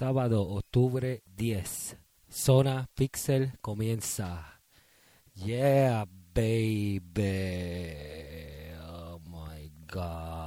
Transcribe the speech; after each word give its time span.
sábado, 0.00 0.48
octubre 0.48 1.22
10. 1.26 1.98
Zona 2.32 2.88
Pixel 2.94 3.52
comienza. 3.60 4.62
Yeah, 5.34 6.06
baby. 6.32 7.92
Oh 8.80 9.20
my 9.28 9.70
god. 9.86 10.39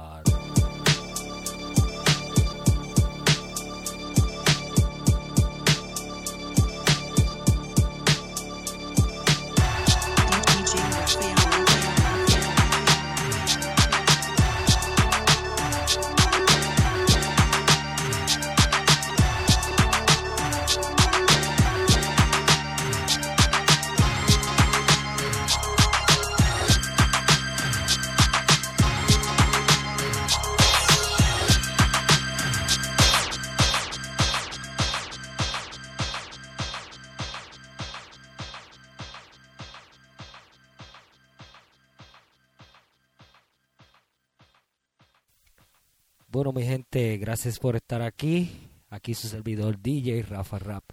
mi 46.52 46.64
gente. 46.64 47.16
Gracias 47.18 47.58
por 47.58 47.76
estar 47.76 48.02
aquí. 48.02 48.70
Aquí 48.88 49.14
su 49.14 49.28
servidor 49.28 49.80
DJ 49.80 50.22
Rafa 50.22 50.58
Rap. 50.58 50.84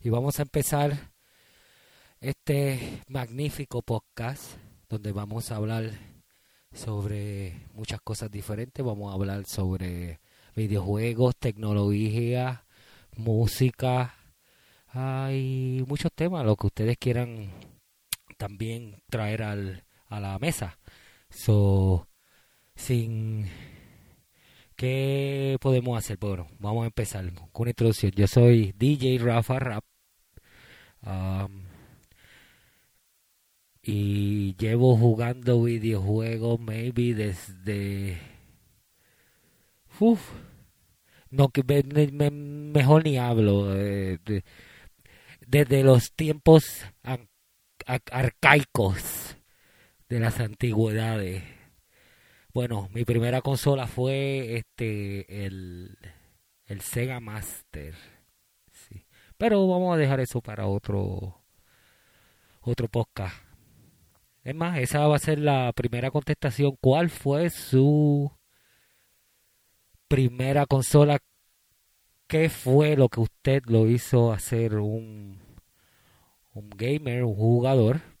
Y 0.00 0.10
vamos 0.10 0.38
a 0.38 0.42
empezar 0.42 1.12
este 2.20 3.02
magnífico 3.08 3.82
podcast 3.82 4.42
donde 4.88 5.12
vamos 5.12 5.50
a 5.50 5.56
hablar 5.56 5.90
sobre 6.72 7.66
muchas 7.74 8.00
cosas 8.00 8.30
diferentes. 8.30 8.84
Vamos 8.84 9.10
a 9.10 9.14
hablar 9.14 9.44
sobre 9.46 10.20
videojuegos, 10.54 11.36
tecnología, 11.36 12.64
música 13.16 14.14
hay 14.90 15.84
muchos 15.86 16.12
temas, 16.12 16.44
lo 16.44 16.56
que 16.56 16.66
ustedes 16.66 16.96
quieran 16.98 17.50
también 18.36 19.02
traer 19.10 19.42
al, 19.42 19.84
a 20.08 20.20
la 20.20 20.38
mesa. 20.38 20.78
So, 21.30 22.08
sin 22.74 23.46
¿Qué 24.78 25.56
podemos 25.60 25.98
hacer? 25.98 26.18
Bueno, 26.18 26.46
vamos 26.60 26.84
a 26.84 26.86
empezar 26.86 27.24
con 27.52 27.62
una 27.64 27.70
introducción. 27.70 28.12
Yo 28.14 28.28
soy 28.28 28.72
DJ 28.78 29.18
Rafa 29.24 29.58
Rap. 29.58 29.84
um, 31.04 31.64
y 33.82 34.54
llevo 34.56 34.96
jugando 34.96 35.62
videojuegos 35.62 36.60
maybe 36.60 37.14
desde... 37.14 38.18
Uf, 40.00 40.20
no, 41.30 41.48
que 41.48 41.62
me- 41.64 41.82
me- 41.82 42.12
me- 42.12 42.30
mejor 42.30 43.04
ni 43.04 43.18
hablo. 43.18 43.74
eh, 43.76 44.18
de- 44.24 44.44
desde 45.46 45.82
los 45.82 46.12
tiempos 46.14 46.84
arcaicos 48.10 49.36
de 50.08 50.20
las 50.20 50.40
antigüedades. 50.40 51.42
Bueno, 52.58 52.88
mi 52.92 53.04
primera 53.04 53.40
consola 53.40 53.86
fue 53.86 54.56
este 54.56 55.46
el, 55.46 55.96
el 56.66 56.80
Sega 56.80 57.20
Master. 57.20 57.94
Pero 59.36 59.68
vamos 59.68 59.94
a 59.94 59.96
dejar 59.96 60.18
eso 60.18 60.40
para 60.40 60.66
otro 60.66 61.40
otro 62.60 62.88
podcast. 62.88 63.36
Es 64.42 64.56
más, 64.56 64.76
esa 64.80 65.06
va 65.06 65.14
a 65.14 65.20
ser 65.20 65.38
la 65.38 65.72
primera 65.72 66.10
contestación. 66.10 66.76
¿Cuál 66.80 67.10
fue 67.10 67.48
su 67.50 68.28
primera 70.08 70.66
consola? 70.66 71.20
¿Qué 72.26 72.48
fue 72.48 72.96
lo 72.96 73.08
que 73.08 73.20
usted 73.20 73.62
lo 73.66 73.86
hizo 73.86 74.32
hacer 74.32 74.74
un 74.78 75.38
un 76.54 76.70
gamer, 76.70 77.22
un 77.22 77.36
jugador? 77.36 78.17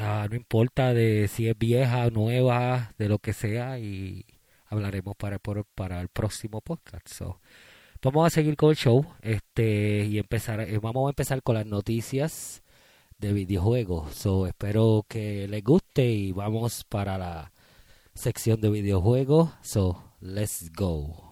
Ah, 0.00 0.26
no 0.30 0.36
importa 0.36 0.94
de 0.94 1.26
si 1.28 1.48
es 1.48 1.58
vieja, 1.58 2.08
nueva, 2.10 2.92
de 2.98 3.08
lo 3.08 3.18
que 3.18 3.32
sea, 3.32 3.78
y 3.80 4.24
hablaremos 4.66 5.16
para, 5.16 5.38
por- 5.40 5.64
para 5.74 6.00
el 6.00 6.08
próximo 6.08 6.60
podcast. 6.60 7.08
So, 7.08 7.40
vamos 8.02 8.26
a 8.26 8.30
seguir 8.30 8.56
con 8.56 8.70
el 8.70 8.76
show 8.76 9.04
este, 9.22 10.04
y 10.06 10.18
empezar, 10.18 10.60
eh, 10.60 10.78
vamos 10.78 11.06
a 11.08 11.10
empezar 11.10 11.42
con 11.42 11.56
las 11.56 11.66
noticias 11.66 12.62
de 13.18 13.32
videojuegos. 13.32 14.14
So, 14.14 14.46
espero 14.46 15.04
que 15.08 15.48
les 15.48 15.64
guste 15.64 16.04
y 16.06 16.30
vamos 16.32 16.84
para 16.84 17.18
la 17.18 17.52
sección 18.14 18.60
de 18.60 18.70
videojuegos. 18.70 19.50
So, 19.62 20.12
let's 20.20 20.70
go. 20.76 21.27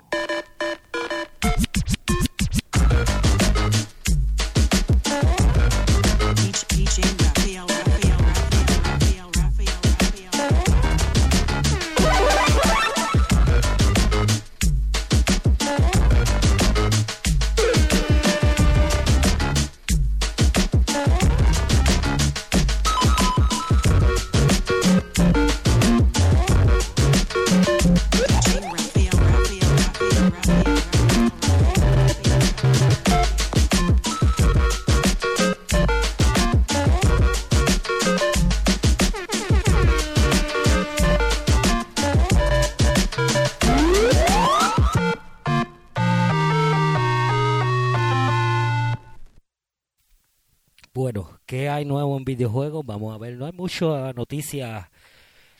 Bueno, 51.06 51.38
¿qué 51.46 51.68
hay 51.68 51.84
nuevo 51.84 52.16
en 52.18 52.24
videojuegos? 52.24 52.84
Vamos 52.84 53.14
a 53.14 53.18
ver, 53.18 53.36
no 53.36 53.46
hay 53.46 53.52
mucha 53.52 54.12
noticia 54.12 54.90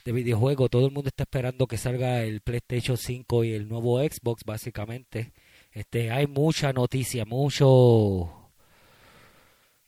de 0.05 0.11
videojuegos. 0.11 0.69
Todo 0.69 0.87
el 0.87 0.93
mundo 0.93 1.07
está 1.07 1.23
esperando 1.23 1.69
que 1.69 1.77
salga 1.79 2.25
el 2.25 2.41
PlayStation 2.41 2.97
5 2.97 3.45
y 3.45 3.53
el 3.53 3.69
nuevo 3.69 4.01
Xbox, 4.01 4.43
básicamente. 4.45 5.33
Este, 5.71 6.11
hay 6.11 6.27
mucha 6.27 6.73
noticia, 6.73 7.25
mucho, 7.25 8.51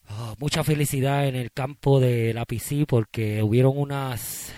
ah, 0.07 0.37
mucha 0.39 0.63
felicidad 0.63 1.27
en 1.27 1.35
el 1.35 1.51
campo 1.51 1.99
de 1.99 2.33
la 2.35 2.45
PC 2.45 2.87
porque 2.87 3.43
hubieron 3.43 3.77
unas 3.77 4.55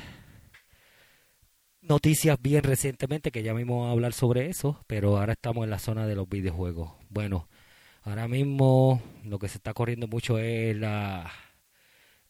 noticias 1.80 2.36
bien 2.42 2.62
recientemente 2.62 3.30
que 3.30 3.42
ya 3.42 3.54
mismo 3.54 3.86
a 3.86 3.92
hablar 3.92 4.12
sobre 4.12 4.50
eso, 4.50 4.84
pero 4.86 5.16
ahora 5.16 5.32
estamos 5.32 5.64
en 5.64 5.70
la 5.70 5.78
zona 5.78 6.06
de 6.06 6.14
los 6.14 6.28
videojuegos. 6.28 6.92
Bueno, 7.08 7.48
ahora 8.02 8.28
mismo 8.28 9.02
lo 9.24 9.38
que 9.38 9.48
se 9.48 9.58
está 9.58 9.72
corriendo 9.74 10.06
mucho 10.06 10.38
es 10.38 10.76
la 10.76 11.30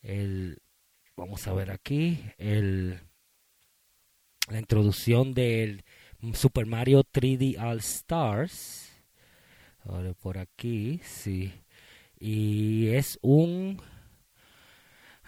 el 0.03 0.59
vamos 1.17 1.47
a 1.47 1.53
ver 1.53 1.71
aquí 1.71 2.19
el 2.39 2.99
la 4.49 4.59
introducción 4.59 5.33
del 5.33 5.85
Super 6.35 6.67
Mario 6.67 7.03
3D 7.05 7.59
All 7.59 7.79
Stars. 7.79 8.91
Ahora 9.85 10.13
por 10.13 10.39
aquí, 10.39 11.01
sí. 11.05 11.53
Y 12.19 12.89
es 12.89 13.19
un 13.23 13.81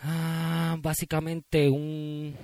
ah, 0.03 0.77
básicamente 0.81 1.71
un 1.71 2.37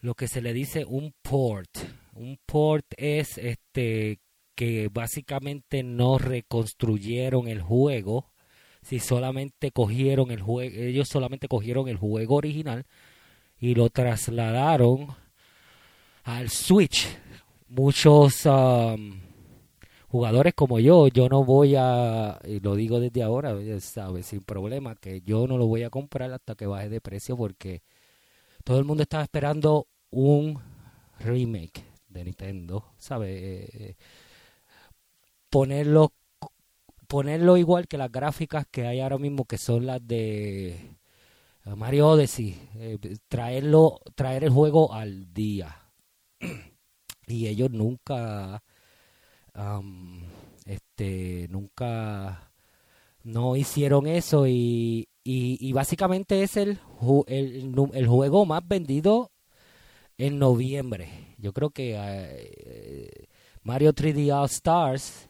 lo 0.00 0.14
que 0.14 0.28
se 0.28 0.40
le 0.40 0.52
dice 0.52 0.84
un 0.84 1.12
port. 1.20 1.70
Un 2.14 2.38
port 2.46 2.86
es 2.96 3.36
este 3.38 4.20
que 4.58 4.90
básicamente 4.92 5.84
no 5.84 6.18
reconstruyeron 6.18 7.46
el 7.46 7.62
juego, 7.62 8.32
si 8.82 8.98
solamente 8.98 9.70
cogieron 9.70 10.32
el 10.32 10.42
juego, 10.42 10.74
ellos 10.76 11.08
solamente 11.08 11.46
cogieron 11.46 11.86
el 11.86 11.96
juego 11.96 12.34
original 12.34 12.84
y 13.60 13.76
lo 13.76 13.88
trasladaron 13.88 15.14
al 16.24 16.50
Switch. 16.50 17.06
Muchos 17.68 18.46
um, 18.46 19.20
jugadores 20.08 20.54
como 20.54 20.80
yo, 20.80 21.06
yo 21.06 21.28
no 21.28 21.44
voy 21.44 21.76
a, 21.76 22.40
y 22.44 22.58
lo 22.58 22.74
digo 22.74 22.98
desde 22.98 23.22
ahora, 23.22 23.54
sabes, 23.78 24.26
sin 24.26 24.40
problema, 24.40 24.96
que 24.96 25.20
yo 25.20 25.46
no 25.46 25.56
lo 25.56 25.68
voy 25.68 25.84
a 25.84 25.90
comprar 25.90 26.32
hasta 26.32 26.56
que 26.56 26.66
baje 26.66 26.88
de 26.88 27.00
precio 27.00 27.36
porque 27.36 27.84
todo 28.64 28.80
el 28.80 28.84
mundo 28.84 29.04
estaba 29.04 29.22
esperando 29.22 29.86
un 30.10 30.58
remake 31.20 31.84
de 32.08 32.24
Nintendo, 32.24 32.86
¿sabes? 32.98 33.94
Ponerlo 35.50 36.12
ponerlo 37.06 37.56
igual 37.56 37.88
que 37.88 37.96
las 37.96 38.12
gráficas 38.12 38.66
que 38.70 38.86
hay 38.86 39.00
ahora 39.00 39.16
mismo 39.18 39.46
que 39.46 39.56
son 39.56 39.86
las 39.86 40.06
de 40.06 40.94
Mario 41.64 42.08
Odyssey 42.08 42.54
eh, 42.74 42.98
traerlo 43.28 44.00
traer 44.14 44.44
el 44.44 44.50
juego 44.50 44.92
al 44.92 45.32
día 45.32 45.74
y 47.26 47.46
ellos 47.46 47.70
nunca 47.70 48.62
este 50.66 51.48
nunca 51.48 52.52
no 53.24 53.56
hicieron 53.56 54.06
eso 54.06 54.46
y, 54.46 55.08
y, 55.24 55.72
básicamente 55.72 56.42
es 56.42 56.56
el, 56.56 56.78
el, 57.26 57.74
el 57.92 58.06
juego 58.06 58.46
más 58.46 58.66
vendido 58.66 59.30
en 60.16 60.38
noviembre. 60.38 61.34
Yo 61.38 61.52
creo 61.52 61.70
que 61.70 61.94
eh, 61.96 63.28
Mario 63.62 63.92
3D 63.92 64.32
All 64.34 64.46
Stars, 64.46 65.27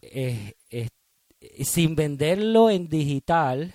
eh, 0.00 0.54
sin 1.64 1.94
venderlo 1.96 2.70
en 2.70 2.88
digital, 2.88 3.74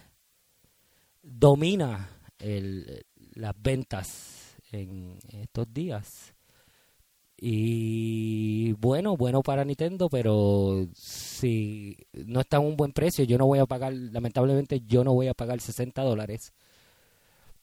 domina 1.22 2.10
el- 2.40 3.06
las 3.36 3.54
ventas 3.62 4.56
en 4.72 5.18
estos 5.30 5.72
días. 5.74 6.34
Y 7.44 8.74
bueno, 8.74 9.18
bueno 9.18 9.42
para 9.42 9.66
Nintendo, 9.66 10.10
pero 10.10 10.88
si 10.94 11.98
no 12.14 12.40
está 12.42 12.58
a 12.58 12.60
un 12.60 12.78
buen 12.78 12.92
precio, 12.94 13.26
yo 13.26 13.38
no 13.40 13.48
voy 13.48 13.58
a 13.60 13.66
pagar, 13.66 13.94
lamentablemente 13.94 14.82
yo 14.86 15.04
no 15.04 15.14
voy 15.14 15.28
a 15.28 15.34
pagar 15.34 15.60
60 15.60 16.04
dólares 16.04 16.54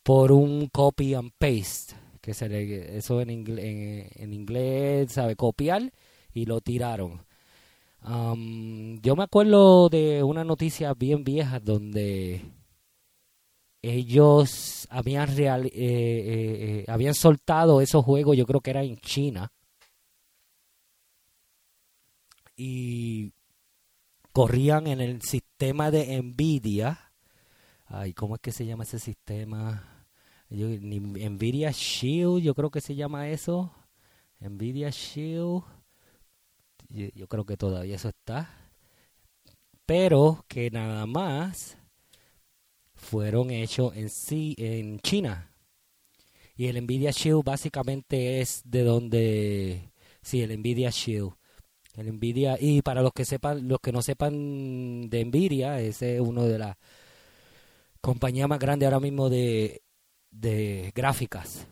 por 0.03 0.33
un 0.33 0.69
copy 0.69 1.15
and 1.15 1.31
paste, 1.39 1.95
que 2.21 2.35
se 2.35 2.49
le, 2.49 2.97
eso 2.97 3.21
en, 3.21 3.29
ingle- 3.29 4.09
en 4.17 4.33
inglés 4.33 5.13
sabe 5.13 5.37
copiar 5.37 5.93
y 6.33 6.47
lo 6.47 6.61
tiraron. 6.61 7.23
Am, 8.01 9.01
yo 9.03 9.17
me 9.17 9.25
acuerdo 9.25 9.89
de 9.89 10.23
una 10.23 10.45
noticia 10.45 10.95
bien 10.95 11.25
vieja 11.25 11.61
donde 11.61 12.43
ellos 13.83 14.87
habían 14.91 15.31
eh, 15.39 15.71
eh, 15.73 15.73
eh, 15.75 16.85
habían 16.89 17.15
soltado 17.15 17.81
esos 17.81 18.05
juegos, 18.05 18.37
yo 18.37 18.47
creo 18.47 18.61
que 18.61 18.71
era 18.71 18.83
en 18.83 18.97
China, 18.99 19.53
y 22.57 23.33
corrían 24.33 24.87
en 24.87 25.01
el 25.01 25.23
sistema 25.23 25.91
de 25.91 26.21
Nvidia. 26.23 27.13
Ay, 27.87 28.13
¿cómo 28.13 28.35
es 28.35 28.41
que 28.41 28.53
se 28.53 28.67
llama 28.67 28.85
ese 28.85 28.99
sistema? 28.99 30.07
Nvidia 30.51 31.71
Shield, 31.71 32.43
yo 32.43 32.55
creo 32.55 32.71
que 32.71 32.81
se 32.81 32.95
llama 32.95 33.29
eso. 33.29 33.73
Nvidia 34.41 34.91
Shield. 34.91 35.78
Yo, 36.89 37.29
creo 37.29 37.45
que 37.45 37.57
todavía 37.57 37.97
eso 37.97 38.09
está. 38.09 38.71
Pero 39.87 40.45
que 40.49 40.71
nada 40.71 41.07
más 41.07 41.77
fueron 42.95 43.51
hechos 43.51 43.97
en 43.97 44.11
sí 44.11 44.55
en 44.59 45.01
China. 45.01 45.53
Y 46.57 46.67
el 46.67 46.83
Nvidia 46.83 47.11
Shield 47.11 47.45
básicamente 47.45 48.41
es 48.41 48.63
de 48.65 48.83
donde 48.83 49.93
sí, 50.23 50.43
el 50.43 50.59
Nvidia 50.59 50.91
Shield. 50.91 51.33
El 51.97 52.13
Nvidia 52.15 52.57
y 52.61 52.83
para 52.83 53.03
los 53.03 53.13
que 53.13 53.25
sepan, 53.25 53.69
los 53.69 53.81
que 53.81 53.93
no 53.93 54.03
sepan 54.03 55.09
de 55.09 55.25
Nvidia, 55.25 55.81
ese 55.81 56.17
es 56.17 56.21
uno 56.21 56.45
de 56.45 56.59
las 56.59 56.77
compañías 58.01 58.49
más 58.49 58.59
grandes 58.59 58.87
ahora 58.87 59.01
mismo 59.01 59.29
de 59.29 59.83
de 60.31 60.93
gráficas. 60.95 61.67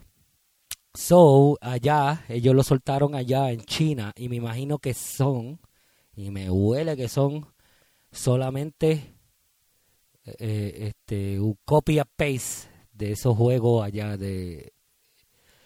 So, 0.96 1.58
allá, 1.60 2.25
ellos 2.26 2.54
lo 2.54 2.62
soltaron 2.62 3.14
allá 3.14 3.50
en 3.52 3.60
China 3.60 4.12
y 4.16 4.31
me 4.31 4.37
imagino 4.37 4.78
que 4.78 4.94
son, 4.94 5.60
y 6.14 6.31
me 6.31 6.50
huele 6.50 6.96
que 6.96 7.08
son 7.08 7.46
solamente 8.10 9.14
eh, 10.25 10.88
este, 10.88 11.38
un 11.38 11.58
copy 11.66 12.00
paste 12.16 12.69
de 12.93 13.12
esos 13.12 13.37
juegos 13.37 13.84
allá 13.84 14.16
de 14.16 14.72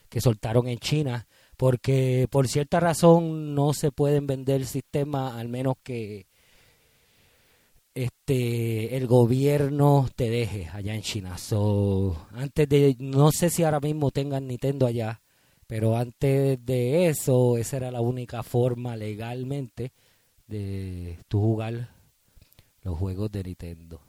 que 0.08 0.20
soltaron 0.20 0.66
en 0.66 0.80
China, 0.80 1.28
porque 1.56 2.26
por 2.28 2.48
cierta 2.48 2.80
razón 2.80 3.54
no 3.54 3.72
se 3.72 3.92
pueden 3.92 4.26
vender 4.26 4.66
sistemas 4.66 5.36
al 5.36 5.48
menos 5.48 5.76
que 5.84 6.26
este 7.94 8.96
el 8.96 9.06
gobierno 9.06 10.08
te 10.14 10.30
deje 10.30 10.68
allá 10.72 10.94
en 10.94 11.02
China. 11.02 11.38
So, 11.38 12.26
antes 12.32 12.68
de 12.68 12.96
no 12.98 13.32
sé 13.32 13.50
si 13.50 13.64
ahora 13.64 13.80
mismo 13.80 14.10
tengan 14.10 14.46
Nintendo 14.46 14.86
allá, 14.86 15.20
pero 15.66 15.96
antes 15.96 16.64
de 16.64 17.08
eso 17.08 17.56
esa 17.56 17.76
era 17.78 17.90
la 17.90 18.00
única 18.00 18.42
forma 18.42 18.96
legalmente 18.96 19.92
de 20.46 21.18
tu 21.28 21.40
jugar 21.40 21.90
los 22.82 22.98
juegos 22.98 23.30
de 23.32 23.44
Nintendo. 23.44 24.00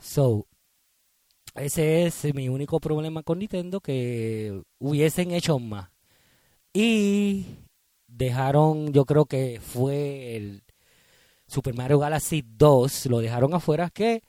So, 0.00 0.46
ese 1.54 2.06
es 2.06 2.34
mi 2.34 2.48
único 2.48 2.80
problema 2.80 3.22
con 3.22 3.40
Nintendo 3.40 3.80
que 3.80 4.62
hubiesen 4.78 5.32
hecho 5.32 5.58
más. 5.58 5.90
Y 6.72 7.46
dejaron, 8.06 8.92
yo 8.92 9.04
creo 9.04 9.26
que 9.26 9.60
fue 9.60 10.36
el 10.36 10.62
Super 11.48 11.74
Mario 11.74 11.98
Galaxy 11.98 12.44
2, 12.46 13.06
lo 13.06 13.18
dejaron 13.20 13.54
afuera 13.54 13.88
que 13.90 14.22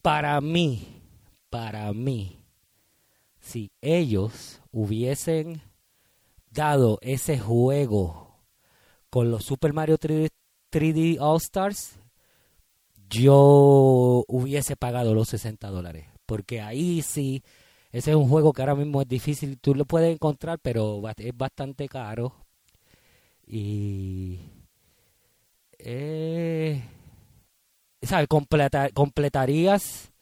para 0.00 0.40
mí, 0.40 1.02
para 1.50 1.92
mí, 1.92 2.42
si 3.38 3.70
ellos 3.82 4.60
hubiesen 4.72 5.60
dado 6.50 6.98
ese 7.02 7.38
juego 7.38 8.38
con 9.10 9.30
los 9.30 9.44
Super 9.44 9.74
Mario 9.74 9.98
3D, 9.98 10.30
3D 10.72 11.18
All 11.20 11.36
Stars, 11.36 12.00
yo 13.10 14.24
hubiese 14.28 14.76
pagado 14.76 15.14
los 15.14 15.28
60 15.28 15.68
dólares. 15.68 16.06
Porque 16.24 16.62
ahí 16.62 17.02
sí, 17.02 17.42
ese 17.90 18.12
es 18.12 18.16
un 18.16 18.30
juego 18.30 18.54
que 18.54 18.62
ahora 18.62 18.74
mismo 18.74 19.02
es 19.02 19.08
difícil, 19.08 19.58
tú 19.60 19.74
lo 19.74 19.84
puedes 19.84 20.14
encontrar, 20.14 20.58
pero 20.58 21.02
es 21.18 21.36
bastante 21.36 21.86
caro. 21.86 22.34
Y... 23.46 24.51
Eh, 25.84 26.80
¿sabes? 28.02 28.28
Completa- 28.28 28.90
completarías 28.94 30.12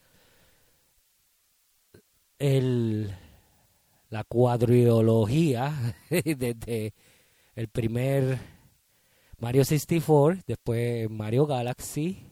el, 2.38 3.14
la 4.08 4.24
cuadriología 4.24 5.72
desde 6.10 6.94
el 7.54 7.68
primer 7.68 8.38
Mario 9.38 9.64
64, 9.64 10.42
después 10.46 11.11
Mario 11.11 11.46
Galaxy. 11.46 12.26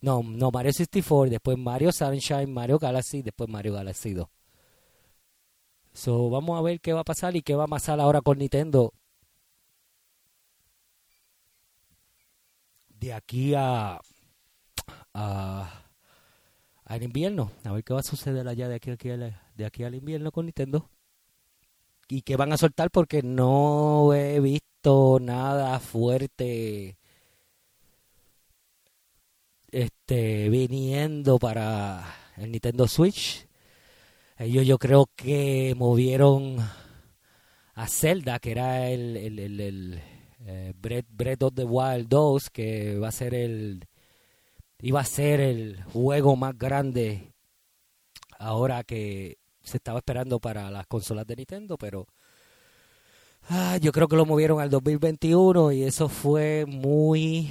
No, 0.00 0.22
no, 0.22 0.50
Mario 0.52 0.72
64, 0.72 1.30
después 1.30 1.58
Mario 1.58 1.90
Sunshine, 1.92 2.52
Mario 2.52 2.78
Galaxy, 2.78 3.22
después 3.22 3.48
Mario 3.48 3.74
Galaxy 3.74 4.14
2. 4.14 4.28
So, 5.92 6.30
vamos 6.30 6.58
a 6.58 6.62
ver 6.62 6.80
qué 6.80 6.92
va 6.92 7.00
a 7.00 7.04
pasar 7.04 7.34
y 7.36 7.42
qué 7.42 7.54
va 7.56 7.64
a 7.64 7.68
pasar 7.68 7.98
ahora 8.00 8.20
con 8.20 8.38
Nintendo 8.38 8.92
de 12.98 13.12
aquí 13.12 13.54
a, 13.54 14.00
a 15.14 15.84
al 16.84 17.02
invierno. 17.02 17.52
A 17.64 17.72
ver 17.72 17.84
qué 17.84 17.92
va 17.94 18.00
a 18.00 18.02
suceder 18.02 18.48
allá 18.48 18.68
de 18.68 18.76
aquí, 18.76 18.90
aquí 18.90 19.10
al- 19.10 19.40
de 19.54 19.64
aquí 19.66 19.84
al 19.84 19.94
invierno 19.94 20.32
con 20.32 20.46
Nintendo. 20.46 20.88
Y 22.08 22.22
qué 22.22 22.36
van 22.36 22.52
a 22.52 22.56
soltar 22.56 22.90
porque 22.90 23.22
no 23.22 24.14
he 24.14 24.40
visto 24.40 25.18
nada 25.20 25.78
fuerte 25.80 26.96
este 29.70 30.48
viniendo 30.48 31.38
para 31.38 32.04
el 32.38 32.50
Nintendo 32.52 32.88
Switch. 32.88 33.46
Ellos 34.38 34.66
yo 34.66 34.78
creo 34.78 35.10
que 35.14 35.74
movieron 35.76 36.56
a 37.74 37.86
Zelda, 37.88 38.38
que 38.38 38.52
era 38.52 38.88
el, 38.88 39.16
el, 39.16 39.38
el, 39.38 39.60
el, 39.60 40.02
eh, 40.46 40.72
Breath, 40.76 41.42
of 41.42 41.54
the 41.54 41.64
Wild 41.64 42.08
2, 42.08 42.50
que 42.50 42.98
va 42.98 43.08
a 43.08 43.12
ser 43.12 43.34
el 43.34 43.84
iba 44.80 45.00
a 45.00 45.04
ser 45.04 45.40
el 45.40 45.82
juego 45.84 46.36
más 46.36 46.56
grande 46.56 47.32
ahora 48.38 48.84
que 48.84 49.38
se 49.62 49.78
estaba 49.78 49.98
esperando 49.98 50.38
para 50.38 50.70
las 50.70 50.86
consolas 50.86 51.26
de 51.26 51.36
Nintendo, 51.36 51.76
pero 51.76 52.06
ah, 53.48 53.76
yo 53.80 53.92
creo 53.92 54.08
que 54.08 54.16
lo 54.16 54.24
movieron 54.26 54.60
al 54.60 54.70
2021 54.70 55.72
y 55.72 55.82
eso 55.82 56.08
fue 56.08 56.64
muy, 56.66 57.50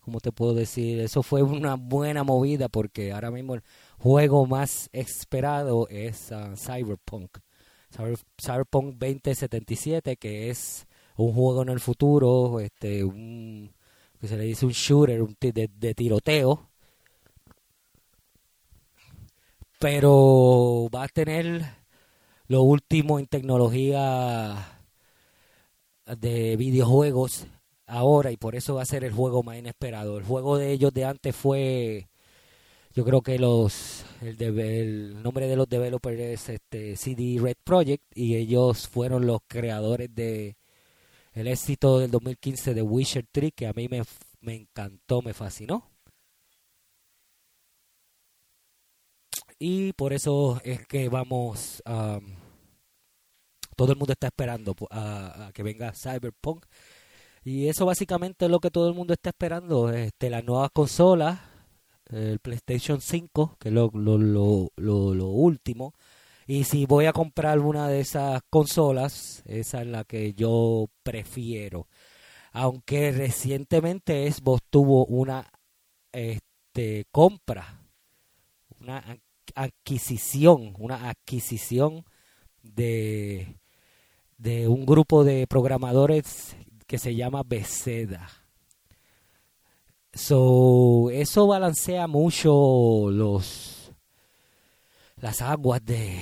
¿cómo 0.00 0.20
te 0.20 0.32
puedo 0.32 0.54
decir? 0.54 1.00
Eso 1.00 1.22
fue 1.22 1.42
una 1.42 1.76
buena 1.76 2.24
movida 2.24 2.68
porque 2.68 3.12
ahora 3.12 3.30
mismo 3.30 3.54
el 3.54 3.62
juego 3.98 4.46
más 4.46 4.88
esperado 4.92 5.88
es 5.88 6.30
ah, 6.32 6.54
Cyberpunk. 6.56 7.38
Cyber- 7.96 8.22
Cyberpunk 8.40 8.96
2077, 8.96 10.16
que 10.16 10.50
es 10.50 10.86
un 11.16 11.32
juego 11.32 11.62
en 11.62 11.68
el 11.68 11.80
futuro, 11.80 12.60
este, 12.60 13.04
un, 13.04 13.72
que 14.20 14.28
se 14.28 14.36
le 14.36 14.44
dice 14.44 14.66
un 14.66 14.72
shooter 14.72 15.22
un 15.22 15.36
de, 15.40 15.70
de 15.72 15.94
tiroteo, 15.94 16.70
pero 19.78 20.88
va 20.94 21.04
a 21.04 21.08
tener 21.08 21.62
lo 22.46 22.62
último 22.62 23.18
en 23.18 23.26
tecnología 23.26 24.80
de 26.06 26.56
videojuegos 26.56 27.46
ahora 27.86 28.30
y 28.32 28.36
por 28.36 28.54
eso 28.54 28.74
va 28.74 28.82
a 28.82 28.86
ser 28.86 29.04
el 29.04 29.12
juego 29.12 29.42
más 29.42 29.58
inesperado. 29.58 30.18
El 30.18 30.24
juego 30.24 30.58
de 30.58 30.72
ellos 30.72 30.92
de 30.92 31.04
antes 31.04 31.34
fue, 31.34 32.08
yo 32.94 33.04
creo 33.04 33.22
que 33.22 33.38
los, 33.38 34.04
el 34.22 35.22
nombre 35.22 35.48
de 35.48 35.56
los 35.56 35.68
developers 35.68 36.20
es 36.20 36.48
este 36.48 36.96
CD 36.96 37.38
Red 37.40 37.56
Project 37.64 38.04
y 38.14 38.36
ellos 38.36 38.88
fueron 38.88 39.26
los 39.26 39.40
creadores 39.46 40.14
de 40.14 40.56
el 41.34 41.48
éxito 41.48 41.98
del 41.98 42.10
2015 42.10 42.74
de 42.74 42.82
Witcher 42.82 43.26
3 43.30 43.52
que 43.54 43.66
a 43.66 43.72
mí 43.72 43.88
me, 43.88 44.02
me 44.40 44.54
encantó, 44.54 45.20
me 45.20 45.34
fascinó. 45.34 45.90
Y 49.58 49.92
por 49.94 50.12
eso 50.12 50.60
es 50.64 50.86
que 50.86 51.08
vamos, 51.08 51.82
am, 51.84 52.36
todo 53.76 53.92
el 53.92 53.98
mundo 53.98 54.12
está 54.12 54.28
esperando 54.28 54.74
a, 54.90 55.46
a 55.46 55.52
que 55.52 55.62
venga 55.62 55.92
Cyberpunk. 55.92 56.66
Y 57.44 57.68
eso 57.68 57.84
básicamente 57.84 58.46
es 58.46 58.50
lo 58.50 58.60
que 58.60 58.70
todo 58.70 58.88
el 58.88 58.94
mundo 58.94 59.12
está 59.12 59.30
esperando. 59.30 59.90
Este, 59.90 60.30
las 60.30 60.44
nuevas 60.44 60.70
consolas, 60.72 61.40
el 62.06 62.38
PlayStation 62.38 63.00
5, 63.00 63.56
que 63.58 63.68
es 63.68 63.74
lo, 63.74 63.90
lo, 63.92 64.18
lo, 64.18 64.70
lo 65.14 65.26
último. 65.26 65.94
Y 66.46 66.64
si 66.64 66.86
voy 66.86 67.06
a 67.06 67.12
comprar 67.12 67.58
una 67.60 67.88
de 67.88 68.00
esas 68.00 68.42
consolas, 68.50 69.42
esa 69.46 69.80
es 69.80 69.86
la 69.86 70.04
que 70.04 70.34
yo 70.34 70.88
prefiero. 71.02 71.88
Aunque 72.52 73.12
recientemente 73.12 74.30
Xbox 74.30 74.60
tuvo 74.70 75.06
una 75.06 75.50
este, 76.12 77.06
compra, 77.10 77.80
una 78.80 79.02
adquisición, 79.54 80.74
una 80.78 81.08
adquisición 81.08 82.04
de, 82.62 83.58
de 84.36 84.68
un 84.68 84.84
grupo 84.84 85.24
de 85.24 85.46
programadores 85.46 86.56
que 86.86 86.98
se 86.98 87.14
llama 87.14 87.42
Bethesda. 87.44 88.28
So, 90.12 91.10
eso 91.10 91.46
balancea 91.46 92.06
mucho 92.06 93.10
los 93.10 93.73
las 95.24 95.40
aguas 95.40 95.82
de, 95.82 96.18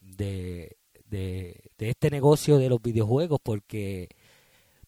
de, 0.00 0.76
de, 1.10 1.60
de 1.76 1.90
este 1.90 2.10
negocio 2.10 2.58
de 2.58 2.68
los 2.68 2.80
videojuegos 2.80 3.40
porque 3.42 4.08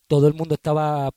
todo 0.06 0.28
el 0.28 0.35
mundo 0.35 0.54
estaba 0.54 1.11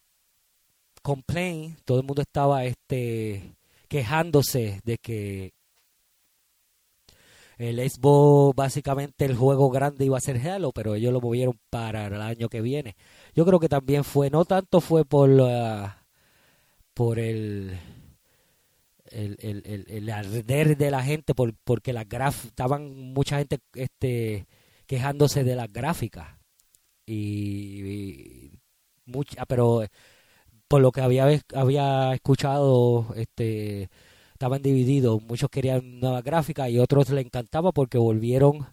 complain, 1.03 1.77
todo 1.85 1.99
el 1.99 2.07
mundo 2.07 2.23
estaba 2.23 2.65
este 2.65 3.53
quejándose 3.87 4.81
de 4.83 4.97
que 4.97 5.53
el 7.59 7.77
Xbox 7.87 8.55
básicamente 8.55 9.25
el 9.25 9.35
juego 9.35 9.69
grande 9.69 10.05
iba 10.05 10.17
a 10.17 10.21
ser 10.21 10.37
Halo, 10.47 10.71
pero 10.71 10.95
ellos 10.95 11.13
lo 11.13 11.21
movieron 11.21 11.59
para 11.69 12.07
el 12.07 12.21
año 12.21 12.49
que 12.49 12.61
viene. 12.61 12.95
Yo 13.35 13.45
creo 13.45 13.59
que 13.59 13.69
también 13.69 14.03
fue, 14.03 14.31
no 14.31 14.45
tanto 14.45 14.81
fue 14.81 15.05
por 15.05 15.29
la- 15.29 16.07
por 16.95 17.19
el 17.19 17.77
el, 19.11 19.37
el, 19.39 19.63
el, 19.65 19.85
el 19.89 20.09
arder 20.09 20.77
de 20.77 20.91
la 20.91 21.03
gente 21.03 21.33
por, 21.35 21.53
porque 21.63 21.93
las 21.93 22.07
graf 22.07 22.45
estaban 22.45 23.13
mucha 23.13 23.37
gente 23.37 23.59
este 23.73 24.47
quejándose 24.85 25.43
de 25.43 25.55
las 25.55 25.71
gráficas. 25.71 26.39
Y, 27.05 28.51
mucha 29.05 29.45
pero 29.45 29.83
por 30.67 30.81
lo 30.81 30.91
que 30.91 31.01
había 31.01 31.27
había 31.55 32.13
escuchado 32.13 33.13
este 33.15 33.89
estaban 34.33 34.61
divididos. 34.61 35.21
Muchos 35.23 35.49
querían 35.49 35.99
nuevas 35.99 36.23
gráficas 36.23 36.69
y 36.69 36.79
otros 36.79 37.09
le 37.09 37.21
encantaba 37.21 37.71
porque 37.71 37.97
volvieron 37.97 38.67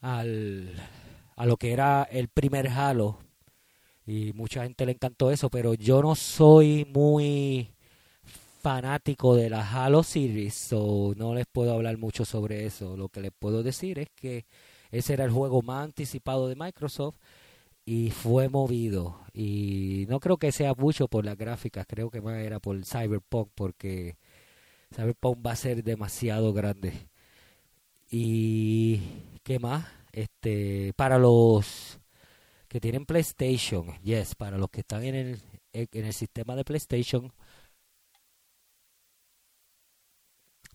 al 0.00 0.74
a 1.36 1.46
lo 1.46 1.56
que 1.56 1.72
era 1.72 2.04
el 2.04 2.28
primer 2.28 2.68
Halo. 2.68 3.18
Y 4.06 4.32
mucha 4.34 4.64
gente 4.64 4.86
le 4.86 4.92
encantó 4.92 5.30
eso 5.30 5.50
pero 5.50 5.74
yo 5.74 6.02
no 6.02 6.14
soy 6.14 6.86
muy 6.92 7.74
fanático 8.60 9.36
de 9.36 9.50
la 9.50 9.68
Halo 9.68 10.02
Series, 10.02 10.54
so 10.54 11.14
no 11.16 11.34
les 11.34 11.46
puedo 11.46 11.72
hablar 11.74 11.98
mucho 11.98 12.24
sobre 12.24 12.66
eso. 12.66 12.96
Lo 12.96 13.08
que 13.08 13.20
les 13.20 13.32
puedo 13.32 13.62
decir 13.62 13.98
es 13.98 14.08
que 14.14 14.46
ese 14.90 15.14
era 15.14 15.24
el 15.24 15.30
juego 15.30 15.62
más 15.62 15.84
anticipado 15.84 16.48
de 16.48 16.56
Microsoft 16.56 17.16
y 17.84 18.10
fue 18.10 18.48
movido. 18.48 19.20
Y 19.32 20.06
no 20.08 20.20
creo 20.20 20.38
que 20.38 20.52
sea 20.52 20.74
mucho 20.74 21.08
por 21.08 21.24
las 21.24 21.36
gráficas, 21.36 21.86
creo 21.88 22.10
que 22.10 22.20
más 22.20 22.38
era 22.38 22.60
por 22.60 22.84
Cyberpunk, 22.84 23.50
porque 23.54 24.16
Cyberpunk 24.94 25.46
va 25.46 25.52
a 25.52 25.56
ser 25.56 25.84
demasiado 25.84 26.52
grande. 26.52 27.08
Y 28.10 29.00
qué 29.44 29.58
más, 29.58 29.86
este, 30.12 30.92
para 30.96 31.18
los 31.18 32.00
que 32.68 32.80
tienen 32.80 33.06
PlayStation, 33.06 33.86
yes, 34.02 34.34
para 34.34 34.58
los 34.58 34.70
que 34.70 34.80
están 34.80 35.04
en 35.04 35.14
el 35.14 35.40
en 35.72 36.04
el 36.04 36.12
sistema 36.12 36.56
de 36.56 36.64
PlayStation 36.64 37.32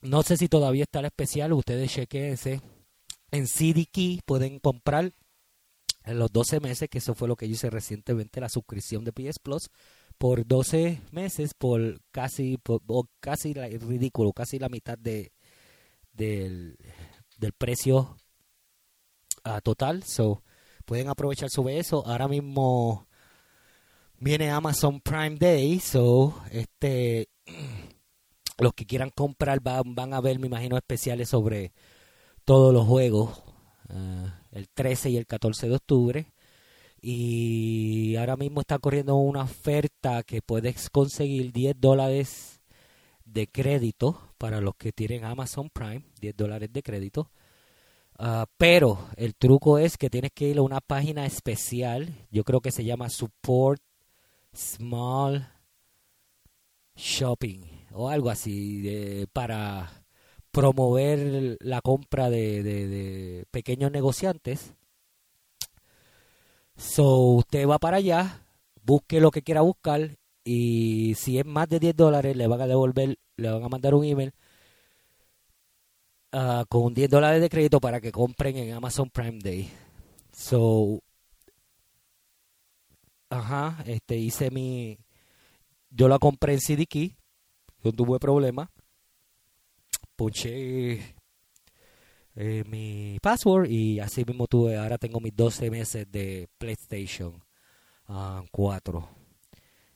No 0.07 0.23
sé 0.23 0.37
si 0.37 0.47
todavía 0.47 0.83
está 0.83 0.99
el 0.99 1.05
especial, 1.05 1.53
ustedes 1.53 1.91
chequense. 1.91 2.61
En 3.31 3.47
CD 3.47 3.85
Key 3.91 4.21
pueden 4.25 4.59
comprar 4.59 5.13
en 6.03 6.19
los 6.19 6.31
12 6.31 6.59
meses, 6.59 6.87
que 6.89 6.99
eso 6.99 7.15
fue 7.15 7.27
lo 7.27 7.35
que 7.35 7.47
yo 7.47 7.53
hice 7.55 7.69
recientemente, 7.69 8.39
la 8.39 8.49
suscripción 8.49 9.03
de 9.03 9.11
PS 9.11 9.39
Plus, 9.41 9.69
por 10.17 10.45
12 10.45 11.01
meses, 11.11 11.53
por 11.57 11.99
casi, 12.11 12.57
por, 12.57 12.81
casi 13.19 13.53
la- 13.53 13.67
ridículo, 13.67 14.31
casi 14.31 14.59
la 14.59 14.69
mitad 14.69 14.97
de 14.97 15.31
del, 16.13 16.77
del 17.37 17.51
precio 17.53 18.17
ah, 19.43 19.59
total. 19.61 20.03
So, 20.03 20.43
pueden 20.85 21.09
aprovechar 21.09 21.49
sobre 21.49 21.79
eso. 21.79 22.05
Ahora 22.05 22.27
mismo 22.27 23.07
viene 24.19 24.51
Amazon 24.51 25.01
Prime 25.01 25.35
Day, 25.37 25.79
so 25.79 26.41
este 26.51 27.27
los 28.57 28.73
que 28.73 28.85
quieran 28.85 29.09
comprar 29.09 29.59
van, 29.61 29.95
van 29.95 30.13
a 30.13 30.21
ver, 30.21 30.39
me 30.39 30.47
imagino, 30.47 30.77
especiales 30.77 31.29
sobre 31.29 31.73
todos 32.45 32.73
los 32.73 32.85
juegos, 32.85 33.43
eh, 33.89 34.31
el 34.51 34.69
13 34.69 35.09
y 35.11 35.17
el 35.17 35.25
14 35.25 35.67
de 35.67 35.75
octubre. 35.75 36.33
Y 37.01 38.15
ahora 38.15 38.35
mismo 38.35 38.61
está 38.61 38.79
corriendo 38.79 39.15
una 39.15 39.43
oferta 39.43 40.23
que 40.23 40.41
puedes 40.41 40.89
conseguir 40.89 41.51
10 41.51 41.79
dólares 41.79 42.61
de 43.25 43.47
crédito 43.47 44.33
para 44.37 44.61
los 44.61 44.75
que 44.75 44.91
tienen 44.91 45.25
Amazon 45.25 45.69
Prime, 45.69 46.03
10 46.21 46.35
dólares 46.35 46.71
de 46.71 46.81
crédito. 46.81 47.31
Ah, 48.17 48.47
pero 48.57 49.09
el 49.17 49.35
truco 49.35 49.77
es 49.77 49.97
que 49.97 50.09
tienes 50.09 50.31
que 50.33 50.47
ir 50.47 50.57
a 50.57 50.61
una 50.61 50.79
página 50.79 51.25
especial, 51.25 52.13
yo 52.31 52.43
creo 52.43 52.61
que 52.61 52.71
se 52.71 52.85
llama 52.85 53.09
Support 53.09 53.81
Small 54.53 55.51
Shopping 56.95 57.84
o 57.95 58.09
algo 58.09 58.29
así 58.29 58.81
de- 58.81 59.27
para 59.33 60.03
promover 60.51 61.57
la 61.61 61.81
compra 61.81 62.29
de, 62.29 63.45
pequeños 63.51 63.91
negociantes. 63.91 64.73
So, 66.77 67.05
usted 67.37 67.67
va 67.67 67.79
para 67.79 67.97
allá, 67.97 68.41
busque 68.83 69.19
lo 69.19 69.31
que 69.31 69.41
quiera 69.41 69.61
buscar 69.61 70.17
y 70.43 71.15
si 71.15 71.39
es 71.39 71.45
más 71.45 71.67
de 71.69 71.79
10 71.79 71.95
dólares 71.95 72.35
le 72.37 72.47
van 72.47 72.61
a 72.61 72.67
devolver, 72.67 73.17
le 73.37 73.49
van 73.49 73.63
a 73.63 73.69
mandar 73.69 73.95
un 73.95 74.05
email 74.05 74.33
ah, 76.31 76.65
con 76.69 76.93
10 76.93 77.09
dólares 77.09 77.41
de 77.41 77.49
crédito 77.49 77.79
para 77.79 77.99
que 78.01 78.11
compren 78.11 78.57
en 78.57 78.73
Amazon 78.73 79.09
Prime 79.09 79.39
Day. 79.41 79.69
So, 80.33 81.01
ajá, 83.29 83.83
este 83.87 84.17
hice 84.17 84.51
mi, 84.51 84.97
yo 85.89 86.07
la 86.07 86.19
compré 86.19 86.53
en 86.53 86.61
CD 86.61 86.85
Key, 86.85 87.15
tuve 87.91 88.19
problema. 88.19 88.69
Punché 90.15 91.15
eh, 92.35 92.63
mi 92.67 93.17
password 93.21 93.69
y 93.69 93.99
así 93.99 94.23
mismo 94.25 94.47
tuve, 94.47 94.77
ahora 94.77 94.97
tengo 94.97 95.19
mis 95.19 95.35
12 95.35 95.71
meses 95.71 96.11
de 96.11 96.49
PlayStation 96.57 97.41
ah, 98.07 98.43
4, 98.51 99.09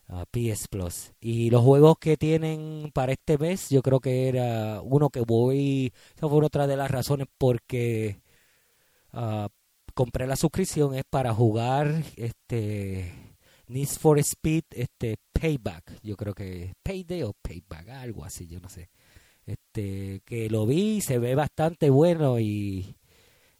ah, 0.09 0.25
PS 0.31 0.67
Plus. 0.69 1.13
Y 1.19 1.49
los 1.49 1.63
juegos 1.63 1.97
que 1.99 2.17
tienen 2.17 2.91
para 2.93 3.11
este 3.13 3.37
mes, 3.37 3.69
yo 3.69 3.81
creo 3.81 3.99
que 3.99 4.29
era 4.29 4.81
uno 4.81 5.09
que 5.09 5.21
voy, 5.21 5.93
esa 6.15 6.27
fue 6.29 6.45
otra 6.45 6.67
de 6.67 6.77
las 6.77 6.91
razones 6.91 7.27
porque 7.37 8.21
ah, 9.13 9.49
compré 9.93 10.27
la 10.27 10.35
suscripción, 10.35 10.95
es 10.95 11.03
para 11.09 11.33
jugar 11.33 12.03
este 12.15 13.28
Need 13.69 13.87
for 13.87 14.19
Speed, 14.19 14.63
este 14.71 15.17
Payback, 15.31 16.01
yo 16.01 16.17
creo 16.17 16.33
que 16.33 16.73
Payday 16.81 17.21
o 17.21 17.33
Payback, 17.33 17.89
algo 17.89 18.25
así, 18.25 18.47
yo 18.47 18.59
no 18.59 18.67
sé. 18.67 18.89
Este, 19.45 20.21
que 20.25 20.49
lo 20.49 20.65
vi, 20.65 21.01
se 21.01 21.19
ve 21.19 21.35
bastante 21.35 21.91
bueno 21.91 22.39
y 22.39 22.95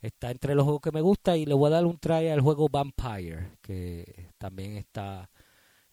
está 0.01 0.31
entre 0.31 0.55
los 0.55 0.63
juegos 0.63 0.81
que 0.81 0.91
me 0.91 1.01
gusta 1.01 1.37
y 1.37 1.45
le 1.45 1.53
voy 1.53 1.67
a 1.67 1.75
dar 1.75 1.85
un 1.85 1.99
try 1.99 2.27
al 2.29 2.41
juego 2.41 2.69
Vampire, 2.69 3.51
que 3.61 4.31
también 4.39 4.77
está 4.77 5.29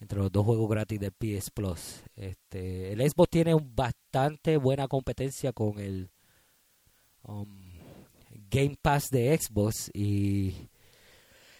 entre 0.00 0.18
los 0.18 0.32
dos 0.32 0.46
juegos 0.46 0.70
gratis 0.70 0.98
de 0.98 1.10
PS 1.10 1.50
Plus. 1.50 2.02
Este, 2.14 2.92
el 2.92 3.00
Xbox 3.00 3.28
tiene 3.28 3.54
un 3.54 3.74
bastante 3.74 4.56
buena 4.56 4.88
competencia 4.88 5.52
con 5.52 5.78
el 5.78 6.10
um, 7.22 7.48
Game 8.50 8.76
Pass 8.80 9.08
de 9.10 9.36
Xbox 9.36 9.90
y 9.92 10.70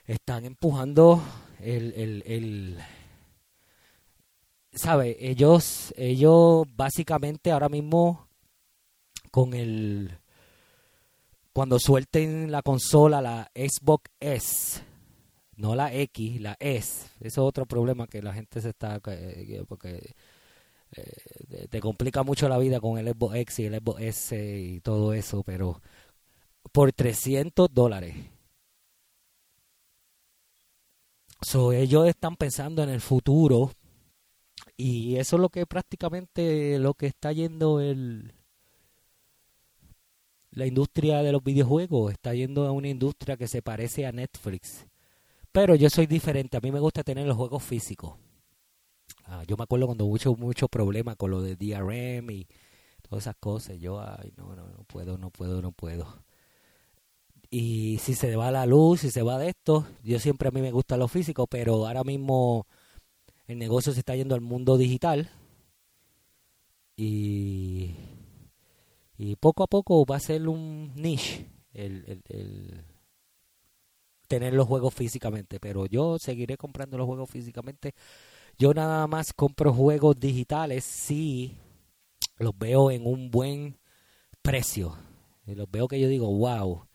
están 0.07 0.45
empujando 0.45 1.23
el, 1.61 1.93
el, 1.95 2.23
el, 2.27 2.79
sabe, 4.73 5.17
ellos, 5.21 5.93
ellos 5.97 6.67
básicamente 6.75 7.51
ahora 7.51 7.69
mismo 7.69 8.29
con 9.31 9.55
el 9.55 10.19
cuando 11.53 11.79
suelten 11.79 12.53
la 12.53 12.61
consola, 12.61 13.23
la 13.23 13.51
Xbox 13.55 14.11
S, 14.21 14.83
no 15.57 15.75
la 15.75 15.93
X, 15.93 16.41
la 16.41 16.55
S, 16.61 17.07
eso 17.21 17.27
es 17.27 17.39
otro 17.39 17.65
problema 17.65 18.07
que 18.07 18.21
la 18.21 18.35
gente 18.35 18.61
se 18.61 18.69
está 18.69 19.01
porque 19.67 20.15
eh, 20.93 21.67
te 21.71 21.81
complica 21.81 22.23
mucho 22.23 22.49
la 22.49 22.59
vida 22.59 22.79
con 22.79 22.99
el 22.99 23.09
Xbox 23.09 23.37
X 23.37 23.59
y 23.61 23.65
el 23.65 23.77
Xbox 23.77 24.03
S 24.03 24.59
y 24.59 24.81
todo 24.81 25.15
eso, 25.15 25.43
pero 25.43 25.81
por 26.73 26.93
300 26.93 27.73
dólares. 27.73 28.36
So, 31.47 31.71
ellos 31.71 32.09
están 32.09 32.35
pensando 32.35 32.83
en 32.83 32.89
el 32.89 33.01
futuro 33.01 33.71
y 34.77 35.15
eso 35.15 35.37
es 35.37 35.41
lo 35.41 35.49
que 35.49 35.65
prácticamente 35.65 36.77
lo 36.81 36.95
que 36.95 37.07
está 37.07 37.31
yendo 37.31 37.81
el 37.81 38.33
la 40.51 40.67
industria 40.67 41.23
de 41.23 41.31
los 41.31 41.45
videojuegos 41.45 42.11
está 42.11 42.35
yendo 42.35 42.67
a 42.67 42.73
una 42.73 42.89
industria 42.89 43.37
que 43.37 43.47
se 43.47 43.63
parece 43.63 44.07
a 44.07 44.11
Netflix. 44.11 44.87
Pero 45.53 45.77
yo 45.77 45.89
soy 45.89 46.09
diferente, 46.09 46.57
a 46.57 46.61
mí 46.61 46.73
me 46.73 46.81
gusta 46.81 47.05
tener 47.05 47.29
los 47.29 47.37
juegos 47.37 47.63
físicos. 47.63 48.19
Ah, 49.27 49.45
yo 49.47 49.57
me 49.57 49.63
acuerdo 49.63 49.87
cuando 49.87 50.05
mucho 50.07 50.35
mucho 50.35 50.67
problema 50.67 51.15
con 51.15 51.31
lo 51.31 51.43
de 51.43 51.55
DRM 51.55 52.29
y 52.33 52.49
todas 53.09 53.23
esas 53.23 53.37
cosas. 53.37 53.79
Yo, 53.79 54.01
ay, 54.01 54.33
no, 54.37 54.57
no, 54.57 54.67
no 54.67 54.83
puedo, 54.83 55.17
no 55.17 55.31
puedo, 55.31 55.63
no 55.63 55.71
puedo. 55.71 56.26
Y 57.51 57.99
si 57.99 58.15
se 58.15 58.37
va 58.37 58.51
la 58.51 58.67
luz, 58.67 59.01
si 59.01 59.11
se 59.11 59.23
va 59.23 59.39
de 59.39 59.49
esto, 59.51 59.87
yo 60.03 60.19
siempre 60.19 60.49
a 60.49 60.51
mí 60.51 60.61
me 60.61 60.73
gusta 60.73 60.97
lo 60.97 61.09
físico, 61.09 61.47
pero 61.47 61.87
ahora 61.87 62.05
mismo 62.05 62.67
el 63.47 63.59
negocio 63.59 63.93
se 63.93 64.01
está 64.01 64.17
yendo 64.17 64.35
al 64.35 64.41
mundo 64.41 64.77
digital. 64.77 65.31
Y 66.97 67.95
y 69.19 69.37
poco 69.37 69.63
a 69.63 69.67
poco 69.67 70.05
va 70.05 70.17
a 70.17 70.21
ser 70.21 70.47
un 70.49 70.93
niche 70.95 71.47
el, 71.73 72.05
el, 72.07 72.23
el 72.29 72.85
tener 74.29 74.53
los 74.55 74.67
juegos 74.67 74.95
físicamente. 74.95 75.59
Pero 75.61 75.87
yo 75.87 76.19
seguiré 76.19 76.57
comprando 76.57 76.99
los 76.99 77.07
juegos 77.07 77.31
físicamente. 77.31 77.95
Yo 78.59 78.75
nada 78.75 79.07
más 79.07 79.33
compro 79.33 79.73
juegos 79.73 80.19
digitales 80.19 80.85
si 80.85 81.57
los 82.39 82.57
veo 82.59 82.91
en 82.91 83.07
un 83.07 83.31
buen 83.31 83.79
precio. 84.43 84.97
Y 85.47 85.55
los 85.55 85.71
veo 85.71 85.89
que 85.89 86.01
yo 86.01 86.09
digo, 86.09 86.27
wow. 86.27 86.86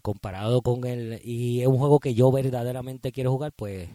Comparado 0.00 0.62
con 0.62 0.86
el... 0.86 1.20
Y 1.24 1.62
es 1.62 1.66
un 1.68 1.78
juego 1.78 2.00
que 2.00 2.14
yo 2.14 2.32
verdaderamente 2.32 3.12
quiero 3.12 3.32
jugar, 3.32 3.52
pues 3.52 3.88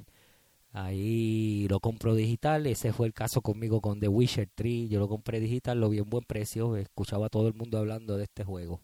Ahí 0.71 1.67
lo 1.67 1.79
compro 1.79 2.13
digital, 2.13 2.67
ese 2.67 2.93
fue 2.93 3.07
el 3.07 3.13
caso 3.13 3.41
conmigo 3.41 3.81
con 3.81 3.99
The 3.99 4.07
Witcher 4.07 4.49
3, 4.53 4.89
yo 4.89 4.99
lo 4.99 5.07
compré 5.07 5.39
digital, 5.39 5.79
lo 5.79 5.89
vi 5.89 5.97
en 5.97 6.09
buen 6.09 6.23
precio, 6.25 6.75
escuchaba 6.77 7.25
a 7.25 7.29
todo 7.29 7.47
el 7.47 7.55
mundo 7.55 7.79
hablando 7.79 8.17
de 8.17 8.25
este 8.25 8.43
juego. 8.43 8.81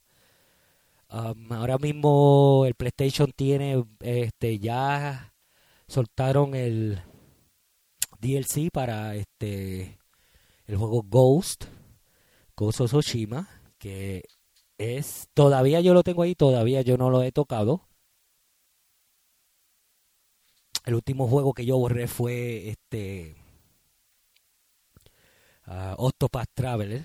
Um, 1.12 1.54
ahora 1.54 1.78
mismo 1.78 2.64
el 2.66 2.74
PlayStation 2.74 3.32
tiene, 3.36 3.86
este, 4.00 4.58
ya 4.58 5.34
soltaron 5.88 6.56
el 6.56 7.02
DLC 8.20 8.72
para 8.72 9.16
este, 9.16 10.00
el 10.66 10.78
juego 10.78 11.04
Ghost, 11.04 11.66
Ghost 12.58 12.82
of 12.82 12.94
que 13.78 14.24
es, 14.77 15.27
todavía 15.34 15.82
yo 15.82 15.94
lo 15.94 16.03
tengo 16.03 16.24
ahí, 16.24 16.36
todavía 16.36 16.82
yo 16.82 16.98
no 16.98 17.10
lo 17.10 17.24
he 17.24 17.32
tocado 17.32 17.88
el 20.86 20.94
último 20.94 21.27
juego 21.27 21.53
que 21.53 21.65
yo 21.65 21.77
borré 21.77 22.08
fue 22.08 22.70
este 22.70 23.36
uh, 25.68 25.96
Octopath 25.98 26.50
Traveler 26.53 27.03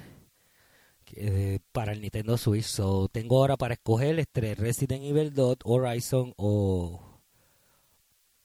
para 1.73 1.93
el 1.93 2.03
Nintendo 2.03 2.37
Switch. 2.37 2.67
So, 2.67 3.09
tengo 3.09 3.39
ahora 3.39 3.57
para 3.57 3.75
escoger 3.75 4.19
entre 4.19 4.55
Resident 4.55 5.03
Evil 5.03 5.35
2, 5.35 5.57
Horizon 5.65 6.35
o, 6.37 7.01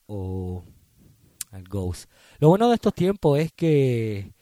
o 0.07 0.63
Ghost. 1.69 2.09
Lo 2.39 2.49
bueno 2.49 2.69
de 2.69 2.75
estos 2.75 2.93
tiempos 2.93 3.38
es 3.38 3.51
que 3.51 4.33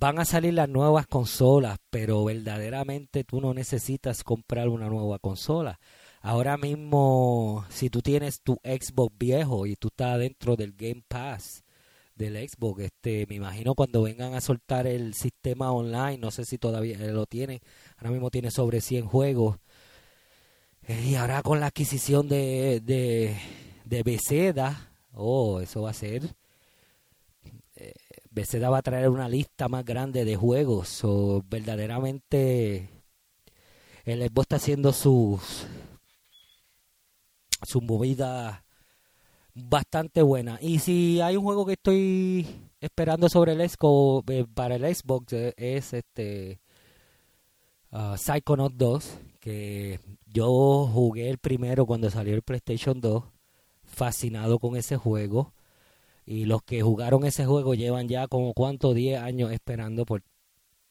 van 0.00 0.18
a 0.18 0.24
salir 0.24 0.54
las 0.54 0.68
nuevas 0.68 1.06
consolas, 1.06 1.78
pero 1.90 2.24
verdaderamente 2.24 3.22
tú 3.22 3.40
no 3.40 3.54
necesitas 3.54 4.24
comprar 4.24 4.68
una 4.68 4.88
nueva 4.88 5.18
consola 5.18 5.78
Ahora 6.22 6.58
mismo, 6.58 7.64
si 7.70 7.88
tú 7.88 8.02
tienes 8.02 8.42
tu 8.42 8.60
Xbox 8.62 9.16
viejo 9.18 9.64
y 9.66 9.76
tú 9.76 9.88
estás 9.88 10.18
dentro 10.18 10.54
del 10.54 10.72
Game 10.72 11.02
Pass 11.08 11.64
del 12.14 12.36
Xbox, 12.46 12.82
este, 12.82 13.24
me 13.26 13.36
imagino 13.36 13.74
cuando 13.74 14.02
vengan 14.02 14.34
a 14.34 14.42
soltar 14.42 14.86
el 14.86 15.14
sistema 15.14 15.72
online, 15.72 16.18
no 16.18 16.30
sé 16.30 16.44
si 16.44 16.58
todavía 16.58 16.98
lo 16.98 17.24
tienen, 17.24 17.60
ahora 17.96 18.10
mismo 18.10 18.30
tiene 18.30 18.50
sobre 18.50 18.82
100 18.82 19.06
juegos. 19.06 19.56
Eh, 20.82 21.06
y 21.12 21.14
ahora 21.14 21.42
con 21.42 21.60
la 21.60 21.66
adquisición 21.66 22.28
de, 22.28 22.80
de, 22.80 23.36
de 23.86 24.02
Beceda, 24.02 24.92
oh, 25.14 25.60
eso 25.60 25.82
va 25.82 25.90
a 25.90 25.94
ser... 25.94 26.34
Beceda 28.30 28.70
va 28.70 28.78
a 28.78 28.82
traer 28.82 29.08
una 29.08 29.28
lista 29.28 29.68
más 29.68 29.84
grande 29.84 30.24
de 30.24 30.36
juegos. 30.36 31.00
O 31.04 31.42
verdaderamente 31.48 32.88
el 34.04 34.22
Xbox 34.22 34.42
está 34.42 34.56
haciendo 34.56 34.92
sus 34.92 35.66
su 37.62 37.80
movida 37.80 38.64
bastante 39.54 40.22
buena. 40.22 40.58
Y 40.60 40.78
si 40.78 41.20
hay 41.20 41.36
un 41.36 41.44
juego 41.44 41.66
que 41.66 41.74
estoy 41.74 42.46
esperando 42.80 43.28
sobre 43.28 43.52
el 43.52 43.60
eh, 43.60 44.46
para 44.54 44.76
el 44.76 44.94
Xbox 44.94 45.32
eh, 45.32 45.54
es 45.56 45.92
este 45.92 46.60
uh, 47.92 48.16
Psychonaut 48.16 48.72
2, 48.74 49.18
que 49.40 50.00
yo 50.26 50.88
jugué 50.92 51.30
el 51.30 51.38
primero 51.38 51.86
cuando 51.86 52.10
salió 52.10 52.34
el 52.34 52.42
PlayStation 52.42 53.00
2, 53.00 53.24
fascinado 53.84 54.58
con 54.58 54.76
ese 54.76 54.96
juego. 54.96 55.52
Y 56.30 56.44
los 56.44 56.62
que 56.62 56.80
jugaron 56.80 57.24
ese 57.24 57.44
juego 57.44 57.74
llevan 57.74 58.06
ya 58.06 58.28
como 58.28 58.54
cuánto 58.54 58.94
10 58.94 59.20
años 59.20 59.50
esperando 59.50 60.06
por, 60.06 60.22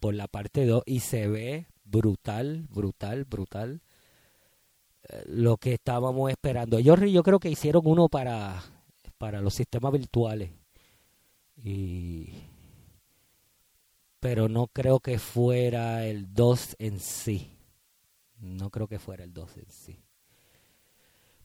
por 0.02 0.14
la 0.14 0.28
parte 0.28 0.66
2 0.66 0.84
y 0.86 1.00
se 1.00 1.30
ve 1.30 1.68
brutal, 1.86 2.68
brutal, 2.70 3.24
brutal 3.24 3.82
lo 5.28 5.56
que 5.56 5.76
estábamos 5.76 6.30
esperando. 6.30 6.78
Ellos 6.78 7.00
yo 7.10 7.24
creo 7.24 7.40
que 7.40 7.50
hicieron 7.50 7.84
uno 7.86 8.10
para, 8.10 8.62
para 9.18 9.42
los 9.42 9.54
sistemas 9.54 9.92
virtuales. 9.94 10.52
Y, 11.56 12.34
pero 14.20 14.50
no 14.50 14.68
creo 14.68 15.00
que 15.00 15.20
fuera 15.20 16.06
el 16.06 16.34
2 16.34 16.76
en 16.80 17.00
sí. 17.00 17.58
No 18.40 18.70
creo 18.70 18.88
que 18.88 19.00
fuera 19.00 19.24
el 19.24 19.34
2 19.34 19.58
en 19.58 19.70
sí. 19.70 20.04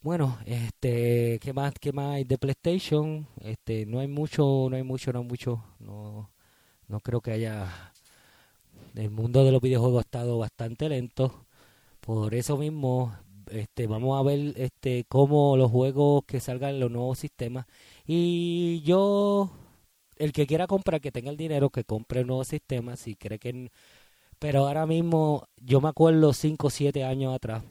Bueno, 0.04 0.38
este, 0.44 1.38
¿qué 1.40 1.54
más, 1.54 1.72
qué 1.80 1.90
más 1.90 2.16
hay 2.16 2.24
de 2.24 2.36
PlayStation? 2.36 3.26
Este, 3.40 3.86
no 3.86 4.00
hay 4.00 4.06
mucho, 4.06 4.66
no 4.68 4.76
hay 4.76 4.82
mucho, 4.82 5.12
no 5.14 5.20
hay 5.20 5.24
mucho. 5.24 5.64
No, 5.78 6.30
no 6.88 7.00
creo 7.00 7.22
que 7.22 7.32
haya. 7.32 7.92
El 8.94 9.10
mundo 9.10 9.44
de 9.44 9.52
los 9.52 9.62
videojuegos 9.62 10.00
ha 10.00 10.02
estado 10.02 10.38
bastante 10.38 10.90
lento. 10.90 11.46
Por 12.00 12.34
eso 12.34 12.58
mismo 12.58 13.14
este, 13.50 13.86
vamos 13.86 14.20
a 14.20 14.22
ver 14.24 14.54
este, 14.58 15.04
cómo 15.08 15.56
los 15.56 15.70
juegos 15.70 16.24
que 16.26 16.40
salgan 16.40 16.72
en 16.74 16.80
los 16.80 16.90
nuevos 16.90 17.18
sistemas. 17.18 17.66
Y 18.06 18.82
yo, 18.82 19.50
el 20.16 20.32
que 20.32 20.46
quiera 20.46 20.66
comprar, 20.66 21.00
que 21.00 21.12
tenga 21.12 21.30
el 21.30 21.38
dinero, 21.38 21.70
que 21.70 21.84
compre 21.84 22.20
el 22.20 22.26
nuevo 22.26 22.44
sistema, 22.44 22.96
si 22.96 23.16
cree 23.16 23.38
que... 23.38 23.70
Pero 24.38 24.66
ahora 24.66 24.86
mismo, 24.86 25.48
yo 25.56 25.80
me 25.80 25.88
acuerdo 25.88 26.32
5 26.34 26.66
o 26.68 26.70
7 26.70 27.04
años 27.04 27.34
atrás. 27.34 27.64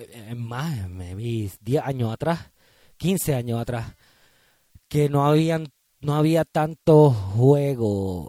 Eh, 0.00 0.28
es 0.30 0.36
más, 0.36 0.88
me 0.88 1.14
vi 1.14 1.50
10 1.60 1.82
años 1.84 2.12
atrás, 2.12 2.52
15 2.96 3.34
años 3.34 3.60
atrás, 3.60 3.96
que 4.88 5.08
no 5.08 5.26
habían 5.26 5.68
no 6.00 6.14
había 6.14 6.44
tantos 6.44 7.14
juegos. 7.16 8.28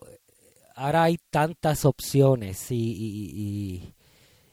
Ahora 0.76 1.04
hay 1.04 1.18
tantas 1.32 1.86
opciones 1.86 2.72
y 2.72 3.94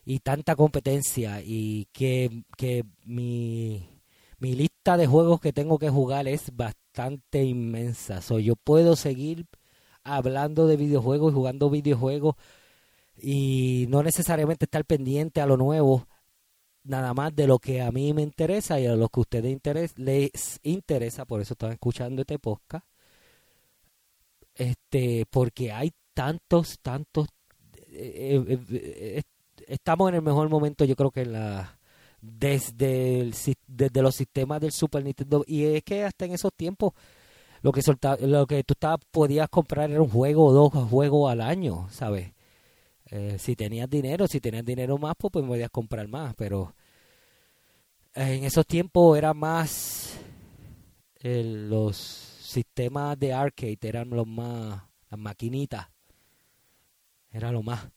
y 0.09 0.21
tanta 0.21 0.57
competencia 0.57 1.43
y 1.45 1.87
que, 1.93 2.45
que 2.57 2.83
mi, 3.05 3.87
mi 4.39 4.55
lista 4.55 4.97
de 4.97 5.07
juegos 5.07 5.39
que 5.39 5.53
tengo 5.53 5.79
que 5.79 5.91
jugar 5.91 6.27
es 6.27 6.57
bastante 6.57 7.45
inmensa. 7.45 8.23
So, 8.23 8.39
yo 8.39 8.57
puedo 8.57 8.97
seguir 8.97 9.45
hablando 10.05 10.67
de 10.67 10.79
videojuegos 10.79 11.33
y 11.33 11.35
jugando 11.35 11.69
videojuegos 11.69 12.37
y 13.21 13.85
no 13.91 14.03
necesariamente 14.03 14.65
estar 14.65 14.87
pendiente 14.87 15.43
a 15.43 15.47
lo 15.47 15.59
nuevo, 15.59 16.08
nada 16.89 17.15
más 17.15 17.35
de 17.37 17.47
lo 17.47 17.59
que 17.59 17.83
a 17.83 17.93
mí 17.93 18.13
me 18.13 18.23
interesa 18.23 18.81
y 18.81 18.87
a 18.87 18.97
lo 18.97 19.09
que 19.09 19.21
a 19.21 19.23
ustedes 19.23 19.99
les 19.99 20.61
interesa, 20.63 21.25
por 21.25 21.41
eso 21.41 21.55
están 21.55 21.73
escuchando 21.73 22.23
este 22.23 22.39
podcast. 22.39 22.87
Este, 24.55 25.25
porque 25.31 25.71
hay 25.71 25.93
tantos, 26.15 26.81
tantos 26.81 27.29
eh, 27.91 28.45
eh, 28.49 28.59
eh, 28.71 29.23
estamos 29.67 30.09
en 30.09 30.17
el 30.17 30.23
mejor 30.23 30.49
momento, 30.49 30.85
yo 30.85 30.97
creo 30.97 31.11
que 31.11 31.23
en 31.23 31.33
la 31.33 31.79
desde, 32.21 33.21
el, 33.21 33.35
desde 33.67 34.03
los 34.03 34.15
sistemas 34.15 34.61
del 34.61 34.73
Super 34.73 35.05
Nintendo. 35.05 35.45
Y 35.47 35.65
es 35.65 35.85
que 35.85 36.05
hasta 36.05 36.25
en 36.25 36.33
esos 36.33 36.53
tiempos 36.55 36.93
lo 37.63 37.73
que 37.73 37.83
solta, 37.83 38.17
lo 38.21 38.47
que 38.47 38.65
tú 38.65 38.75
estabas, 38.75 39.01
podías 39.11 39.49
comprar 39.49 39.91
era 39.91 40.03
un 40.03 40.09
juego 40.09 40.47
o 40.47 40.53
dos 40.53 40.73
juegos 40.91 41.31
al 41.31 41.41
año, 41.41 41.89
¿sabes? 41.91 42.33
Si 43.39 43.57
tenías 43.57 43.89
dinero, 43.89 44.27
si 44.27 44.39
tenías 44.39 44.65
dinero 44.65 44.99
más, 44.99 45.15
pues, 45.19 45.33
pues 45.33 45.47
podías 45.47 45.71
comprar 45.71 46.07
más, 46.09 46.35
pero 46.35 46.75
en 48.15 48.45
esos 48.45 48.67
tiempos 48.67 49.17
era 49.17 49.35
más 49.35 50.19
los 51.23 51.97
sistemas 51.97 53.19
de 53.19 53.33
arcade 53.33 53.79
eran 53.83 54.11
los 54.11 54.27
más 54.27 54.83
las 55.11 55.21
maquinitas. 55.21 55.87
Era 57.31 57.53
lo 57.53 57.63
más 57.63 57.89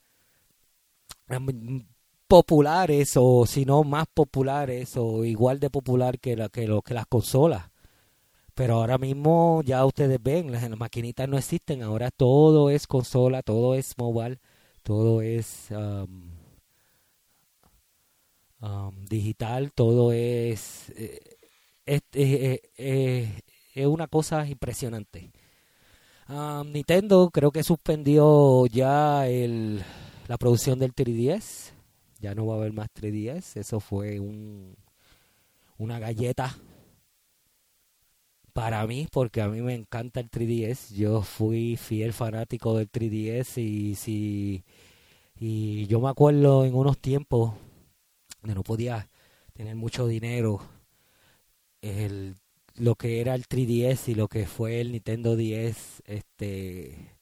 populares 2.28 3.14
o 3.18 3.46
si 3.46 3.66
no 3.66 3.84
más 3.84 4.08
populares 4.14 4.96
o 4.98 5.26
igual 5.26 5.60
de 5.60 5.70
popular 5.70 6.20
que 6.20 6.36
la, 6.36 6.50
que 6.50 6.68
lo 6.68 6.82
que 6.82 6.94
las 6.94 7.06
consolas. 7.08 7.70
Pero 8.54 8.76
ahora 8.76 8.98
mismo 8.98 9.62
ya 9.66 9.86
ustedes 9.86 10.22
ven 10.22 10.52
las, 10.52 10.70
las 10.70 10.80
maquinitas 10.80 11.28
no 11.28 11.38
existen. 11.38 11.84
Ahora 11.84 12.12
todo 12.12 12.70
es 12.70 12.88
consola 12.88 13.44
todo 13.44 13.76
es 13.76 13.98
mobile 13.98 14.40
todo 14.84 15.22
es 15.22 15.68
um, 15.72 16.41
um, 18.62 19.06
digital 19.06 19.72
todo 19.74 20.12
es 20.14 20.92
eh, 20.96 21.20
es, 21.86 22.02
eh, 22.14 23.42
es 23.76 23.86
una 23.86 24.08
cosa 24.08 24.48
impresionante 24.48 25.32
Um, 26.32 26.72
Nintendo 26.72 27.30
creo 27.30 27.52
que 27.52 27.62
suspendió 27.62 28.66
ya 28.68 29.28
el, 29.28 29.84
la 30.30 30.38
producción 30.38 30.80
del 30.80 30.96
3DS. 30.96 31.74
Ya 32.20 32.34
no 32.36 32.46
va 32.46 32.56
a 32.56 32.58
haber 32.58 32.72
más 32.72 32.88
3DS. 32.94 33.58
Eso 33.60 33.82
fue 33.82 34.20
un, 34.22 34.78
una 35.78 36.00
galleta 36.00 36.56
para 38.54 38.86
mí, 38.88 39.08
porque 39.12 39.42
a 39.42 39.50
mí 39.50 39.62
me 39.62 39.74
encanta 39.76 40.22
el 40.22 40.30
3DS. 40.32 40.94
Yo 40.96 41.22
fui 41.22 41.76
fiel 41.76 42.14
fanático 42.14 42.78
del 42.78 42.90
3DS 42.90 43.58
y 43.62 43.96
si 43.96 44.64
y 45.38 45.88
yo 45.88 46.00
me 46.00 46.10
acuerdo 46.10 46.66
en 46.66 46.76
unos 46.76 46.98
tiempos 47.00 47.54
donde 48.42 48.56
no 48.56 48.64
podía 48.64 49.08
tener 49.54 49.76
mucho 49.76 50.08
dinero. 50.08 50.62
El 51.82 52.36
lo 52.76 52.96
que 52.96 53.22
era 53.22 53.36
el 53.36 53.48
3DS 53.48 54.10
y 54.10 54.16
lo 54.16 54.28
que 54.28 54.46
fue 54.46 54.82
el 54.82 54.92
Nintendo 54.92 55.36
10 55.36 56.04
este 56.06 57.16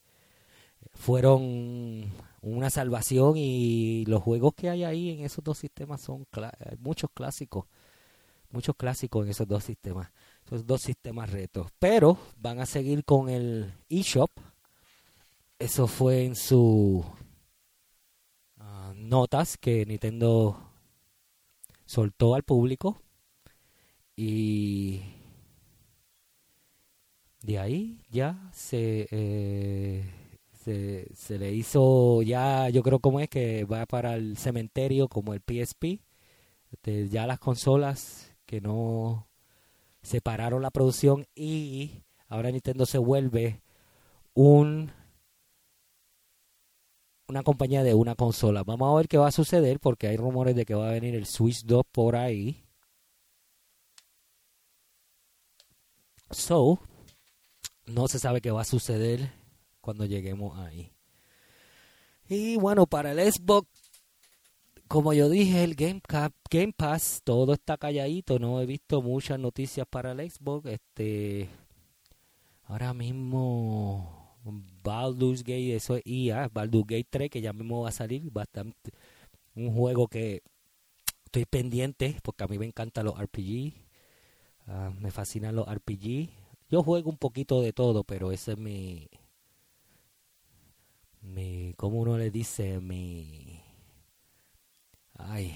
fueron 0.93 2.11
una 2.41 2.69
salvación 2.69 3.33
y 3.35 4.05
los 4.05 4.21
juegos 4.21 4.53
que 4.55 4.69
hay 4.69 4.83
ahí 4.83 5.09
en 5.09 5.25
esos 5.25 5.43
dos 5.43 5.57
sistemas 5.57 6.01
son 6.01 6.25
muchos 6.79 7.09
clásicos 7.13 7.65
muchos 8.51 8.75
clásicos 8.75 9.25
en 9.25 9.31
esos 9.31 9.47
dos 9.47 9.63
sistemas 9.63 10.11
esos 10.45 10.65
dos 10.65 10.81
sistemas 10.81 11.31
retos 11.31 11.67
pero 11.79 12.17
van 12.37 12.59
a 12.59 12.65
seguir 12.65 13.03
con 13.03 13.29
el 13.29 13.73
eShop 13.89 14.31
eso 15.57 15.87
fue 15.87 16.25
en 16.25 16.35
su 16.35 17.03
ah, 18.57 18.93
notas 18.95 19.57
que 19.57 19.85
Nintendo 19.85 20.68
soltó 21.89 22.35
al 22.35 22.43
público 22.43 23.01
y 24.15 25.01
de 27.41 27.57
ahí 27.57 28.03
ya 28.11 28.47
se, 28.53 29.07
eh, 29.09 30.13
se, 30.53 31.07
se 31.15 31.39
le 31.39 31.51
hizo, 31.51 32.21
ya 32.21 32.69
yo 32.69 32.83
creo 32.83 32.99
como 32.99 33.19
es 33.21 33.27
que 33.27 33.63
va 33.63 33.87
para 33.87 34.13
el 34.13 34.37
cementerio 34.37 35.07
como 35.07 35.33
el 35.33 35.41
PSP. 35.41 35.99
Ya 37.09 37.25
las 37.25 37.39
consolas 37.39 38.35
que 38.45 38.61
no 38.61 39.27
separaron 40.03 40.61
la 40.61 40.69
producción 40.69 41.25
y 41.33 42.03
ahora 42.27 42.51
Nintendo 42.51 42.85
se 42.85 42.99
vuelve 42.99 43.63
un 44.35 44.91
una 47.29 47.43
compañía 47.43 47.83
de 47.83 47.93
una 47.93 48.15
consola. 48.15 48.63
Vamos 48.63 48.91
a 48.91 48.97
ver 48.97 49.07
qué 49.07 49.17
va 49.17 49.27
a 49.27 49.31
suceder 49.31 49.79
porque 49.79 50.07
hay 50.07 50.17
rumores 50.17 50.55
de 50.55 50.65
que 50.65 50.73
va 50.73 50.89
a 50.89 50.93
venir 50.93 51.15
el 51.15 51.25
Switch 51.27 51.63
2 51.63 51.83
por 51.91 52.15
ahí. 52.15 52.65
So, 56.31 56.79
no 57.85 58.07
se 58.07 58.19
sabe 58.19 58.41
qué 58.41 58.51
va 58.51 58.61
a 58.61 58.65
suceder 58.65 59.31
cuando 59.81 60.05
lleguemos 60.05 60.57
ahí. 60.59 60.91
Y 62.27 62.57
bueno, 62.57 62.85
para 62.85 63.11
el 63.11 63.31
Xbox, 63.31 63.67
como 64.87 65.13
yo 65.13 65.29
dije, 65.29 65.63
el 65.63 65.75
Game, 65.75 66.01
Cap- 66.01 66.33
Game 66.49 66.73
Pass, 66.75 67.21
todo 67.23 67.53
está 67.53 67.77
calladito. 67.77 68.37
No 68.39 68.61
he 68.61 68.65
visto 68.65 69.01
muchas 69.01 69.39
noticias 69.39 69.87
para 69.89 70.11
el 70.11 70.29
Xbox. 70.29 70.67
Este, 70.67 71.49
ahora 72.65 72.93
mismo, 72.93 74.18
Baldur's 74.83 75.43
Gate, 75.43 75.75
eso 75.75 75.95
es 75.97 76.03
IA, 76.05 76.49
Baldur's 76.49 76.87
Gate 76.87 77.07
3, 77.09 77.29
que 77.29 77.41
ya 77.41 77.53
mismo 77.53 77.81
va 77.83 77.89
a 77.89 77.91
salir. 77.91 78.31
Bastante, 78.31 78.91
un 79.55 79.73
juego 79.75 80.07
que 80.07 80.43
estoy 81.25 81.45
pendiente, 81.45 82.17
porque 82.23 82.43
a 82.45 82.47
mí 82.47 82.57
me 82.59 82.65
encantan 82.67 83.05
los 83.05 83.19
RPG. 83.19 83.73
ah, 84.67 84.91
me 84.99 85.11
fascinan 85.11 85.55
los 85.55 85.67
RPG. 85.67 86.29
Yo 86.69 86.83
juego 86.83 87.09
un 87.11 87.17
poquito 87.17 87.61
de 87.61 87.73
todo, 87.73 88.03
pero 88.03 88.31
ese 88.31 88.53
es 88.53 88.57
mi, 88.59 89.09
mi, 91.21 91.73
¿cómo 91.77 91.99
uno 91.99 92.17
le 92.17 92.31
dice? 92.31 92.79
Mi, 92.79 93.61
ay, 95.17 95.53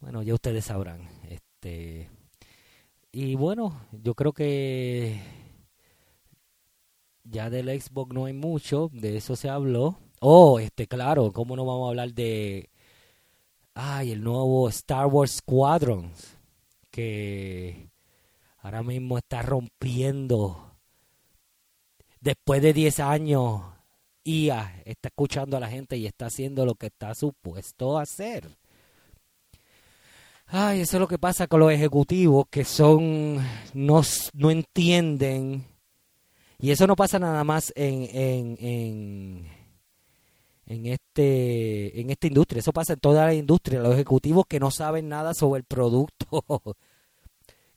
bueno, 0.00 0.22
ya 0.22 0.34
ustedes 0.34 0.64
sabrán, 0.66 1.08
este, 1.28 2.08
y 3.12 3.34
bueno, 3.34 3.80
yo 3.92 4.14
creo 4.14 4.32
que 4.32 5.20
ya 7.30 7.50
del 7.50 7.80
Xbox 7.80 8.14
no 8.14 8.26
hay 8.26 8.32
mucho, 8.32 8.90
de 8.92 9.16
eso 9.16 9.36
se 9.36 9.48
habló. 9.48 9.98
Oh, 10.20 10.58
este, 10.58 10.86
claro, 10.86 11.32
¿cómo 11.32 11.56
no 11.56 11.64
vamos 11.64 11.86
a 11.86 11.90
hablar 11.90 12.12
de, 12.12 12.70
ay, 13.74 14.12
el 14.12 14.22
nuevo 14.22 14.68
Star 14.68 15.06
Wars 15.06 15.36
Squadrons, 15.36 16.36
que 16.90 17.88
ahora 18.58 18.82
mismo 18.82 19.18
está 19.18 19.42
rompiendo. 19.42 20.72
Después 22.20 22.60
de 22.60 22.72
10 22.72 23.00
años, 23.00 23.62
IA 24.24 24.82
está 24.84 25.08
escuchando 25.08 25.56
a 25.56 25.60
la 25.60 25.68
gente 25.68 25.96
y 25.96 26.06
está 26.06 26.26
haciendo 26.26 26.66
lo 26.66 26.74
que 26.74 26.86
está 26.86 27.14
supuesto 27.14 27.98
hacer. 27.98 28.48
Ay, 30.46 30.80
eso 30.80 30.96
es 30.96 31.00
lo 31.00 31.08
que 31.08 31.18
pasa 31.18 31.46
con 31.46 31.60
los 31.60 31.70
ejecutivos 31.70 32.46
que 32.50 32.64
son 32.64 33.38
no, 33.74 34.02
no 34.32 34.50
entienden 34.50 35.64
y 36.58 36.70
eso 36.70 36.86
no 36.86 36.96
pasa 36.96 37.18
nada 37.18 37.44
más 37.44 37.72
en, 37.76 38.08
en, 38.12 39.46
en, 40.66 40.86
este 40.86 42.00
en 42.00 42.10
esta 42.10 42.26
industria, 42.26 42.60
eso 42.60 42.72
pasa 42.72 42.94
en 42.94 43.00
toda 43.00 43.26
la 43.26 43.34
industria, 43.34 43.80
los 43.80 43.94
ejecutivos 43.94 44.46
que 44.46 44.60
no 44.60 44.70
saben 44.70 45.08
nada 45.08 45.34
sobre 45.34 45.60
el 45.60 45.64
producto. 45.64 46.44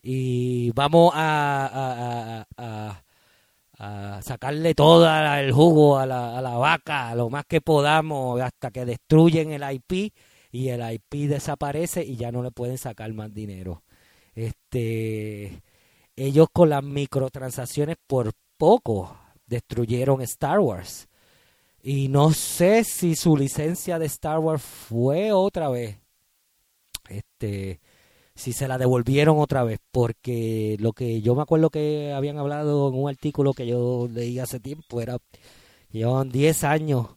Y 0.03 0.71
vamos 0.71 1.11
a- 1.15 2.45
a 3.77 4.21
sacarle 4.21 4.75
todo 4.75 5.07
el 5.39 5.51
jugo 5.51 5.97
a 5.97 6.05
la, 6.05 6.37
a 6.37 6.41
la 6.41 6.51
vaca 6.57 7.15
lo 7.15 7.29
más 7.29 7.45
que 7.45 7.61
podamos 7.61 8.39
hasta 8.41 8.69
que 8.71 8.85
destruyen 8.85 9.51
el 9.51 9.63
IP 9.73 10.13
y 10.51 10.69
el 10.69 10.81
IP 10.93 11.27
desaparece 11.27 12.03
y 12.03 12.15
ya 12.15 12.31
no 12.31 12.43
le 12.43 12.51
pueden 12.51 12.77
sacar 12.77 13.11
más 13.13 13.33
dinero. 13.33 13.83
Este, 14.35 15.61
ellos 16.15 16.47
con 16.53 16.69
las 16.69 16.83
microtransacciones 16.83 17.97
por 18.05 18.31
poco 18.61 19.17
destruyeron 19.47 20.21
Star 20.21 20.59
Wars. 20.59 21.09
Y 21.81 22.09
no 22.09 22.31
sé 22.31 22.83
si 22.83 23.15
su 23.15 23.35
licencia 23.35 23.97
de 23.97 24.05
Star 24.05 24.37
Wars 24.37 24.61
fue 24.61 25.31
otra 25.31 25.67
vez. 25.69 25.97
Este, 27.09 27.81
si 28.35 28.53
se 28.53 28.67
la 28.67 28.77
devolvieron 28.77 29.39
otra 29.39 29.63
vez, 29.63 29.79
porque 29.91 30.77
lo 30.79 30.93
que 30.93 31.23
yo 31.23 31.33
me 31.33 31.41
acuerdo 31.41 31.71
que 31.71 32.13
habían 32.13 32.37
hablado 32.37 32.89
en 32.89 32.99
un 33.01 33.09
artículo 33.09 33.53
que 33.53 33.65
yo 33.65 34.07
leí 34.11 34.37
hace 34.37 34.59
tiempo 34.59 35.01
era 35.01 35.17
llevaban 35.89 36.29
10 36.29 36.63
años 36.63 37.07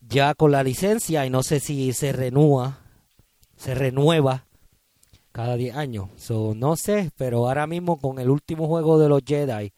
ya 0.00 0.34
con 0.34 0.50
la 0.50 0.64
licencia 0.64 1.24
y 1.26 1.30
no 1.30 1.44
sé 1.44 1.60
si 1.60 1.92
se 1.92 2.10
renueva, 2.10 2.80
se 3.56 3.76
renueva 3.76 4.46
cada 5.30 5.54
10 5.54 5.76
años. 5.76 6.08
So, 6.16 6.56
no 6.56 6.74
sé, 6.74 7.12
pero 7.16 7.46
ahora 7.46 7.68
mismo 7.68 8.00
con 8.00 8.18
el 8.18 8.30
último 8.30 8.66
juego 8.66 8.98
de 8.98 9.08
los 9.08 9.22
Jedi 9.24 9.72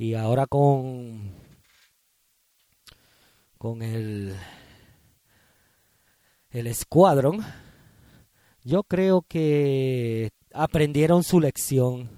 y 0.00 0.14
ahora 0.14 0.46
con 0.46 1.30
con 3.58 3.82
el 3.82 4.34
el 6.48 6.74
Squadron 6.74 7.44
yo 8.64 8.82
creo 8.84 9.20
que 9.20 10.30
aprendieron 10.54 11.22
su 11.22 11.38
lección. 11.38 12.08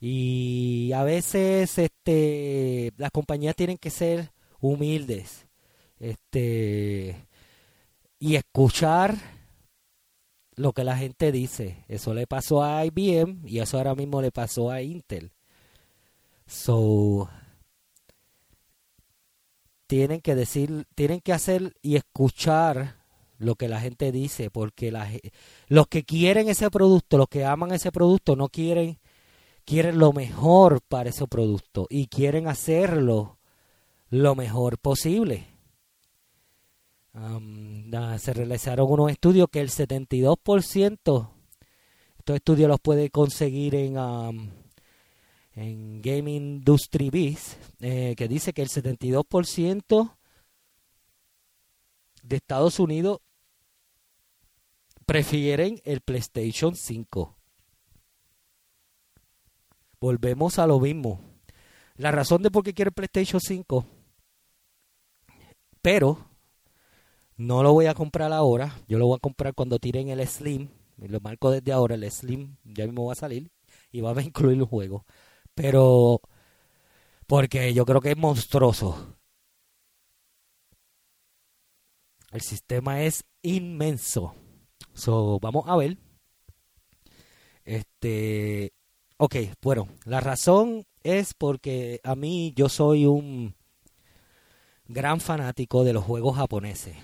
Y 0.00 0.92
a 0.92 1.04
veces 1.04 1.76
este 1.76 2.94
las 2.96 3.10
compañías 3.10 3.56
tienen 3.56 3.76
que 3.76 3.90
ser 3.90 4.32
humildes 4.60 5.46
este 5.98 7.26
y 8.18 8.36
escuchar 8.36 9.16
lo 10.54 10.72
que 10.72 10.82
la 10.82 10.96
gente 10.96 11.30
dice. 11.30 11.84
Eso 11.88 12.14
le 12.14 12.26
pasó 12.26 12.64
a 12.64 12.86
IBM 12.86 13.46
y 13.46 13.58
eso 13.58 13.76
ahora 13.76 13.94
mismo 13.94 14.22
le 14.22 14.32
pasó 14.32 14.70
a 14.70 14.80
Intel 14.80 15.36
So, 16.46 17.28
tienen 19.86 20.20
que 20.20 20.34
decir, 20.34 20.86
tienen 20.94 21.20
que 21.20 21.32
hacer 21.32 21.74
y 21.82 21.96
escuchar 21.96 22.96
lo 23.38 23.54
que 23.54 23.68
la 23.68 23.80
gente 23.80 24.12
dice, 24.12 24.50
porque 24.50 24.90
la, 24.90 25.08
los 25.68 25.86
que 25.88 26.04
quieren 26.04 26.48
ese 26.48 26.70
producto, 26.70 27.18
los 27.18 27.28
que 27.28 27.44
aman 27.44 27.72
ese 27.72 27.92
producto, 27.92 28.34
no 28.36 28.48
quieren, 28.48 28.98
quieren 29.64 29.98
lo 29.98 30.12
mejor 30.12 30.80
para 30.82 31.10
ese 31.10 31.26
producto 31.26 31.86
y 31.90 32.06
quieren 32.06 32.48
hacerlo 32.48 33.38
lo 34.08 34.34
mejor 34.34 34.78
posible. 34.78 35.48
Na- 37.12 38.18
se 38.18 38.32
realizaron 38.32 38.90
unos 38.90 39.10
estudios 39.10 39.48
que 39.50 39.60
el 39.60 39.70
72%, 39.70 41.30
estos 42.18 42.36
estudios 42.36 42.68
los 42.68 42.80
puede 42.80 43.10
conseguir 43.10 43.74
en, 43.74 43.96
am, 43.98 44.50
en 45.56 46.02
Game 46.02 46.30
Industry 46.30 47.10
Biz, 47.10 47.56
eh, 47.80 48.14
que 48.16 48.28
dice 48.28 48.52
que 48.52 48.62
el 48.62 48.68
72% 48.68 50.16
de 52.22 52.36
Estados 52.36 52.78
Unidos 52.78 53.20
prefieren 55.06 55.80
el 55.84 56.02
PlayStation 56.02 56.76
5. 56.76 57.36
Volvemos 59.98 60.58
a 60.58 60.66
lo 60.66 60.78
mismo. 60.78 61.20
La 61.96 62.12
razón 62.12 62.42
de 62.42 62.50
por 62.50 62.62
qué 62.62 62.74
quiero 62.74 62.90
el 62.90 62.94
PlayStation 62.94 63.40
5, 63.40 63.86
pero 65.80 66.18
no 67.38 67.62
lo 67.62 67.72
voy 67.72 67.86
a 67.86 67.94
comprar 67.94 68.30
ahora. 68.34 68.78
Yo 68.88 68.98
lo 68.98 69.06
voy 69.06 69.16
a 69.16 69.20
comprar 69.20 69.54
cuando 69.54 69.78
tiren 69.78 70.08
el 70.08 70.26
Slim. 70.26 70.68
Lo 70.98 71.20
marco 71.20 71.50
desde 71.50 71.72
ahora. 71.72 71.94
El 71.94 72.10
Slim 72.10 72.56
ya 72.64 72.84
mismo 72.84 73.06
va 73.06 73.12
a 73.12 73.16
salir 73.16 73.50
y 73.90 74.02
va 74.02 74.12
a 74.12 74.22
incluir 74.22 74.58
el 74.58 74.64
juego. 74.64 75.06
Pero 75.56 76.20
porque 77.26 77.72
yo 77.72 77.86
creo 77.86 78.00
que 78.00 78.10
es 78.10 78.16
monstruoso. 78.16 79.16
El 82.30 82.42
sistema 82.42 83.02
es 83.02 83.24
inmenso. 83.40 84.34
So, 84.92 85.40
vamos 85.40 85.64
a 85.66 85.76
ver. 85.76 85.96
Este, 87.64 88.74
ok, 89.16 89.36
bueno, 89.62 89.88
la 90.04 90.20
razón 90.20 90.84
es 91.02 91.32
porque 91.32 92.00
a 92.04 92.14
mí 92.14 92.52
yo 92.54 92.68
soy 92.68 93.06
un 93.06 93.56
gran 94.84 95.20
fanático 95.20 95.84
de 95.84 95.94
los 95.94 96.04
juegos 96.04 96.36
japoneses. 96.36 96.96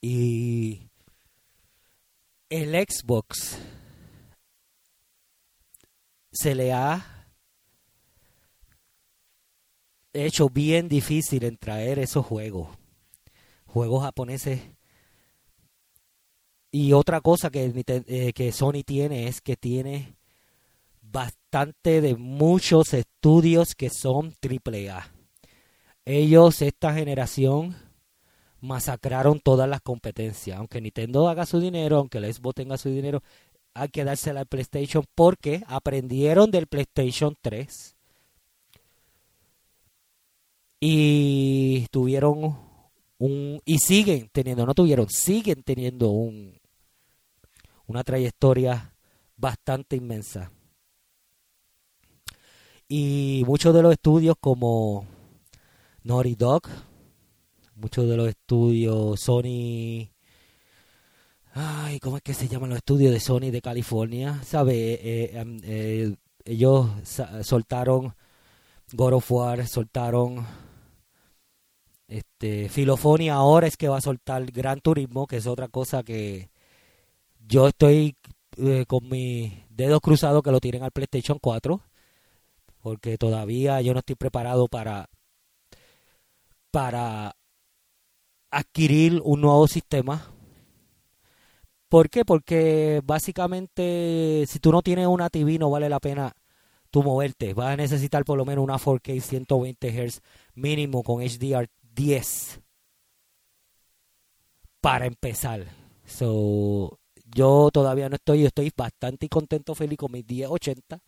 Y 0.00 0.88
el 2.48 2.74
Xbox 2.86 3.58
se 6.34 6.54
le 6.54 6.72
ha 6.72 7.28
hecho 10.12 10.48
bien 10.48 10.88
difícil 10.88 11.44
en 11.44 11.56
traer 11.56 11.98
esos 11.98 12.26
juegos. 12.26 12.68
Juegos 13.66 14.02
japoneses. 14.02 14.60
Y 16.70 16.92
otra 16.92 17.20
cosa 17.20 17.50
que, 17.50 17.72
eh, 17.86 18.32
que 18.32 18.52
Sony 18.52 18.82
tiene 18.84 19.28
es 19.28 19.40
que 19.40 19.56
tiene 19.56 20.16
bastante 21.00 22.00
de 22.00 22.16
muchos 22.16 22.92
estudios 22.94 23.76
que 23.76 23.90
son 23.90 24.34
AAA. 24.42 25.08
Ellos, 26.04 26.62
esta 26.62 26.92
generación, 26.92 27.76
masacraron 28.60 29.38
todas 29.38 29.68
las 29.68 29.80
competencias. 29.80 30.58
Aunque 30.58 30.80
Nintendo 30.80 31.28
haga 31.28 31.46
su 31.46 31.60
dinero, 31.60 31.98
aunque 31.98 32.18
el 32.18 32.32
Xbox 32.32 32.56
tenga 32.56 32.76
su 32.76 32.88
dinero, 32.88 33.22
hay 33.74 33.88
que 33.88 34.04
dársela 34.04 34.40
al 34.40 34.46
PlayStation 34.46 35.04
porque 35.14 35.62
aprendieron 35.66 36.50
del 36.50 36.68
PlayStation 36.68 37.36
3 37.40 37.96
y 40.80 41.86
tuvieron 41.90 42.56
un 43.18 43.60
y 43.64 43.78
siguen 43.78 44.28
teniendo, 44.32 44.64
no 44.64 44.74
tuvieron, 44.74 45.08
siguen 45.10 45.62
teniendo 45.64 46.10
un 46.10 46.58
una 47.86 48.04
trayectoria 48.04 48.94
bastante 49.36 49.96
inmensa. 49.96 50.52
Y 52.88 53.42
muchos 53.46 53.74
de 53.74 53.82
los 53.82 53.92
estudios 53.92 54.36
como 54.40 55.06
Naughty 56.04 56.34
Dog, 56.34 56.62
muchos 57.74 58.08
de 58.08 58.16
los 58.16 58.28
estudios 58.28 59.20
Sony 59.20 60.13
Ay, 61.56 62.00
¿cómo 62.00 62.16
es 62.16 62.22
que 62.22 62.34
se 62.34 62.48
llaman 62.48 62.70
los 62.70 62.78
estudios 62.78 63.12
de 63.12 63.20
Sony 63.20 63.52
de 63.52 63.62
California? 63.62 64.42
¿Sabe? 64.42 64.94
Eh, 64.94 65.38
em, 65.38 65.60
eh, 65.62 66.16
ellos 66.44 66.90
soltaron 67.42 68.12
God 68.92 69.12
of 69.14 69.30
War, 69.30 69.66
soltaron 69.68 70.44
este 72.08 72.68
Filofonia 72.68 73.34
ahora 73.34 73.66
es 73.68 73.76
que 73.76 73.88
va 73.88 73.98
a 73.98 74.00
soltar 74.00 74.44
Gran 74.50 74.80
Turismo, 74.80 75.26
que 75.28 75.36
es 75.36 75.46
otra 75.46 75.68
cosa 75.68 76.02
que 76.02 76.50
yo 77.46 77.68
estoy 77.68 78.16
eh, 78.58 78.84
con 78.86 79.08
mis 79.08 79.52
dedos 79.70 80.00
cruzados 80.00 80.42
que 80.42 80.50
lo 80.50 80.60
tiren 80.60 80.82
al 80.82 80.90
PlayStation 80.90 81.38
4, 81.40 81.80
porque 82.82 83.16
todavía 83.16 83.80
yo 83.80 83.92
no 83.94 84.00
estoy 84.00 84.16
preparado 84.16 84.66
para 84.68 85.08
para 86.72 87.36
adquirir 88.50 89.20
un 89.24 89.40
nuevo 89.40 89.68
sistema. 89.68 90.33
¿Por 91.94 92.10
qué? 92.10 92.24
Porque 92.24 93.00
básicamente 93.04 94.44
si 94.48 94.58
tú 94.58 94.72
no 94.72 94.82
tienes 94.82 95.06
una 95.06 95.30
TV 95.30 95.60
no 95.60 95.70
vale 95.70 95.88
la 95.88 96.00
pena 96.00 96.34
tú 96.90 97.04
moverte. 97.04 97.54
Vas 97.54 97.74
a 97.74 97.76
necesitar 97.76 98.24
por 98.24 98.36
lo 98.36 98.44
menos 98.44 98.64
una 98.64 98.78
4K 98.78 99.20
120 99.20 100.08
Hz 100.08 100.20
mínimo 100.56 101.04
con 101.04 101.22
HDR 101.22 101.68
10 101.94 102.60
para 104.80 105.06
empezar. 105.06 105.66
So, 106.04 106.98
yo 107.32 107.70
todavía 107.72 108.08
no 108.08 108.16
estoy, 108.16 108.44
estoy 108.44 108.72
bastante 108.76 109.28
contento, 109.28 109.76
feliz 109.76 109.96
con 109.96 110.10
mis 110.10 110.26
1080. 110.26 111.00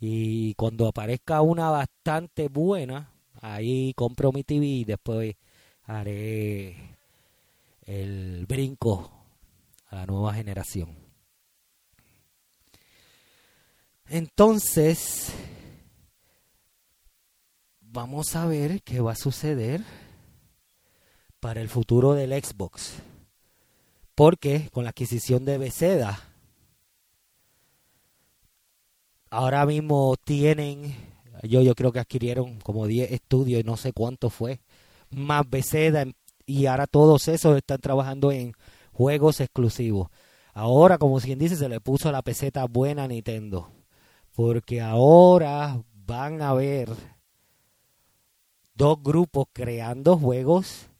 Y 0.00 0.54
cuando 0.54 0.88
aparezca 0.88 1.40
una 1.40 1.70
bastante 1.70 2.48
buena, 2.48 3.12
ahí 3.40 3.94
compro 3.94 4.32
mi 4.32 4.42
TV 4.42 4.66
y 4.66 4.84
después 4.84 5.36
haré 5.84 6.98
el 7.86 8.44
brinco 8.46 9.19
a 9.90 9.96
la 9.96 10.06
nueva 10.06 10.32
generación. 10.32 10.96
Entonces, 14.08 15.32
vamos 17.80 18.34
a 18.36 18.46
ver 18.46 18.82
qué 18.82 19.00
va 19.00 19.12
a 19.12 19.16
suceder 19.16 19.82
para 21.40 21.60
el 21.60 21.68
futuro 21.68 22.14
del 22.14 22.32
Xbox. 22.32 22.94
Porque 24.14 24.68
con 24.72 24.84
la 24.84 24.90
adquisición 24.90 25.44
de 25.44 25.58
Bethesda, 25.58 26.20
ahora 29.30 29.66
mismo 29.66 30.16
tienen, 30.22 30.94
yo, 31.42 31.62
yo 31.62 31.74
creo 31.74 31.92
que 31.92 32.00
adquirieron 32.00 32.60
como 32.60 32.86
10 32.86 33.12
estudios 33.12 33.60
y 33.60 33.64
no 33.64 33.76
sé 33.76 33.92
cuánto 33.92 34.30
fue, 34.30 34.60
más 35.10 35.48
Bethesda 35.48 36.04
y 36.46 36.66
ahora 36.66 36.86
todos 36.86 37.28
esos 37.28 37.56
están 37.56 37.80
trabajando 37.80 38.30
en 38.32 38.52
juegos 39.00 39.40
exclusivos. 39.40 40.10
Ahora, 40.52 40.98
como 40.98 41.18
quien 41.20 41.38
dice, 41.38 41.56
se 41.56 41.70
le 41.70 41.80
puso 41.80 42.12
la 42.12 42.20
peseta 42.20 42.66
buena 42.66 43.04
a 43.04 43.08
Nintendo. 43.08 43.72
Porque 44.34 44.82
ahora 44.82 45.82
van 45.94 46.42
a 46.42 46.50
haber 46.50 46.90
dos 48.74 49.02
grupos 49.02 49.46
creando 49.54 50.18
juegos 50.18 50.90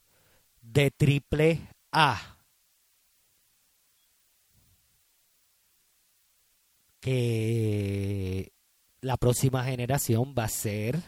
de 0.63 0.91
triple 0.91 1.61
A. 1.93 2.39
Que 7.01 8.55
la 9.03 9.19
próxima 9.19 9.63
generación 9.65 10.35
va 10.39 10.45
a 10.45 10.49
ser 10.49 11.03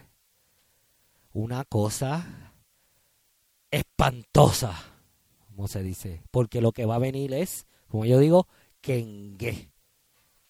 una 1.33 1.65
cosa 1.65 2.53
espantosa, 3.71 4.92
se 5.69 5.83
dice. 5.83 6.23
Porque 6.31 6.61
lo 6.61 6.73
que 6.73 6.87
va 6.87 6.97
a 6.97 7.01
venir 7.01 7.33
es, 7.35 7.67
como 7.89 8.05
yo 8.05 8.19
digo, 8.19 8.47
Kenge. 8.81 9.71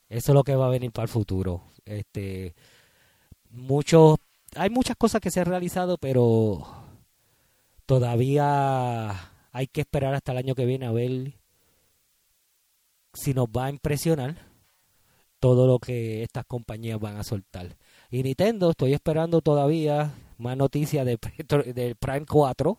Eso 0.09 0.33
es 0.33 0.35
lo 0.35 0.45
que 0.45 0.57
va 0.57 0.67
a 0.67 0.71
venir 0.71 0.93
para 0.93 1.05
el 1.05 1.09
futuro. 1.09 1.63
Este, 1.85 2.55
muchos, 3.51 4.19
hay 4.57 4.71
muchas 4.71 4.97
cosas 4.97 5.21
que 5.21 5.31
se 5.31 5.41
han 5.41 5.47
realizado, 5.47 5.97
pero 5.99 6.67
todavía 7.87 9.31
hay 9.53 9.67
que 9.67 9.83
esperar 9.83 10.15
hasta 10.15 10.33
el 10.33 10.39
año 10.39 10.55
que 10.55 10.67
viene 10.67 10.87
a 10.87 10.93
ver 10.93 11.35
si 13.15 13.35
nos 13.35 13.47
va 13.47 13.67
a 13.67 13.71
impresionar 13.71 14.53
todo 15.39 15.67
lo 15.67 15.79
que 15.79 16.23
estas 16.23 16.47
compañías 16.47 17.01
van 17.01 17.17
a 17.17 17.25
soltar. 17.25 17.77
Y 18.11 18.23
Nintendo, 18.23 18.71
estoy 18.71 18.95
esperando 18.95 19.41
todavía 19.41 20.15
más 20.39 20.57
noticias 20.57 21.05
de, 21.05 21.97
Prime 21.99 22.27
4. 22.27 22.79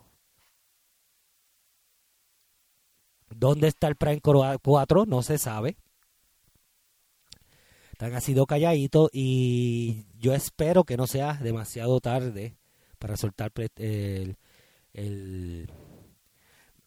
¿Dónde 3.36 3.68
está 3.68 3.88
el 3.88 3.96
Prime 3.96 4.22
4? 4.22 5.06
No 5.06 5.22
se 5.22 5.38
sabe. 5.38 5.78
están 7.92 8.14
así 8.14 8.34
dos 8.34 8.48
calladitos 8.48 9.10
y 9.14 10.06
yo 10.18 10.34
espero 10.34 10.84
que 10.84 10.98
no 10.98 11.08
sea 11.08 11.34
demasiado 11.36 12.00
tarde 12.00 12.58
para 13.00 13.18
soltar 13.18 13.52
el, 13.78 14.38
el, 14.94 15.72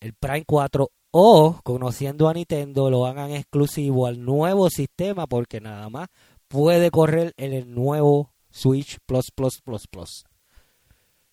el 0.01 0.13
Prime 0.15 0.45
4 0.47 0.91
o 1.11 1.61
conociendo 1.63 2.29
a 2.29 2.35
Nintendo 2.35 2.91
lo 2.91 3.07
hagan 3.07 3.31
exclusivo 3.31 4.07
al 4.07 4.23
nuevo 4.23 4.69
sistema 4.69 5.27
porque 5.27 5.61
nada 5.61 5.89
más 5.89 6.09
puede 6.49 6.91
correr 6.91 7.33
en 7.37 7.53
el 7.53 7.75
nuevo 7.75 8.33
Switch 8.51 8.99
Plus 9.07 9.31
Plus 9.35 9.61
Plus 9.63 9.87
Plus. 9.87 10.25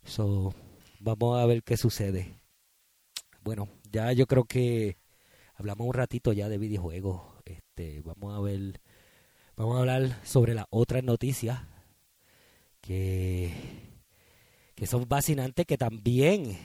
So, 0.03 0.53
vamos 0.99 1.39
a 1.39 1.45
ver 1.45 1.63
qué 1.63 1.77
sucede. 1.77 2.39
Bueno, 3.41 3.67
ya 3.91 4.11
yo 4.13 4.25
creo 4.25 4.45
que 4.45 4.97
hablamos 5.63 5.87
un 5.87 5.93
ratito 5.93 6.33
ya 6.33 6.49
de 6.49 6.57
videojuegos. 6.57 7.21
Este, 7.45 8.01
vamos 8.01 8.35
a 8.35 8.41
ver, 8.41 8.81
vamos 9.55 9.77
a 9.77 9.79
hablar 9.79 10.19
sobre 10.25 10.53
las 10.53 10.65
otras 10.69 11.05
noticias 11.05 11.61
que, 12.81 13.53
que 14.75 14.85
son 14.85 15.07
fascinantes, 15.07 15.65
que 15.65 15.77
también, 15.77 16.57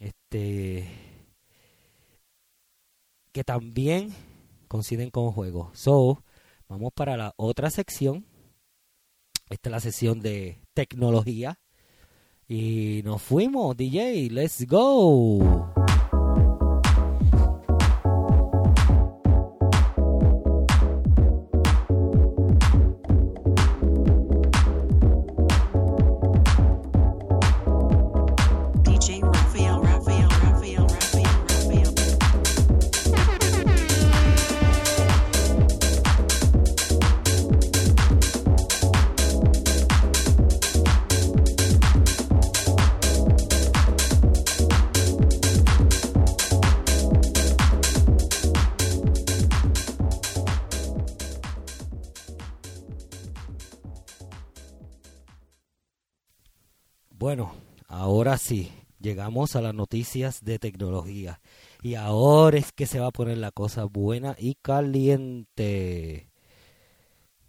este, 0.00 0.88
que 3.30 3.44
también 3.44 4.12
coinciden 4.66 5.10
con 5.10 5.30
juegos. 5.30 5.78
So, 5.78 6.24
vamos 6.66 6.92
para 6.92 7.16
la 7.16 7.32
otra 7.36 7.70
sección. 7.70 8.26
Esta 9.50 9.68
es 9.68 9.70
la 9.70 9.80
sección 9.80 10.18
de 10.18 10.58
tecnología. 10.74 11.60
Y 12.48 13.02
nos 13.04 13.22
fuimos, 13.22 13.76
DJ, 13.76 14.30
let's 14.30 14.66
go. 14.66 15.81
Ahora 58.32 58.38
sí, 58.38 58.72
llegamos 58.98 59.56
a 59.56 59.60
las 59.60 59.74
noticias 59.74 60.42
de 60.42 60.58
tecnología. 60.58 61.42
Y 61.82 61.96
ahora 61.96 62.56
es 62.56 62.72
que 62.72 62.86
se 62.86 62.98
va 62.98 63.08
a 63.08 63.10
poner 63.10 63.36
la 63.36 63.50
cosa 63.50 63.84
buena 63.84 64.36
y 64.38 64.54
caliente. 64.54 66.30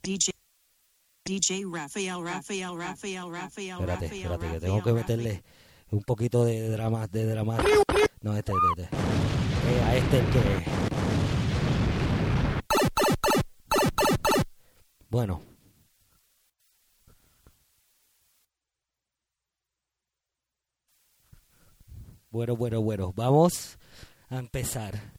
DJ 0.03 0.33
DJ 1.23 1.63
Raphael, 1.71 2.21
Raphael, 2.21 2.77
Raphael, 2.77 3.31
Raphael, 3.31 3.69
Espérate, 3.79 4.05
espérate, 4.07 4.51
que 4.51 4.59
tengo 4.59 4.83
que 4.83 4.91
meterle 4.91 5.43
un 5.89 6.01
poquito 6.01 6.43
de 6.43 6.67
drama, 6.67 7.07
de 7.07 7.27
drama. 7.27 7.59
No, 8.19 8.35
este, 8.35 8.51
este, 8.51 8.83
este. 8.83 8.95
Eh, 9.71 9.81
a 9.85 9.95
este 9.95 10.19
el 10.19 10.25
que. 10.31 10.41
Bueno. 15.09 15.52
Bueno, 22.33 22.55
bueno, 22.55 22.81
bueno. 22.81 23.13
Vamos 23.15 23.77
a 24.27 24.39
empezar 24.39 25.13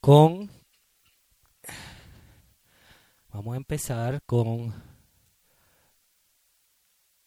con. 0.00 0.48
Vamos 3.30 3.52
a 3.52 3.56
empezar 3.58 4.22
con 4.24 4.72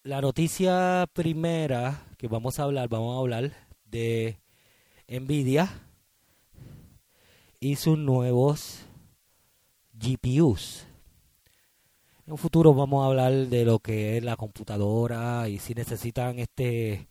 la 0.01 0.21
noticia 0.21 1.05
primera 1.13 2.07
que 2.17 2.27
vamos 2.27 2.57
a 2.57 2.63
hablar, 2.63 2.89
vamos 2.89 3.15
a 3.15 3.19
hablar 3.19 3.53
de 3.85 4.39
Nvidia 5.07 5.69
y 7.59 7.75
sus 7.75 7.95
nuevos 7.95 8.79
GPUs. 9.93 10.87
En 12.25 12.31
un 12.31 12.39
futuro 12.39 12.73
vamos 12.73 13.03
a 13.03 13.07
hablar 13.09 13.33
de 13.33 13.65
lo 13.65 13.77
que 13.77 14.17
es 14.17 14.23
la 14.23 14.35
computadora 14.35 15.47
y 15.47 15.59
si 15.59 15.75
necesitan 15.75 16.39
este 16.39 17.07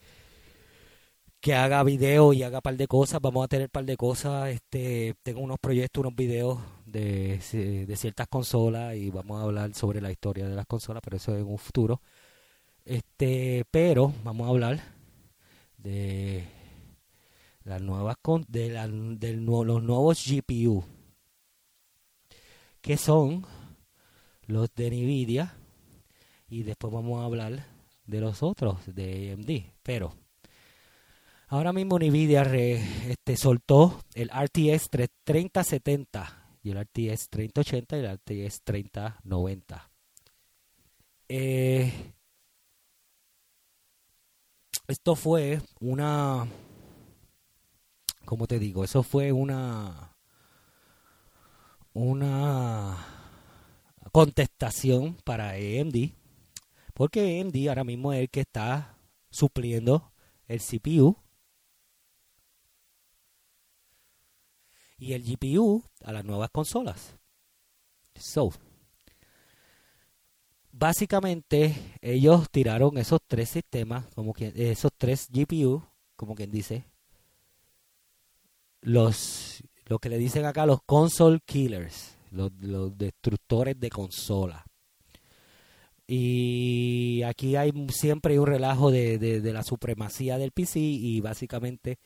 que 1.47 1.55
haga 1.55 1.85
video 1.85 2.33
y 2.33 2.43
haga 2.43 2.61
par 2.61 2.77
de 2.77 2.89
cosas, 2.89 3.21
vamos 3.23 3.45
a 3.45 3.47
tener 3.47 3.71
par 3.71 3.85
de 3.85 3.97
cosas, 3.97 4.49
este 4.49 5.15
tengo 5.23 5.39
unos 5.43 5.61
proyectos, 5.61 6.01
unos 6.01 6.17
videos 6.17 6.59
de, 6.85 7.39
de 7.87 7.97
ciertas 7.97 8.27
consolas 8.27 8.97
y 8.97 9.11
vamos 9.11 9.39
a 9.39 9.45
hablar 9.45 9.73
sobre 9.73 10.01
la 10.01 10.11
historia 10.11 10.49
de 10.49 10.57
las 10.57 10.67
consolas, 10.67 11.01
pero 11.05 11.19
eso 11.19 11.37
en 11.37 11.47
un 11.47 11.59
futuro. 11.59 12.03
Este, 12.85 13.65
pero 13.71 14.13
vamos 14.25 14.49
a 14.49 14.51
hablar 14.51 14.81
de 15.79 16.49
las 17.63 17.81
nuevas 17.81 18.17
de 18.49 18.71
la- 18.71 18.89
los 18.89 19.83
nuevos 19.85 20.27
GPU 20.27 20.83
que 22.81 22.97
son 22.97 23.47
los 24.49 24.75
de 24.75 24.91
Nvidia 24.91 25.55
y 26.49 26.65
después 26.65 26.93
vamos 26.93 27.21
a 27.23 27.25
hablar 27.27 27.67
de 28.05 28.21
los 28.21 28.43
otros 28.43 28.79
de 28.93 29.31
AMD, 29.31 29.73
pero 29.85 30.26
ahora 31.49 31.73
mismo 31.73 31.99
Nvidia 31.99 32.45
re- 32.45 33.11
este 33.11 33.37
soltó 33.37 34.01
el 34.15 34.29
RTX 34.31 34.91
3- 34.91 35.09
3070 35.25 36.59
y 36.63 36.71
el 36.71 36.79
RTX 36.79 37.29
3080 37.31 37.97
y 37.97 38.01
el 38.01 38.07
RTX 38.47 38.63
3090. 38.63 39.91
Eh, 41.29 42.13
esto 44.89 45.17
fue 45.17 45.61
una, 45.81 46.47
¿cómo 48.25 48.47
te 48.47 48.59
digo? 48.59 48.85
Eso 48.85 49.03
fue 49.03 49.33
una, 49.33 50.17
una 51.93 52.97
contestación 54.13 55.17
para 55.25 55.51
AMD, 55.51 56.13
porque 56.95 57.41
AMD 57.41 57.69
ahora 57.69 57.85
mismo 57.85 58.13
es 58.13 58.21
el 58.21 58.31
que 58.31 58.41
está 58.41 58.97
supliendo 59.31 60.13
el 60.47 60.61
CPU 60.61 61.17
y 64.99 65.13
el 65.13 65.23
GPU 65.23 65.83
a 66.05 66.13
las 66.13 66.25
nuevas 66.25 66.51
consolas. 66.51 67.17
So, 68.15 68.51
básicamente 70.73 71.75
ellos 72.01 72.49
tiraron 72.51 72.99
esos 72.99 73.21
tres 73.27 73.51
sistemas, 73.51 74.07
como 74.15 74.33
que 74.33 74.53
esos 74.55 74.93
tres 74.97 75.29
GPU, 75.31 75.83
como 76.17 76.35
quien 76.35 76.51
dice, 76.51 76.85
los 78.83 79.63
lo 79.87 79.99
que 79.99 80.09
le 80.09 80.19
dicen 80.19 80.45
acá 80.45 80.67
los 80.67 80.83
console 80.85 81.41
killers, 81.45 82.17
los, 82.31 82.51
destructores 82.99 83.79
de 83.79 83.89
consola. 83.89 84.65
Y 86.09 87.23
aquí 87.23 87.57
hay 87.57 87.73
siempre 87.91 88.39
un 88.39 88.47
relajo 88.47 88.91
de, 88.91 89.19
de 89.19 89.53
la 89.53 89.63
supremacía 89.63 90.39
del 90.39 90.53
PC 90.53 90.79
y 90.81 91.21
básicamente 91.21 91.99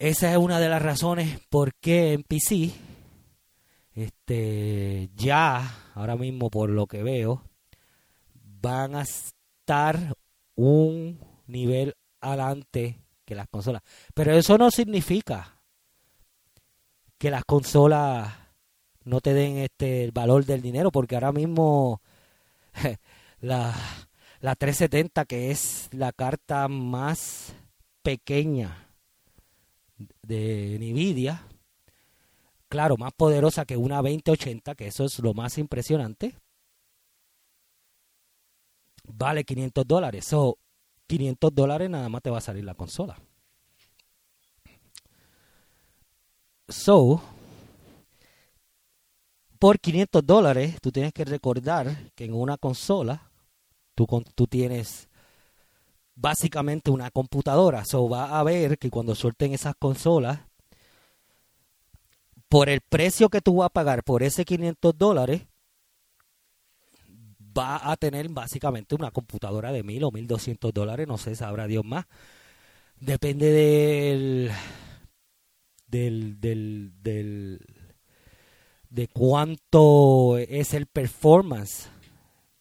esa 0.00 0.30
es 0.32 0.38
una 0.38 0.58
de 0.58 0.70
las 0.70 0.80
razones 0.80 1.38
por 1.50 1.74
qué 1.74 2.14
en 2.14 2.22
PC 2.22 2.72
este 3.92 5.10
ya 5.14 5.92
ahora 5.94 6.16
mismo 6.16 6.48
por 6.48 6.70
lo 6.70 6.86
que 6.86 7.02
veo 7.02 7.44
van 8.32 8.94
a 8.94 9.02
estar 9.02 10.14
un 10.54 11.20
nivel 11.46 11.94
adelante 12.22 12.98
que 13.26 13.34
las 13.34 13.46
consolas. 13.48 13.82
Pero 14.14 14.32
eso 14.32 14.56
no 14.56 14.70
significa 14.70 15.60
que 17.18 17.30
las 17.30 17.44
consolas 17.44 18.32
no 19.04 19.20
te 19.20 19.34
den 19.34 19.58
este 19.58 20.02
el 20.02 20.12
valor 20.12 20.46
del 20.46 20.62
dinero 20.62 20.90
porque 20.90 21.14
ahora 21.14 21.32
mismo 21.32 22.00
la 23.40 23.74
la 24.40 24.56
370 24.56 25.26
que 25.26 25.50
es 25.50 25.90
la 25.92 26.12
carta 26.12 26.68
más 26.68 27.52
pequeña 28.02 28.89
de 30.22 30.78
Nvidia 30.80 31.46
claro, 32.70 32.96
más 32.96 33.12
poderosa 33.12 33.66
que 33.66 33.76
una 33.76 33.96
2080, 33.96 34.74
que 34.76 34.86
eso 34.86 35.04
es 35.04 35.18
lo 35.18 35.34
más 35.34 35.58
impresionante, 35.58 36.36
vale 39.04 39.44
500 39.44 39.86
dólares. 39.86 40.24
So, 40.24 40.56
500 41.08 41.54
dólares 41.54 41.90
nada 41.90 42.08
más 42.08 42.22
te 42.22 42.30
va 42.30 42.38
a 42.38 42.40
salir 42.40 42.64
la 42.64 42.74
consola. 42.74 43.20
So, 46.68 47.20
por 49.58 49.80
500 49.80 50.24
dólares, 50.24 50.80
tú 50.80 50.92
tienes 50.92 51.12
que 51.12 51.24
recordar 51.24 52.12
que 52.14 52.24
en 52.24 52.34
una 52.34 52.56
consola 52.56 53.30
tú, 53.96 54.06
tú 54.36 54.46
tienes 54.46 55.09
básicamente 56.20 56.90
una 56.90 57.10
computadora. 57.10 57.84
So 57.84 58.08
va 58.08 58.38
a 58.38 58.42
ver 58.44 58.78
que 58.78 58.90
cuando 58.90 59.14
suelten 59.14 59.52
esas 59.54 59.74
consolas, 59.78 60.40
por 62.48 62.68
el 62.68 62.80
precio 62.82 63.28
que 63.30 63.40
tú 63.40 63.56
vas 63.56 63.66
a 63.66 63.72
pagar 63.72 64.02
por 64.04 64.22
ese 64.22 64.44
500 64.44 64.96
dólares, 64.98 65.42
va 67.56 67.90
a 67.90 67.96
tener 67.96 68.28
básicamente 68.28 68.94
una 68.94 69.10
computadora 69.10 69.72
de 69.72 69.82
1000 69.82 70.04
o 70.04 70.10
1200 70.10 70.72
dólares, 70.72 71.06
no 71.08 71.18
sé, 71.18 71.34
sabrá 71.34 71.66
Dios 71.66 71.84
más. 71.84 72.06
Depende 73.00 73.50
del 73.50 74.52
del 75.86 76.40
del 76.40 76.92
del 77.02 77.60
de 78.88 79.08
cuánto 79.08 80.38
es 80.38 80.74
el 80.74 80.86
performance, 80.86 81.88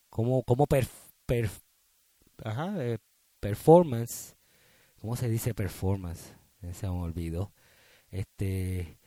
cómo 0.10 0.44
cómo 0.44 0.68
per, 0.68 0.88
per- 1.26 1.50
ajá, 2.44 2.74
eh, 2.80 3.00
performance, 3.40 4.36
¿cómo 5.00 5.16
se 5.16 5.30
dice 5.30 5.54
performance? 5.54 6.34
Se 6.74 6.88
me 6.88 6.94
olvidó. 6.94 7.54
Este 8.12 9.00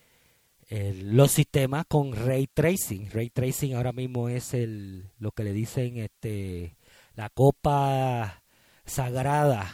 los 0.69 1.31
sistemas 1.31 1.85
con 1.87 2.13
ray 2.13 2.47
tracing. 2.47 3.09
Ray 3.11 3.29
tracing 3.29 3.75
ahora 3.75 3.91
mismo 3.91 4.29
es 4.29 4.53
el 4.53 5.11
lo 5.19 5.31
que 5.31 5.43
le 5.43 5.53
dicen 5.53 5.97
este 5.97 6.77
la 7.15 7.29
copa 7.29 8.43
sagrada 8.85 9.67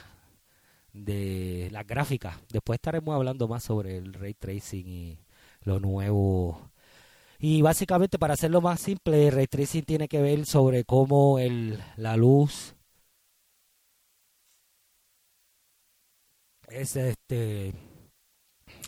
de 0.94 1.70
la 1.72 1.84
gráfica. 1.84 2.42
Después 2.52 2.78
estaremos 2.78 3.16
hablando 3.16 3.48
más 3.48 3.64
sobre 3.64 3.98
el 3.98 4.14
ray 4.14 4.34
tracing 4.34 4.88
y 4.88 5.20
lo 5.62 5.80
nuevo. 5.80 6.72
Y 7.40 7.62
básicamente 7.62 8.20
para 8.20 8.34
hacerlo 8.34 8.60
más 8.60 8.82
simple, 8.82 9.32
ray 9.32 9.48
tracing 9.48 9.84
tiene 9.84 10.08
que 10.10 10.22
ver 10.22 10.46
sobre 10.46 10.84
cómo 10.84 11.40
el, 11.40 11.80
la 11.96 12.18
luz 12.18 12.76
es 16.72 16.96
este 16.96 17.74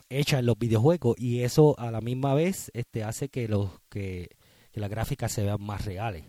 hecha 0.10 0.40
en 0.40 0.46
los 0.46 0.58
videojuegos 0.58 1.16
y 1.18 1.44
eso 1.44 1.78
a 1.80 1.92
la 1.92 2.02
misma 2.02 2.34
vez 2.34 2.70
este 2.74 3.04
hace 3.04 3.30
que 3.30 3.48
los 3.48 3.70
que, 3.90 4.30
que 4.72 4.80
las 4.80 4.90
gráficas 4.90 5.32
se 5.32 5.44
vean 5.44 5.62
más 5.62 5.86
reales. 5.86 6.26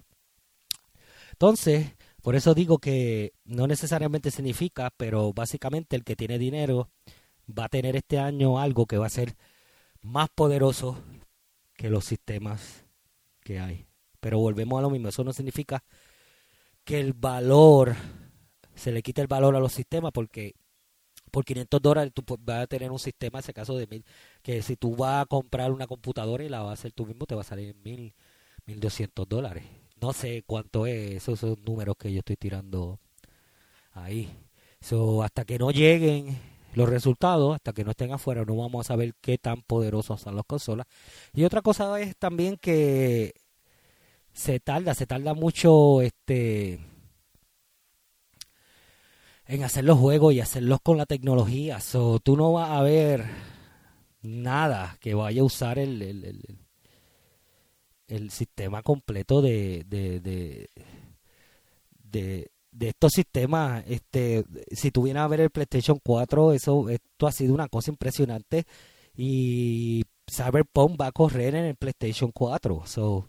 Entonces, 1.32 1.94
por 2.22 2.36
eso 2.36 2.54
digo 2.54 2.78
que 2.78 3.32
no 3.44 3.66
necesariamente 3.66 4.30
significa, 4.30 4.90
pero 4.96 5.32
básicamente 5.32 5.96
el 5.96 6.04
que 6.04 6.16
tiene 6.16 6.38
dinero 6.38 6.90
va 7.48 7.64
a 7.64 7.68
tener 7.68 7.96
este 7.96 8.18
año 8.18 8.58
algo 8.58 8.86
que 8.86 8.98
va 8.98 9.06
a 9.06 9.10
ser 9.10 9.34
más 10.00 10.28
poderoso 10.34 11.02
que 11.74 11.90
los 11.90 12.04
sistemas 12.04 12.84
que 13.40 13.58
hay. 13.58 13.86
Pero 14.20 14.38
volvemos 14.38 14.78
a 14.78 14.82
lo 14.82 14.90
mismo, 14.90 15.08
eso 15.08 15.24
no 15.24 15.32
significa 15.32 15.82
que 16.84 17.00
el 17.00 17.12
valor, 17.12 17.96
se 18.74 18.92
le 18.92 19.02
quite 19.02 19.20
el 19.20 19.26
valor 19.26 19.56
a 19.56 19.60
los 19.60 19.72
sistemas 19.72 20.12
porque 20.12 20.54
por 21.32 21.44
500 21.44 21.82
dólares 21.82 22.12
tú 22.14 22.22
vas 22.40 22.62
a 22.62 22.66
tener 22.68 22.92
un 22.92 22.98
sistema, 22.98 23.38
en 23.38 23.40
ese 23.40 23.54
caso 23.54 23.76
de 23.76 23.86
mil, 23.88 24.04
que 24.42 24.62
si 24.62 24.76
tú 24.76 24.94
vas 24.94 25.22
a 25.22 25.26
comprar 25.26 25.72
una 25.72 25.88
computadora 25.88 26.44
y 26.44 26.48
la 26.48 26.60
vas 26.60 26.70
a 26.70 26.72
hacer 26.74 26.92
tú 26.92 27.06
mismo, 27.06 27.26
te 27.26 27.34
va 27.34 27.40
a 27.40 27.44
salir 27.44 27.74
mil, 27.82 28.14
mil 28.66 28.78
doscientos 28.80 29.28
dólares. 29.28 29.64
No 30.00 30.12
sé 30.12 30.44
cuánto 30.46 30.86
es, 30.86 31.26
esos 31.28 31.58
números 31.60 31.96
que 31.98 32.12
yo 32.12 32.18
estoy 32.18 32.36
tirando 32.36 33.00
ahí. 33.92 34.30
So, 34.80 35.22
hasta 35.22 35.44
que 35.44 35.58
no 35.58 35.70
lleguen 35.70 36.38
los 36.74 36.88
resultados, 36.88 37.54
hasta 37.54 37.72
que 37.72 37.84
no 37.84 37.92
estén 37.92 38.12
afuera, 38.12 38.44
no 38.44 38.56
vamos 38.56 38.86
a 38.86 38.88
saber 38.88 39.14
qué 39.20 39.38
tan 39.38 39.62
poderosos 39.62 40.20
son 40.20 40.36
las 40.36 40.44
consolas. 40.44 40.86
Y 41.32 41.44
otra 41.44 41.62
cosa 41.62 41.98
es 42.00 42.16
también 42.16 42.56
que 42.58 43.34
se 44.32 44.60
tarda, 44.60 44.94
se 44.94 45.06
tarda 45.06 45.34
mucho 45.34 46.02
este 46.02 46.80
en 49.46 49.64
hacer 49.64 49.84
los 49.84 49.98
juegos 49.98 50.34
y 50.34 50.40
hacerlos 50.40 50.80
con 50.82 50.96
la 50.96 51.06
tecnología. 51.06 51.80
So, 51.80 52.20
tú 52.20 52.36
no 52.36 52.52
vas 52.52 52.70
a 52.70 52.82
ver 52.82 53.26
nada 54.22 54.96
que 55.00 55.14
vaya 55.14 55.42
a 55.42 55.44
usar 55.44 55.78
el, 55.78 56.00
el, 56.02 56.24
el- 56.24 56.58
el 58.08 58.30
sistema 58.30 58.82
completo 58.82 59.40
de, 59.40 59.84
de, 59.86 60.20
de, 60.20 60.68
de, 62.02 62.88
estos 62.88 63.12
sistemas. 63.14 63.84
Este, 63.86 64.44
si 64.70 64.90
tú 64.90 65.02
vienes 65.02 65.22
a 65.22 65.28
ver 65.28 65.40
el 65.40 65.50
PlayStation 65.50 65.98
4, 66.02 66.52
eso, 66.52 66.88
esto 66.88 67.26
ha 67.26 67.32
sido 67.32 67.54
una 67.54 67.68
cosa 67.68 67.90
impresionante. 67.90 68.66
Y 69.16 70.04
Cyberpunk 70.30 71.00
va 71.00 71.06
a 71.08 71.12
correr 71.12 71.54
en 71.54 71.64
el 71.66 71.76
PlayStation 71.76 72.30
4. 72.32 72.82
So, 72.86 73.28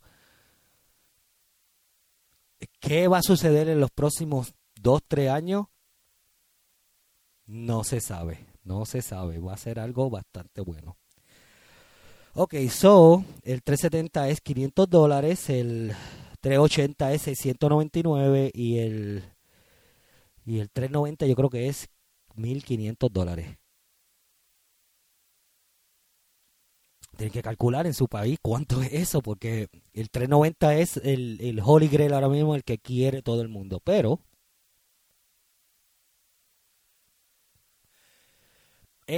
¿Qué 2.80 3.08
va 3.08 3.18
a 3.20 3.22
suceder 3.24 3.70
en 3.70 3.80
los 3.80 3.92
próximos 3.92 4.54
2, 4.76 5.02
3 5.08 5.30
años? 5.30 5.68
No 7.46 7.84
se 7.84 8.00
sabe, 8.02 8.46
no 8.64 8.86
se 8.86 9.02
sabe. 9.02 9.40
Va 9.40 9.54
a 9.54 9.58
ser 9.58 9.80
algo 9.80 10.10
bastante 10.10 10.62
bueno. 10.62 10.98
Ok, 12.36 12.56
so, 12.70 13.24
el 13.44 13.62
370 13.62 14.30
es 14.30 14.42
500 14.42 14.90
dólares, 14.90 15.50
el 15.50 15.94
380 16.42 17.14
es 17.14 17.22
699 17.24 18.52
y 18.54 18.80
el, 18.80 19.24
y 20.46 20.60
el 20.60 20.70
390 20.72 21.28
yo 21.28 21.36
creo 21.36 21.50
que 21.50 21.68
es 21.68 21.90
1500 22.36 23.12
dólares. 23.14 23.58
Tienen 27.16 27.32
que 27.32 27.44
calcular 27.44 27.86
en 27.86 27.94
su 27.94 28.08
país 28.08 28.40
cuánto 28.42 28.82
es 28.82 28.92
eso, 28.94 29.22
porque 29.22 29.68
el 29.94 30.10
390 30.10 30.76
es 30.78 30.98
el, 30.98 31.38
el 31.42 31.62
Holy 31.64 31.88
Grail 31.88 32.14
ahora 32.14 32.30
mismo, 32.30 32.56
el 32.56 32.64
que 32.64 32.80
quiere 32.80 33.22
todo 33.22 33.42
el 33.42 33.50
mundo. 33.50 33.80
Pero 33.84 34.20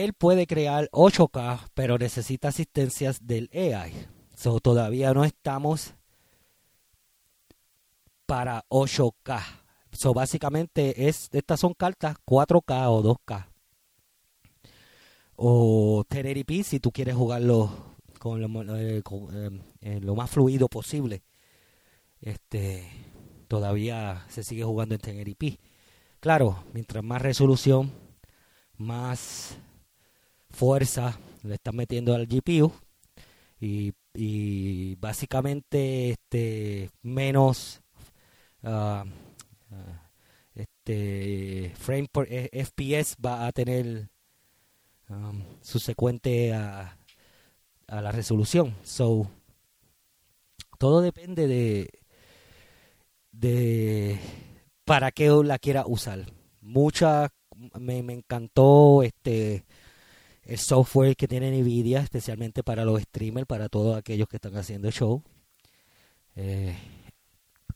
él 0.03 0.13
puede 0.13 0.47
crear 0.47 0.89
8K, 0.91 1.69
pero 1.73 1.97
necesita 1.97 2.49
asistencias 2.49 3.25
del 3.25 3.49
AI. 3.53 3.93
So, 4.35 4.59
todavía 4.59 5.13
no 5.13 5.23
estamos 5.23 5.93
para 8.25 8.65
8K. 8.69 9.41
So, 9.91 10.13
básicamente 10.13 11.07
es, 11.07 11.29
estas 11.31 11.59
son 11.59 11.73
cartas 11.73 12.17
4K 12.25 12.87
o 12.89 13.03
2K. 13.03 13.47
O 15.37 16.03
1080p 16.09 16.63
si 16.63 16.79
tú 16.79 16.91
quieres 16.91 17.15
jugarlo 17.15 17.69
con 18.19 18.41
eh, 18.43 19.01
eh, 19.33 19.49
eh, 19.81 19.99
lo 20.01 20.15
más 20.15 20.29
fluido 20.29 20.67
posible. 20.67 21.23
Este 22.21 22.89
todavía 23.47 24.25
se 24.29 24.43
sigue 24.43 24.63
jugando 24.63 24.95
en 24.95 25.01
1080p. 25.01 25.59
Claro, 26.19 26.63
mientras 26.73 27.03
más 27.03 27.21
resolución, 27.21 27.91
más 28.77 29.57
fuerza 30.55 31.19
le 31.43 31.55
están 31.55 31.75
metiendo 31.75 32.15
al 32.15 32.25
GPU 32.25 32.71
y, 33.59 33.93
y 34.13 34.95
básicamente 34.95 36.11
este 36.11 36.89
menos 37.03 37.81
ah, 38.63 39.05
este 40.55 41.73
frame 41.75 42.07
eh, 42.27 42.63
FPS 42.65 43.17
va 43.23 43.45
a 43.45 43.51
tener 43.51 44.09
um, 45.09 45.43
subsecuente 45.61 46.53
a, 46.53 46.97
a 47.87 48.01
la 48.01 48.11
resolución. 48.11 48.75
So 48.83 49.29
todo 50.79 51.01
depende 51.01 51.47
de 51.47 51.89
de 53.31 54.19
para 54.85 55.11
qué 55.11 55.29
la 55.43 55.59
quiera 55.59 55.83
usar. 55.85 56.25
Mucha 56.61 57.31
me, 57.79 58.01
me 58.03 58.13
encantó 58.13 59.03
este 59.03 59.65
el 60.45 60.59
software 60.59 61.15
que 61.15 61.27
tiene 61.27 61.51
Nvidia, 61.51 62.01
especialmente 62.01 62.63
para 62.63 62.85
los 62.85 63.01
streamers, 63.01 63.47
para 63.47 63.67
todos 63.67 63.97
aquellos 63.97 64.27
que 64.27 64.37
están 64.37 64.55
haciendo 64.55 64.91
show. 64.91 65.23
Eh, 66.35 66.77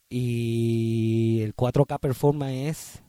y 0.10 1.42
el 1.42 1.56
4K 1.56 2.00
Performance 2.00 2.70
es 2.70 3.04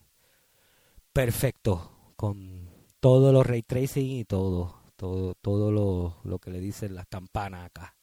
perfecto, 1.12 2.12
con 2.16 2.70
todos 3.00 3.32
los 3.32 3.46
ray 3.46 3.62
tracing 3.62 4.18
y 4.18 4.24
todo, 4.24 4.82
todo, 4.96 5.34
todo 5.34 5.70
lo, 5.70 6.16
lo 6.24 6.38
que 6.38 6.50
le 6.50 6.60
dicen 6.60 6.94
las 6.94 7.06
campanas 7.06 7.66
acá. 7.66 7.94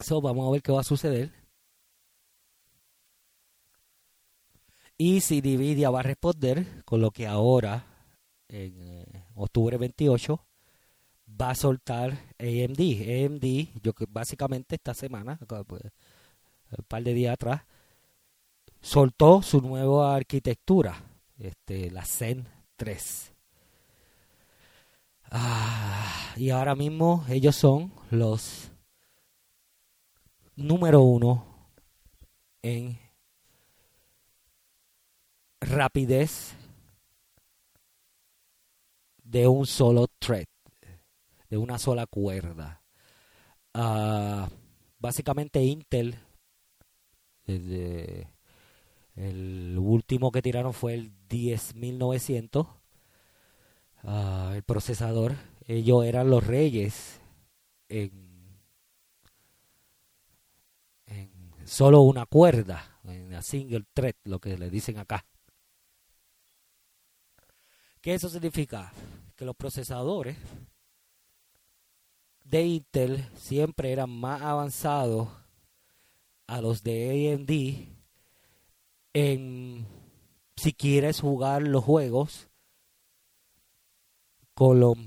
So, 0.00 0.20
vamos 0.20 0.48
a 0.48 0.52
ver 0.52 0.62
qué 0.62 0.72
va 0.72 0.80
a 0.80 0.84
suceder. 0.84 1.32
Y 4.96 5.20
si 5.20 5.40
Nvidia 5.40 5.90
va 5.90 6.00
a 6.00 6.02
responder 6.02 6.84
con 6.84 7.00
lo 7.00 7.10
que 7.10 7.26
ahora 7.26 7.89
en 8.50 8.74
eh, 8.78 9.24
octubre 9.34 9.76
28 9.76 10.44
va 11.40 11.50
a 11.50 11.54
soltar 11.54 12.10
AMD. 12.38 12.80
AMD, 12.80 13.80
yo 13.82 13.92
que 13.92 14.06
básicamente 14.08 14.76
esta 14.76 14.94
semana, 14.94 15.38
pues, 15.66 15.82
un 16.76 16.84
par 16.88 17.02
de 17.02 17.14
días 17.14 17.34
atrás, 17.34 17.62
soltó 18.80 19.42
su 19.42 19.60
nueva 19.60 20.14
arquitectura, 20.14 21.02
este, 21.38 21.90
la 21.90 22.04
Zen 22.04 22.48
3. 22.76 23.32
Ah, 25.32 26.34
y 26.36 26.50
ahora 26.50 26.74
mismo 26.74 27.24
ellos 27.28 27.54
son 27.54 27.92
los 28.10 28.72
número 30.56 31.02
uno 31.02 31.46
en 32.62 32.98
rapidez 35.60 36.56
de 39.30 39.46
un 39.46 39.64
solo 39.64 40.08
thread, 40.18 40.46
de 41.48 41.56
una 41.56 41.78
sola 41.78 42.06
cuerda. 42.06 42.82
Ah, 43.72 44.48
básicamente 44.98 45.62
Intel, 45.62 46.18
desde 47.46 48.28
el 49.14 49.76
último 49.78 50.32
que 50.32 50.42
tiraron 50.42 50.74
fue 50.74 50.94
el 50.94 51.12
10900, 51.28 52.66
ah, 54.02 54.52
el 54.56 54.64
procesador. 54.64 55.36
Ellos 55.64 56.04
eran 56.04 56.28
los 56.28 56.44
reyes 56.44 57.20
en, 57.88 58.58
en 61.06 61.30
solo 61.64 62.00
una 62.00 62.26
cuerda, 62.26 62.98
en 63.04 63.30
la 63.30 63.42
single 63.42 63.84
thread, 63.94 64.16
lo 64.24 64.40
que 64.40 64.58
le 64.58 64.70
dicen 64.70 64.98
acá. 64.98 65.24
¿Qué 68.00 68.14
eso 68.14 68.28
significa? 68.28 68.92
Que 69.40 69.46
los 69.46 69.56
procesadores 69.56 70.36
de 72.44 72.62
Intel 72.62 73.26
siempre 73.34 73.90
eran 73.90 74.10
más 74.10 74.42
avanzados 74.42 75.30
a 76.46 76.60
los 76.60 76.82
de 76.82 77.32
AMD 77.32 77.50
en 79.14 79.86
si 80.56 80.74
quieres 80.74 81.20
jugar 81.22 81.62
los 81.62 81.82
juegos 81.82 82.50
con 84.52 84.78
los 84.78 84.98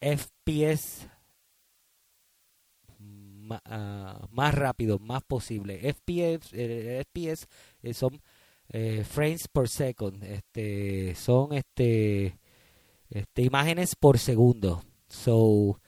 FPS 0.00 1.06
ah, 3.66 4.26
más 4.30 4.54
rápido, 4.54 4.98
más 4.98 5.22
posible. 5.24 5.92
FPS, 5.92 6.54
eh, 6.54 7.04
FPS 7.04 7.46
eh, 7.82 7.92
son 7.92 8.18
eh, 8.70 9.04
frames 9.04 9.46
per 9.46 9.68
second, 9.68 10.24
este, 10.24 11.14
son 11.16 11.52
este, 11.52 12.38
este, 13.14 13.42
imágenes 13.42 13.96
por 13.96 14.18
segundo. 14.18 14.82
So, 15.08 15.80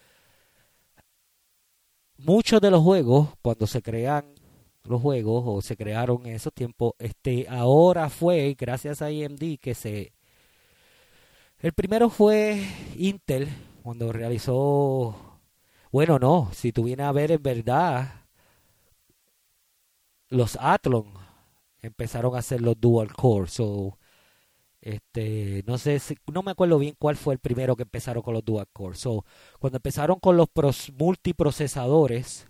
muchos 2.17 2.61
de 2.61 2.71
los 2.71 2.83
juegos, 2.83 3.31
cuando 3.43 3.67
se 3.67 3.83
crean 3.83 4.35
los 4.85 5.03
juegos 5.03 5.43
o 5.47 5.61
se 5.61 5.77
crearon 5.77 6.25
en 6.27 6.37
esos 6.37 6.55
tiempos, 6.55 6.93
este, 6.99 7.49
ahora 7.49 8.09
fue 8.09 8.57
gracias 8.59 9.03
a 9.03 9.07
AMD 9.07 9.59
que 9.61 9.75
se, 9.75 10.13
el 11.59 11.73
primero 11.73 12.11
fue 12.11 12.65
Intel 12.97 13.49
cuando 13.83 14.13
realizó, 14.13 15.17
bueno, 15.91 16.19
no, 16.19 16.51
si 16.53 16.71
tú 16.73 16.85
vienes 16.85 17.07
a 17.07 17.13
ver 17.13 17.33
en 17.33 17.43
verdad, 17.43 18.27
los 20.29 20.57
Athlon 20.61 21.13
empezaron 21.83 22.37
a 22.37 22.39
hacer 22.39 22.61
los 22.61 22.81
dual 22.81 23.13
core. 23.13 23.49
So, 23.49 23.99
este, 24.87 25.63
no 25.67 25.79
sé, 25.79 25.99
si- 25.99 26.17
no 26.33 26.43
me 26.43 26.53
acuerdo 26.53 26.79
bien 26.79 26.95
cuál 26.99 27.17
fue 27.17 27.35
el 27.35 27.41
primero 27.41 27.77
que 27.77 27.83
empezaron 27.85 28.23
con 28.23 28.35
los 28.35 28.45
dual 28.45 28.67
core. 28.73 28.97
So, 28.97 29.25
cuando 29.61 29.79
empezaron 29.79 30.19
con 30.21 30.37
los 30.37 30.49
pros- 30.49 30.93
multiprocesadores, 30.99 32.49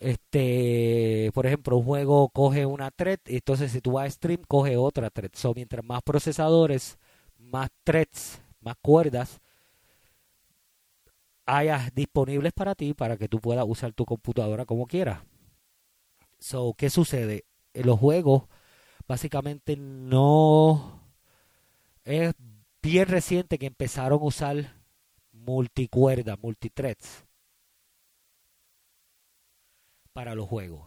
este, 0.00 1.30
por 1.34 1.46
ejemplo, 1.46 1.76
un 1.76 1.84
juego 1.84 2.28
coge 2.30 2.66
una 2.66 2.90
thread, 2.90 3.20
entonces 3.26 3.72
si 3.72 3.80
tú 3.80 3.92
vas 3.92 4.06
a 4.06 4.10
stream 4.10 4.42
coge 4.48 4.76
otra 4.76 5.10
thread. 5.10 5.30
So, 5.34 5.52
mientras 5.54 5.84
más 5.84 6.02
procesadores, 6.02 6.98
más 7.38 7.68
threads, 7.84 8.40
más 8.60 8.74
cuerdas 8.82 9.40
hayas 11.46 11.94
disponibles 11.94 12.52
para 12.52 12.74
ti 12.74 12.94
para 12.94 13.16
que 13.16 13.28
tú 13.28 13.38
puedas 13.40 13.64
usar 13.68 13.92
tu 13.92 14.04
computadora 14.04 14.64
como 14.66 14.86
quieras. 14.88 15.20
So, 16.38 16.74
¿qué 16.76 16.90
sucede? 16.90 17.44
En 17.74 17.86
los 17.86 17.98
juegos 17.98 18.44
básicamente 19.08 19.76
no 19.76 21.01
es 22.04 22.34
bien 22.82 23.08
reciente 23.08 23.58
que 23.58 23.66
empezaron 23.66 24.20
a 24.22 24.24
usar 24.26 24.74
multicuerda, 25.32 26.36
multithreads 26.40 27.24
para 30.12 30.34
los 30.34 30.48
juegos. 30.48 30.86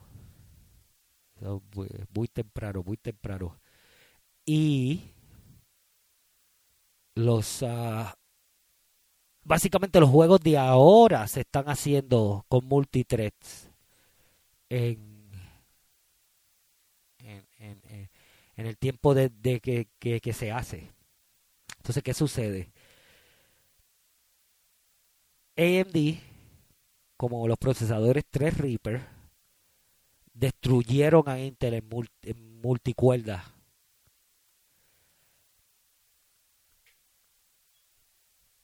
Muy, 2.14 2.28
temprano, 2.28 2.84
muy 2.84 2.98
temprano. 2.98 3.60
Y 4.46 5.02
los 7.16 7.64
ah, 7.64 8.16
básicamente 9.44 10.00
los 10.02 10.10
juegos 10.10 10.42
de 10.42 10.58
ahora 10.58 11.28
se 11.28 11.42
están 11.42 11.66
haciendo 11.70 12.46
con 12.50 12.66
multithreads 12.66 13.70
en, 14.70 15.30
en, 17.20 17.46
en- 17.60 17.82
en- 17.90 18.10
el 18.68 18.78
tiempo 18.78 19.14
de, 19.14 19.30
de 19.30 19.60
que- 19.60 20.22
que 20.22 20.34
se 20.34 20.52
hace. 20.52 20.95
Entonces, 21.86 22.02
¿qué 22.04 22.16
sucede? 22.16 22.72
AMD, 25.56 26.20
como 27.18 27.48
los 27.48 27.58
procesadores 27.60 28.26
3 28.32 28.58
Reaper, 28.58 29.02
destruyeron 30.36 31.24
a 31.28 31.40
Intel 31.40 31.74
en, 31.74 31.90
mul- 31.90 32.12
en 32.22 32.62
multicuerda. 32.62 33.44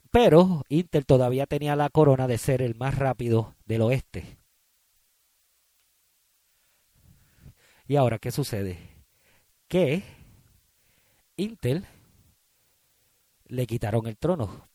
Pero 0.09 0.63
Intel 0.69 1.05
todavía 1.05 1.47
tenía 1.47 1.75
la 1.75 1.89
corona 1.89 2.27
de 2.27 2.37
ser 2.37 2.61
el 2.61 2.75
más 2.75 2.97
rápido 2.97 3.55
del 3.65 3.81
oeste. 3.81 4.37
¿Y 7.87 7.95
ahora 7.95 8.19
qué 8.19 8.31
sucede? 8.31 8.77
Que 9.69 10.03
Intel 11.37 11.85
le 13.51 13.67
quitaron 13.67 14.07
el 14.07 14.17
trono. 14.17 14.67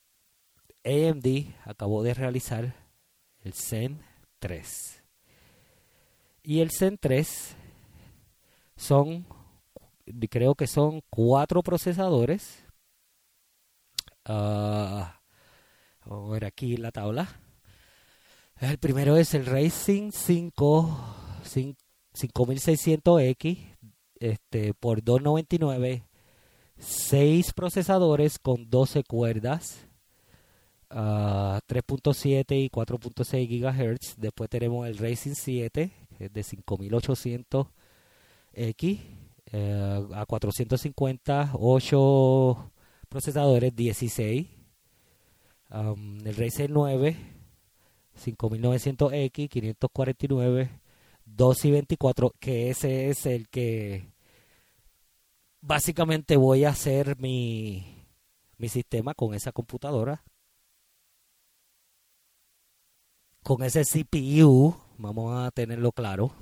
AMD 0.85 1.27
acabó 1.64 2.03
de 2.03 2.12
realizar 2.12 2.77
el 3.41 3.55
Zen 3.55 4.03
3. 4.39 5.03
Y 6.43 6.61
el 6.61 6.70
Zen 6.70 6.99
3 6.99 7.57
son, 8.77 9.27
creo 10.29 10.55
que 10.55 10.66
son 10.66 11.01
cuatro 11.09 11.62
procesadores. 11.62 12.66
Ah, 14.27 15.22
vamos 16.05 16.29
a 16.29 16.33
ver 16.35 16.45
aquí 16.45 16.77
la 16.77 16.93
tabla. 16.93 17.41
El 18.61 18.77
primero 18.77 19.16
es 19.16 19.33
el 19.33 19.47
Racing 19.47 20.11
5, 20.12 21.16
5600X 22.12 23.79
este, 24.20 24.74
por 24.74 25.03
299. 25.03 26.05
6 26.79 27.53
procesadores 27.53 28.39
con 28.39 28.70
12 28.70 29.05
cuerdas. 29.05 29.87
ah, 30.91 31.61
3.7 31.68 32.64
y 32.64 32.70
4.6 32.70 33.49
GHz. 33.49 34.16
Después 34.18 34.49
tenemos 34.51 34.87
el 34.87 34.99
Racing 34.99 35.35
7, 35.35 35.91
que 36.16 36.24
es 36.27 36.33
de 36.33 36.43
5800X 36.43 39.01
eh, 39.53 40.07
a 40.14 40.27
450, 40.27 41.51
8 41.55 42.72
procesadores, 43.09 43.74
16. 43.74 44.47
Um, 45.70 46.18
el 46.24 46.37
Razer 46.37 46.70
9, 46.70 47.16
5900X, 48.24 49.49
549, 49.49 50.70
2 51.24 51.64
y 51.64 51.70
24, 51.70 52.35
que 52.39 52.70
ese 52.70 53.09
es 53.09 53.27
el 53.27 53.49
que 53.49 54.09
básicamente 55.61 56.37
voy 56.37 56.65
a 56.65 56.71
hacer 56.71 57.19
mi, 57.19 58.05
mi 58.59 58.69
sistema 58.69 59.15
con 59.15 59.35
esa 59.35 59.53
computadora. 59.53 60.23
Con 63.43 63.63
ese 63.63 63.85
CPU, 63.85 64.77
vamos 64.99 65.47
a 65.47 65.51
tenerlo 65.51 65.93
claro. 65.93 66.33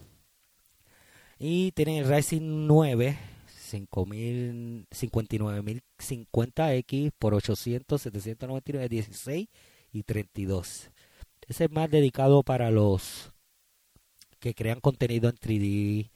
Y 1.39 1.73
tiene 1.73 1.99
el 1.99 2.09
Ryzen 2.09 2.67
9 2.67 3.19
5000 3.49 4.87
59050X 4.91 7.13
por 7.19 7.35
800 7.35 8.01
799 8.01 8.89
16 8.89 9.49
y 9.93 10.03
32. 10.03 10.91
Ese 11.47 11.65
es 11.65 11.71
más 11.71 11.91
dedicado 11.91 12.43
para 12.43 12.71
los 12.71 13.33
que 14.39 14.55
crean 14.55 14.81
contenido 14.81 15.29
en 15.29 15.37
3D, 15.37 16.11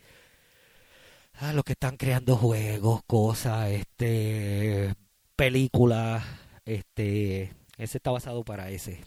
a 1.41 1.53
los 1.53 1.64
que 1.64 1.72
están 1.72 1.97
creando 1.97 2.36
juegos, 2.36 3.03
cosas, 3.07 3.70
este 3.70 4.95
películas, 5.36 6.24
este 6.64 7.53
ese 7.76 7.99
está 7.99 8.11
basado 8.11 8.45
para 8.45 8.70
ese. 8.70 9.05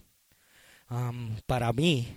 Para 1.46 1.72
mí 1.74 2.08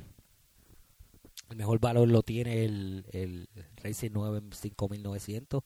el 1.51 1.57
mejor 1.57 1.79
valor 1.81 2.09
lo 2.09 2.23
tiene 2.23 2.65
el, 2.65 3.05
el 3.13 3.49
Ryzen 3.83 4.13
9 4.13 4.41
5900 4.53 5.63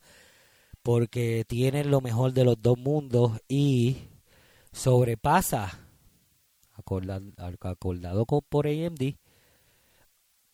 porque 0.83 1.45
tiene 1.47 1.85
lo 1.85 2.01
mejor 2.01 2.33
de 2.33 2.45
los 2.45 2.61
dos 2.61 2.79
mundos 2.79 3.41
y 3.49 3.99
sobrepasa 4.73 5.79
acorda- 6.75 7.21
al- 7.37 7.59
acordado 7.61 8.25
con, 8.27 8.41
por 8.49 8.67
AMD, 8.67 9.15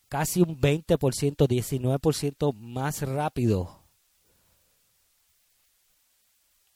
casi 0.09 0.41
un 0.41 0.59
20%, 0.59 1.47
19% 1.47 2.53
más 2.53 3.01
rápido. 3.01 3.84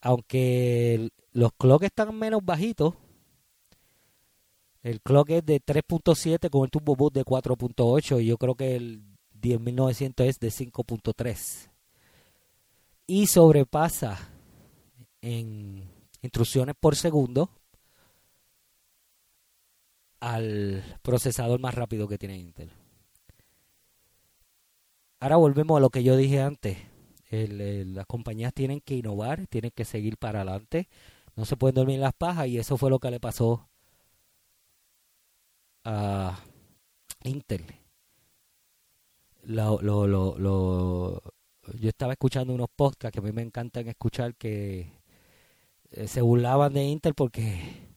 Aunque 0.02 1.10
los 1.34 1.52
clocks 1.54 1.86
están 1.86 2.18
menos 2.18 2.44
bajitos, 2.44 2.96
el 4.82 5.02
clock 5.02 5.30
es 5.32 5.46
de 5.46 5.62
3.7 5.62 6.50
con 6.50 6.64
el 6.64 6.72
turbo 6.72 6.96
boost 6.96 7.16
de 7.16 7.26
4.8 7.26 8.22
y 8.22 8.28
yo 8.28 8.38
creo 8.38 8.56
que 8.56 8.76
el 8.76 9.04
10900 9.34 10.26
es 10.26 10.40
de 10.40 10.48
5.3 10.50 11.70
y 13.08 13.28
sobrepasa 13.28 14.20
en 15.22 15.84
instrucciones 16.22 16.76
por 16.80 16.96
segundo 16.96 17.50
al 20.20 20.84
procesador 21.02 21.60
más 21.60 21.76
rápido 21.76 22.08
que 22.08 22.18
tiene 22.18 22.38
Intel. 22.38 22.72
Ahora 25.20 25.36
volvemos 25.36 25.78
a 25.78 25.82
lo 25.82 25.90
que 25.90 26.04
yo 26.04 26.16
dije 26.16 26.42
antes. 26.42 26.78
El- 27.30 27.96
las 27.96 28.06
compañías 28.08 28.54
tienen 28.54 28.82
que 28.82 28.96
innovar, 28.96 29.48
tienen 29.48 29.72
que 29.76 29.86
seguir 29.86 30.18
para 30.18 30.42
adelante. 30.42 30.90
No 31.36 31.46
se 31.46 31.58
pueden 31.58 31.76
dormir 31.76 31.96
en 31.96 32.02
las 32.02 32.14
pajas 32.14 32.48
y 32.48 32.58
eso 32.60 32.78
fue 32.78 32.90
lo 32.90 33.00
que 33.00 33.12
le 33.12 33.20
pasó 33.20 33.70
a 35.86 36.38
Intel. 37.26 37.66
Lo, 39.44 39.80
yo 41.80 41.90
estaba 41.90 42.14
escuchando 42.14 42.54
unos 42.54 42.70
podcasts 42.76 43.14
que 43.14 43.20
a 43.20 43.24
mí 43.24 43.32
me 43.32 43.42
encantan 43.42 43.88
escuchar 43.88 44.36
que 44.36 44.92
eh, 45.92 46.08
se 46.08 46.22
burlaban 46.22 46.74
de 46.74 46.84
Intel 46.86 47.14
porque 47.16 47.88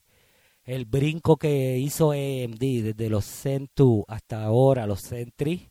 el 0.64 0.86
brinco 0.86 1.38
que 1.38 1.78
hizo 1.78 2.12
AMD 2.12 2.82
desde 2.82 3.10
los 3.10 3.26
2 3.76 4.04
hasta 4.08 4.44
ahora 4.44 4.86
los 4.88 5.02
Zen 5.02 5.32
3 5.36 5.62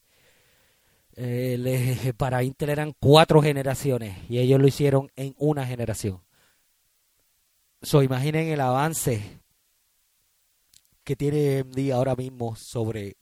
eh, 1.15 1.57
le- 1.59 2.13
para 2.13 2.43
Intel 2.43 2.69
eran 2.69 2.93
cuatro 2.99 3.41
generaciones 3.41 4.17
y 4.29 4.39
ellos 4.39 4.59
lo 4.59 4.67
hicieron 4.67 5.11
en 5.15 5.35
una 5.37 5.65
generación. 5.65 6.21
So, 7.81 8.03
imaginen 8.03 8.47
el 8.49 8.61
avance 8.61 9.39
que 11.03 11.15
tiene 11.15 11.59
AMD 11.59 11.91
ahora 11.93 12.15
mismo 12.15 12.55
sobre 12.55 13.17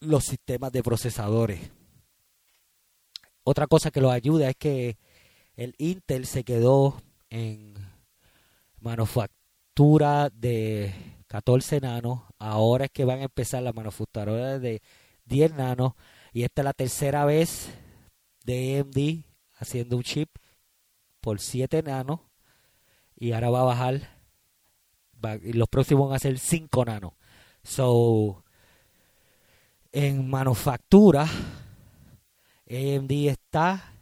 los 0.00 0.24
sistemas 0.24 0.70
de 0.72 0.82
procesadores. 0.82 1.60
Otra 3.42 3.66
cosa 3.66 3.90
que 3.90 4.00
los 4.00 4.12
ayuda 4.12 4.50
es 4.50 4.56
que 4.56 4.98
el 5.56 5.74
Intel 5.78 6.26
se 6.26 6.44
quedó 6.44 7.00
en 7.30 7.74
manufactura 8.80 10.28
de 10.30 10.92
14 11.28 11.80
nanos. 11.80 12.20
Ahora 12.38 12.84
es 12.86 12.90
que 12.90 13.04
van 13.04 13.20
a 13.20 13.24
empezar 13.24 13.62
las 13.62 13.74
manufacturas 13.74 14.60
de 14.60 14.82
10 15.26 15.54
nanos. 15.54 15.92
Y 16.32 16.42
esta 16.42 16.62
es 16.62 16.64
la 16.64 16.72
tercera 16.72 17.24
vez 17.24 17.68
de 18.44 18.80
AMD 18.80 19.24
haciendo 19.58 19.96
un 19.96 20.02
chip 20.02 20.30
por 21.20 21.40
7 21.40 21.82
nanos. 21.82 22.20
Y 23.16 23.32
ahora 23.32 23.50
va 23.50 23.60
a 23.60 23.64
bajar. 23.64 24.20
y 25.42 25.52
los 25.52 25.68
próximos 25.68 26.08
van 26.08 26.16
a 26.16 26.20
ser 26.20 26.38
5 26.38 26.84
nanos. 26.84 27.12
So, 27.62 28.44
en 29.92 30.28
manufactura, 30.28 31.26
AMD 32.68 33.10
está, 33.28 33.94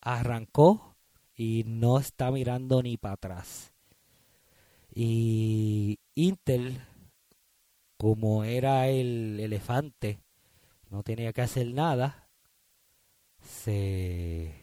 arrancó 0.00 0.96
y 1.34 1.64
no 1.66 1.98
está 1.98 2.30
mirando 2.30 2.82
ni 2.82 2.96
para 2.96 3.14
atrás. 3.14 3.72
Y 4.94 5.98
Intel, 6.14 6.80
como 7.96 8.44
era 8.44 8.88
el 8.88 9.40
elefante, 9.40 10.20
no 10.90 11.02
tenía 11.02 11.32
que 11.32 11.42
hacer 11.42 11.72
nada, 11.72 12.28
se 13.42 14.54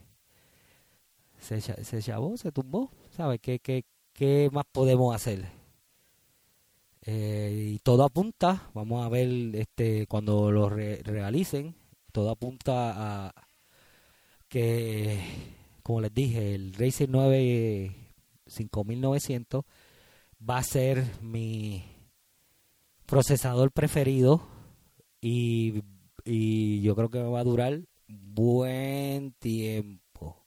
se, 1.40 1.62
se 1.62 2.02
chavó, 2.02 2.36
se 2.38 2.52
tumbó. 2.52 2.92
¿Sabes 3.16 3.40
qué, 3.42 3.60
qué, 3.60 3.86
qué 4.14 4.50
más 4.52 4.66
podemos 4.72 5.16
hacer? 5.16 5.46
Eh, 7.04 7.72
y 7.76 7.80
todo 7.80 8.04
apunta, 8.04 8.70
vamos 8.74 9.06
a 9.06 9.10
ver 9.10 9.30
este 9.56 10.08
cuando 10.08 10.52
lo 10.52 10.68
re- 10.70 11.02
realicen, 11.04 11.74
todo 12.12 12.30
apunta 12.30 13.28
a 13.28 13.34
que, 14.50 15.20
como 15.84 16.02
les 16.02 16.14
dije, 16.14 16.54
el 16.56 16.74
Ryzen 16.74 17.12
9 17.12 17.96
5900 18.46 19.64
va 20.50 20.58
a 20.58 20.64
ser 20.64 21.06
mi 21.22 21.84
procesador 23.06 23.72
preferido 23.72 24.42
y, 25.22 25.82
y 26.28 26.82
yo 26.82 26.96
creo 26.96 27.10
que 27.10 27.22
va 27.22 27.40
a 27.40 27.44
durar 27.44 27.80
buen 28.08 29.32
tiempo. 29.40 30.46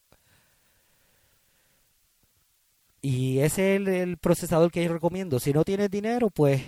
Y 3.02 3.38
ese 3.38 3.76
es 3.76 3.88
el, 3.88 4.18
procesador 4.18 4.70
que 4.70 4.84
yo 4.84 4.92
recomiendo. 4.92 5.40
Si 5.40 5.52
no 5.52 5.64
tienes 5.64 5.90
dinero, 5.90 6.30
pues, 6.30 6.62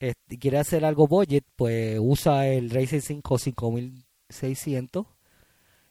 eh, 0.00 0.14
y 0.28 0.38
quieres 0.38 0.62
hacer 0.62 0.84
algo 0.84 1.06
budget, 1.06 1.44
pues 1.54 1.98
usa 2.00 2.48
el 2.48 2.70
Ryzen 2.70 3.02
5 3.02 3.38
5600 3.38 5.06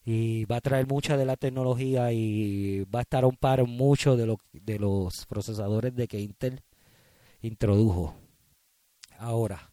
y 0.06 0.46
va 0.46 0.58
a 0.58 0.62
traer 0.62 0.88
mucha 0.88 1.16
de 1.18 1.26
la 1.26 1.38
tecnología 1.38 2.12
y 2.12 2.84
va 2.86 3.00
a 3.00 3.02
estar 3.04 3.24
a 3.24 3.28
un 3.28 3.38
par 3.38 3.66
mucho 3.66 4.18
de, 4.18 4.26
lo, 4.26 4.38
de 4.54 4.80
los 4.80 5.26
procesadores 5.28 5.96
de 5.96 6.08
que 6.08 6.20
Intel 6.20 6.62
introdujo. 7.42 8.16
Ahora, 9.18 9.69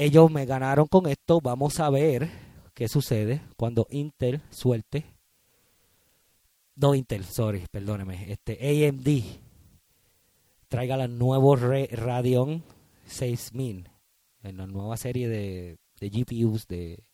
ellos 0.00 0.30
me 0.30 0.46
ganaron 0.46 0.86
con 0.86 1.06
esto. 1.06 1.40
Vamos 1.40 1.78
a 1.78 1.90
ver 1.90 2.30
qué 2.74 2.88
sucede 2.88 3.42
cuando 3.56 3.86
Intel 3.90 4.40
suelte. 4.50 5.04
No 6.74 6.94
Intel, 6.94 7.24
sorry, 7.24 7.66
perdóneme. 7.70 8.32
Este 8.32 8.88
AMD 8.88 9.08
traiga 10.68 10.96
la 10.96 11.08
nuevo 11.08 11.56
Radeon 11.56 12.64
6000 13.06 13.90
en 14.42 14.56
la 14.56 14.66
nueva 14.66 14.96
serie 14.96 15.28
de, 15.28 15.78
de 16.00 16.08
GPUs 16.08 16.66
de, 16.66 17.04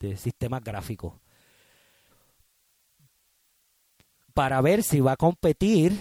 de 0.00 0.16
sistemas 0.16 0.62
gráficos 0.62 1.14
para 4.34 4.60
ver 4.60 4.82
si 4.82 5.00
va 5.00 5.12
a 5.12 5.16
competir 5.16 5.92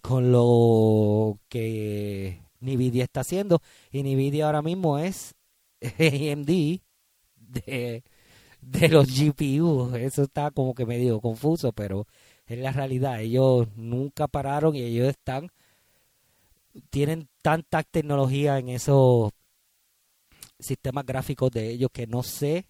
con 0.00 0.32
lo 0.32 1.38
que 1.48 2.40
Nvidia 2.62 3.04
está 3.04 3.20
haciendo. 3.20 3.60
Y 3.90 4.02
Nvidia 4.02 4.46
ahora 4.46 4.62
mismo 4.62 4.98
es 4.98 5.34
AMD 5.82 6.80
de, 7.36 8.04
de 8.60 8.88
los 8.88 9.08
GPU 9.08 9.94
eso 9.96 10.22
está 10.22 10.50
como 10.50 10.74
que 10.74 10.86
medio 10.86 11.20
confuso 11.20 11.72
pero 11.72 12.06
es 12.46 12.58
la 12.58 12.72
realidad. 12.72 13.20
Ellos 13.20 13.68
nunca 13.76 14.28
pararon 14.28 14.76
y 14.76 14.82
ellos 14.82 15.08
están 15.08 15.50
tienen 16.90 17.28
tanta 17.42 17.82
tecnología 17.82 18.58
en 18.58 18.70
esos 18.70 19.32
sistemas 20.58 21.04
gráficos 21.04 21.50
de 21.50 21.70
ellos 21.70 21.90
que 21.92 22.06
no 22.06 22.22
sé 22.22 22.66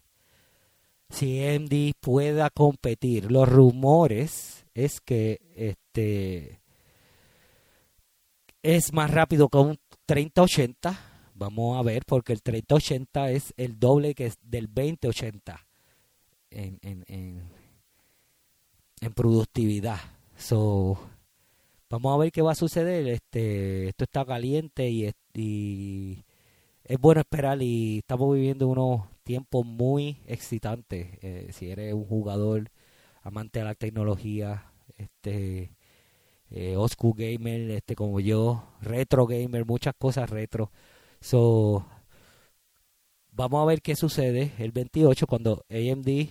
si 1.09 1.45
AMD 1.45 1.93
pueda 1.99 2.49
competir. 2.49 3.31
Los 3.31 3.47
rumores 3.47 4.65
es 4.73 4.99
que 4.99 5.39
este 5.55 6.59
es 8.63 8.93
más 8.93 9.11
rápido 9.11 9.49
que 9.49 9.57
un 9.57 9.77
3080. 10.05 10.99
Vamos 11.35 11.77
a 11.79 11.83
ver, 11.83 12.03
porque 12.05 12.33
el 12.33 12.41
3080 12.43 13.31
es 13.31 13.53
el 13.57 13.79
doble 13.79 14.13
que 14.15 14.27
es 14.27 14.37
del 14.43 14.67
2080 14.67 15.65
en, 16.51 16.79
en, 16.81 17.03
en, 17.07 17.43
en 19.01 19.13
productividad. 19.13 19.99
So, 20.37 20.97
vamos 21.89 22.13
a 22.15 22.17
ver 22.17 22.31
qué 22.31 22.41
va 22.41 22.51
a 22.53 22.55
suceder. 22.55 23.07
Este, 23.07 23.89
esto 23.89 24.03
está 24.05 24.25
caliente 24.25 24.89
y, 24.89 25.05
es- 25.05 25.15
bueno 26.99 27.21
esperar 27.21 27.61
y 27.61 27.99
estamos 27.99 28.33
viviendo 28.35 28.67
unos 28.67 29.01
tiempos 29.23 29.65
muy 29.65 30.17
excitantes. 30.27 31.07
Eh, 31.21 31.49
si 31.53 31.69
eres 31.69 31.93
un 31.93 32.05
jugador 32.05 32.69
amante 33.23 33.59
de 33.59 33.65
la 33.65 33.75
tecnología, 33.75 34.71
este 34.97 35.71
eh, 36.53 36.77
gamer, 37.15 37.71
este 37.71 37.95
como 37.95 38.19
yo, 38.19 38.63
retro 38.81 39.25
gamer, 39.25 39.65
muchas 39.65 39.95
cosas 39.97 40.29
retro. 40.29 40.71
So, 41.19 41.85
vamos 43.31 43.61
a 43.63 43.65
ver 43.65 43.81
qué 43.81 43.95
sucede 43.95 44.53
el 44.59 44.71
28 44.71 45.27
cuando 45.27 45.65
AMD 45.69 46.29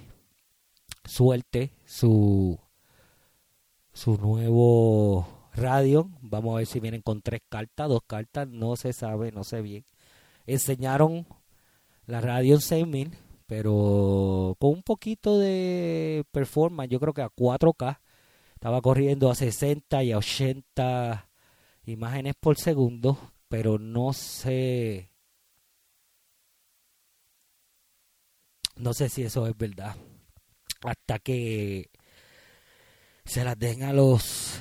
suelte 1.04 1.72
su 1.84 2.58
su 3.92 4.16
nuevo 4.16 5.26
Radeon. 5.54 6.16
Vamos 6.22 6.54
a 6.54 6.58
ver 6.58 6.66
si 6.66 6.80
vienen 6.80 7.02
con 7.02 7.22
tres 7.22 7.40
cartas, 7.48 7.88
dos 7.88 8.02
cartas, 8.06 8.48
no 8.48 8.76
se 8.76 8.92
sabe, 8.92 9.32
no 9.32 9.44
sé 9.44 9.60
bien. 9.62 9.84
Enseñaron 10.46 11.26
la 12.06 12.20
Radeon 12.20 12.60
6000, 12.60 13.12
pero 13.46 14.56
con 14.60 14.70
un 14.70 14.82
poquito 14.82 15.38
de 15.38 16.24
performance, 16.32 16.90
yo 16.90 17.00
creo 17.00 17.12
que 17.12 17.22
a 17.22 17.28
4K 17.30 17.98
estaba 18.62 18.80
corriendo 18.80 19.28
a 19.28 19.34
60 19.34 20.04
y 20.04 20.12
a 20.12 20.18
80 20.18 21.28
imágenes 21.86 22.34
por 22.38 22.56
segundo, 22.56 23.18
pero 23.48 23.76
no 23.76 24.12
sé 24.12 25.10
no 28.76 28.94
sé 28.94 29.08
si 29.08 29.24
eso 29.24 29.48
es 29.48 29.58
verdad. 29.58 29.96
Hasta 30.82 31.18
que 31.18 31.90
se 33.24 33.42
las 33.42 33.58
den 33.58 33.82
a 33.82 33.92
los 33.92 34.60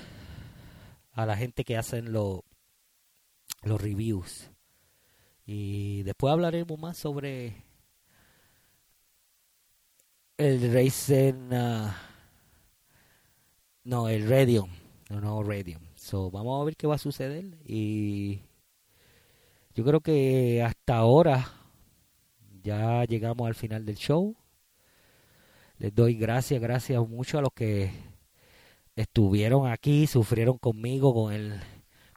a 1.12 1.28
la 1.28 1.38
gente 1.38 1.64
que 1.64 1.78
hacen 1.78 2.12
los 2.12 2.40
los 3.62 3.80
reviews. 3.80 4.50
Y 5.46 6.02
después 6.02 6.32
hablaremos 6.32 6.80
más 6.80 6.98
sobre 6.98 7.66
el 10.38 10.74
Ryzen 10.74 11.54
uh, 11.54 12.11
no, 13.84 14.10
el 14.10 14.30
Radeon, 14.30 14.70
no, 15.10 15.22
no 15.22 15.44
Radeon. 15.44 15.82
So, 15.96 16.32
vamos 16.32 16.62
a 16.62 16.66
ver 16.66 16.76
qué 16.76 16.88
va 16.88 16.96
a 16.96 17.00
suceder 17.00 17.58
y 17.66 18.42
yo 19.74 19.86
creo 19.86 20.02
que 20.02 20.62
hasta 20.64 20.98
ahora 20.98 21.52
ya 22.64 23.06
llegamos 23.06 23.48
al 23.48 23.56
final 23.56 23.86
del 23.86 23.96
show. 23.96 24.36
Les 25.78 25.94
doy 25.96 26.16
gracias, 26.16 26.62
gracias 26.62 27.08
mucho 27.08 27.38
a 27.40 27.42
los 27.42 27.54
que 27.56 27.92
estuvieron 28.96 29.68
aquí, 29.68 30.06
sufrieron 30.08 30.58
conmigo 30.58 31.14
con 31.14 31.34
el 31.34 31.60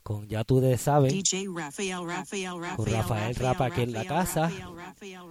con 0.02 0.28
ya 0.28 0.44
tú 0.44 0.60
sabes, 0.76 1.14
DJ 1.14 1.46
Rafael, 1.54 2.06
Rafael, 2.06 2.60
Rafael, 2.60 2.76
con 2.76 2.86
Rafael 2.86 3.34
Rapa 3.36 3.66
aquí 3.66 3.82
en 3.82 3.92
la 3.92 4.04
casa. 4.04 4.50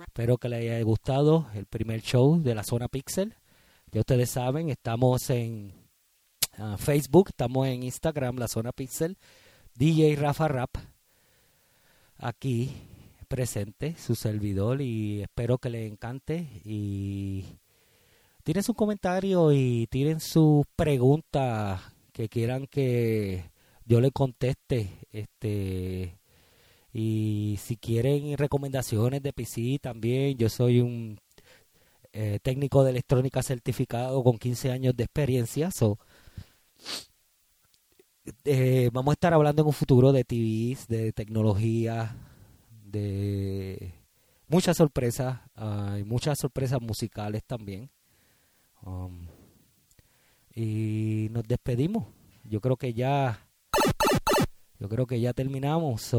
Espero 0.07 0.37
que 0.37 0.49
les 0.49 0.61
haya 0.61 0.81
gustado 0.81 1.47
el 1.53 1.67
primer 1.67 2.01
show 2.01 2.41
de 2.41 2.55
la 2.55 2.63
zona 2.63 2.87
Pixel. 2.87 3.35
Ya 3.91 3.99
ustedes 3.99 4.31
saben, 4.31 4.69
estamos 4.69 5.29
en 5.29 5.82
ah, 6.57 6.77
Facebook, 6.77 7.29
estamos 7.29 7.67
en 7.67 7.83
Instagram, 7.83 8.37
la 8.37 8.47
zona 8.47 8.71
Pixel, 8.71 9.17
DJ 9.75 10.15
Rafa 10.15 10.47
Rap, 10.47 10.77
aquí 12.17 12.71
presente, 13.27 13.95
su 13.97 14.15
servidor, 14.15 14.81
y 14.81 15.21
espero 15.21 15.57
que 15.57 15.69
les 15.69 15.91
encante. 15.91 16.47
Y 16.63 17.45
tiren 18.43 18.63
su 18.63 18.73
comentario 18.75 19.51
y 19.51 19.87
tiren 19.87 20.19
sus 20.19 20.65
preguntas 20.75 21.81
que 22.11 22.29
quieran 22.29 22.67
que 22.67 23.49
yo 23.85 24.01
le 24.01 24.11
conteste. 24.11 24.89
Este 25.11 26.17
y 26.93 27.57
si 27.59 27.75
quieren 27.75 28.37
recomendaciones 28.37 29.23
de 29.23 29.33
PC 29.33 29.79
también, 29.81 30.37
yo 30.37 30.47
soy 30.47 30.79
un 30.79 31.19
eh, 32.13 32.39
técnico 32.43 32.83
de 32.83 32.91
electrónica 32.91 33.41
certificado 33.41 34.23
con 34.23 34.37
15 34.37 34.71
años 34.71 34.95
de 34.95 35.05
experiencia. 35.05 35.71
So, 35.71 35.97
eh, 38.45 38.89
vamos 38.91 39.11
a 39.11 39.13
estar 39.13 39.33
hablando 39.33 39.61
en 39.61 39.67
un 39.67 39.73
futuro 39.73 40.11
de 40.11 40.23
TVs, 40.23 40.87
de 40.87 41.11
tecnología, 41.13 42.15
de 42.85 43.93
muchas 44.47 44.77
sorpresas, 44.77 45.39
muchas 46.05 46.39
sorpresas 46.39 46.81
musicales 46.81 47.43
también. 47.43 47.89
Um, 48.81 49.27
y 50.53 51.29
nos 51.31 51.47
despedimos. 51.47 52.05
Yo 52.43 52.61
creo 52.61 52.77
que 52.77 52.93
ya, 52.93 53.47
yo 54.79 54.89
creo 54.89 55.07
que 55.07 55.19
ya 55.19 55.33
terminamos. 55.33 56.13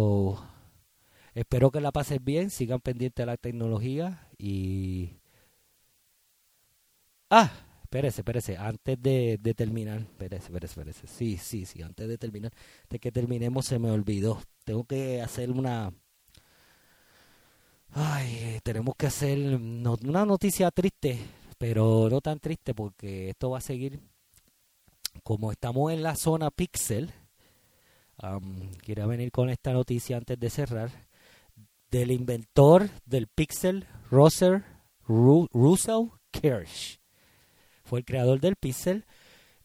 Espero 1.34 1.70
que 1.70 1.80
la 1.80 1.92
pasen 1.92 2.24
bien, 2.24 2.50
sigan 2.50 2.80
pendientes 2.80 3.22
de 3.22 3.26
la 3.26 3.36
tecnología 3.36 4.28
y... 4.38 5.18
Ah, 7.30 7.50
espérese, 7.94 8.22
espérese, 8.22 8.56
antes 8.56 9.00
de, 9.00 9.38
terminar, 9.56 10.00
espérese, 10.00 10.46
espérese, 10.46 10.72
espérese, 10.80 11.06
sí, 11.06 11.36
sí, 11.36 11.64
sí, 11.64 11.80
antes 11.80 12.08
de 12.08 12.18
terminar, 12.18 12.52
de 12.90 12.98
que 12.98 13.12
terminemos 13.12 13.66
se 13.66 13.78
me 13.78 13.88
olvidó, 13.88 14.42
tengo 14.64 14.82
que 14.82 15.22
hacer 15.22 15.52
una... 15.52 15.92
Ay, 17.92 18.58
tenemos 18.64 18.96
que 18.96 19.06
hacer 19.06 19.38
una 19.38 20.26
noticia 20.26 20.72
triste, 20.72 21.20
pero 21.56 22.08
no 22.10 22.20
tan 22.20 22.40
triste 22.40 22.74
porque 22.74 23.30
esto 23.30 23.50
va 23.50 23.58
a 23.58 23.60
seguir, 23.60 24.00
como 25.22 25.52
estamos 25.52 25.92
en 25.92 26.02
la 26.02 26.16
zona 26.16 26.50
Pixel, 26.50 27.12
am, 28.16 28.72
quería 28.78 29.06
venir 29.06 29.30
con 29.30 29.50
esta 29.50 29.72
noticia 29.72 30.16
antes 30.16 30.40
de 30.40 30.50
cerrar. 30.50 30.90
Del 31.92 32.10
inventor 32.10 32.90
del 33.06 33.28
Pixel, 33.28 33.86
Ru- 34.10 35.48
Russell 35.52 36.08
Kirsch. 36.32 37.03
Fue 37.84 38.00
el 38.00 38.04
creador 38.04 38.40
del 38.40 38.56
Pixel. 38.56 39.04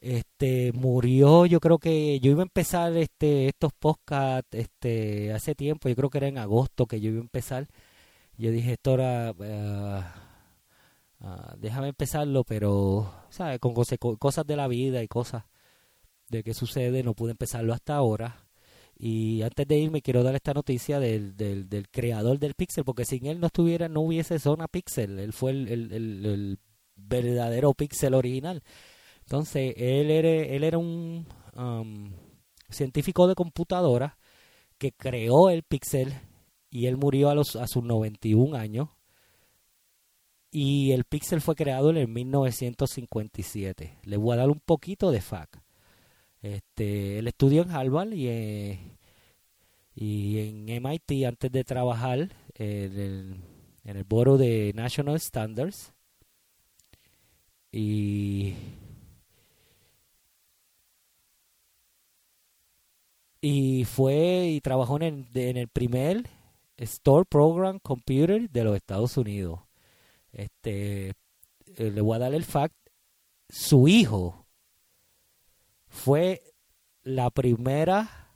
Este 0.01 0.71
murió, 0.73 1.45
yo 1.45 1.59
creo 1.59 1.77
que 1.77 2.19
yo 2.21 2.31
iba 2.31 2.41
a 2.41 2.43
empezar 2.43 2.95
este 2.95 3.47
estos 3.49 3.73
podcasts 3.77 4.47
este 4.53 5.33
hace 5.33 5.55
tiempo, 5.55 5.89
yo 5.89 5.95
creo 5.95 6.09
que 6.09 6.19
era 6.19 6.27
en 6.29 6.37
agosto 6.37 6.85
que 6.85 7.01
yo 7.01 7.09
iba 7.09 7.19
a 7.19 7.21
empezar. 7.23 7.67
Yo 8.37 8.51
dije, 8.51 8.73
esto 8.73 8.93
era 8.93 9.31
eh, 9.41 10.01
ah, 11.21 11.55
déjame 11.57 11.89
empezarlo, 11.89 12.43
pero 12.43 13.11
¿sabes? 13.29 13.59
con 13.59 13.73
cosas 14.17 14.45
de 14.47 14.55
la 14.55 14.67
vida 14.67 15.03
y 15.03 15.07
cosas 15.07 15.43
de 16.29 16.43
que 16.43 16.53
sucede, 16.53 17.03
no 17.03 17.13
pude 17.13 17.31
empezarlo 17.31 17.73
hasta 17.73 17.95
ahora. 17.95 18.45
Y 18.97 19.41
antes 19.43 19.67
de 19.67 19.77
irme 19.79 20.01
quiero 20.01 20.23
dar 20.23 20.35
esta 20.35 20.53
noticia 20.53 20.99
del, 20.99 21.35
del, 21.37 21.69
del 21.69 21.89
creador 21.89 22.37
del 22.39 22.53
Pixel, 22.53 22.83
porque 22.85 23.05
sin 23.05 23.25
él 23.25 23.39
no 23.39 23.47
estuviera, 23.47 23.87
no 23.89 24.01
hubiese 24.01 24.39
zona 24.39 24.67
Pixel. 24.67 25.19
Él 25.19 25.33
fue 25.33 25.51
el- 25.51 25.91
el 25.91 26.59
verdadero 27.01 27.73
Pixel 27.73 28.13
original. 28.13 28.63
Entonces, 29.21 29.73
él 29.77 30.11
era, 30.11 30.29
él 30.29 30.63
era 30.63 30.77
un 30.77 31.27
um, 31.55 32.11
científico 32.69 33.27
de 33.27 33.35
computadora 33.35 34.17
que 34.77 34.91
creó 34.91 35.49
el 35.49 35.63
Pixel 35.63 36.13
y 36.69 36.85
él 36.87 36.97
murió 36.97 37.29
a, 37.29 37.35
los, 37.35 37.55
a 37.55 37.67
sus 37.67 37.83
91 37.83 38.57
años. 38.57 38.89
Y 40.51 40.91
el 40.93 41.03
Pixel 41.03 41.41
fue 41.41 41.55
creado 41.55 41.91
en 41.91 41.97
el 41.97 42.07
1957. 42.07 43.99
Les 44.03 44.19
voy 44.19 44.33
a 44.33 44.37
dar 44.37 44.49
un 44.49 44.59
poquito 44.59 45.11
de 45.11 45.21
fact. 45.21 45.57
Este, 46.41 47.19
él 47.19 47.27
estudió 47.27 47.63
en 47.63 47.71
Harvard 47.71 48.13
y, 48.13 48.27
eh, 48.29 48.97
y 49.93 50.39
en 50.39 50.65
MIT 50.65 51.25
antes 51.27 51.51
de 51.51 51.63
trabajar 51.63 52.29
en 52.55 52.99
el, 52.99 53.41
en 53.83 53.97
el 53.97 54.03
Boro 54.05 54.37
de 54.37 54.71
National 54.73 55.19
Standards. 55.19 55.93
Y, 57.71 58.55
y 63.41 63.85
fue 63.85 64.47
y 64.47 64.61
trabajó 64.61 64.97
en 64.97 65.03
el, 65.03 65.27
en 65.33 65.57
el 65.57 65.67
primer 65.67 66.29
Store 66.77 67.25
Program 67.25 67.79
Computer 67.79 68.49
de 68.49 68.63
los 68.63 68.75
Estados 68.75 69.17
Unidos. 69.17 69.59
Este, 70.31 71.09
eh, 71.09 71.91
le 71.91 72.01
voy 72.01 72.15
a 72.15 72.19
dar 72.19 72.33
el 72.33 72.45
fact. 72.45 72.75
Su 73.49 73.87
hijo 73.87 74.45
fue 75.87 76.43
la 77.03 77.29
primera 77.29 78.35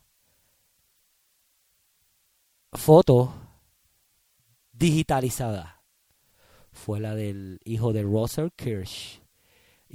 foto 2.74 3.34
digitalizada. 4.72 5.84
Fue 6.72 7.00
la 7.00 7.16
del 7.16 7.60
hijo 7.64 7.94
de 7.94 8.04
Russell 8.04 8.50
Kirsch. 8.56 9.23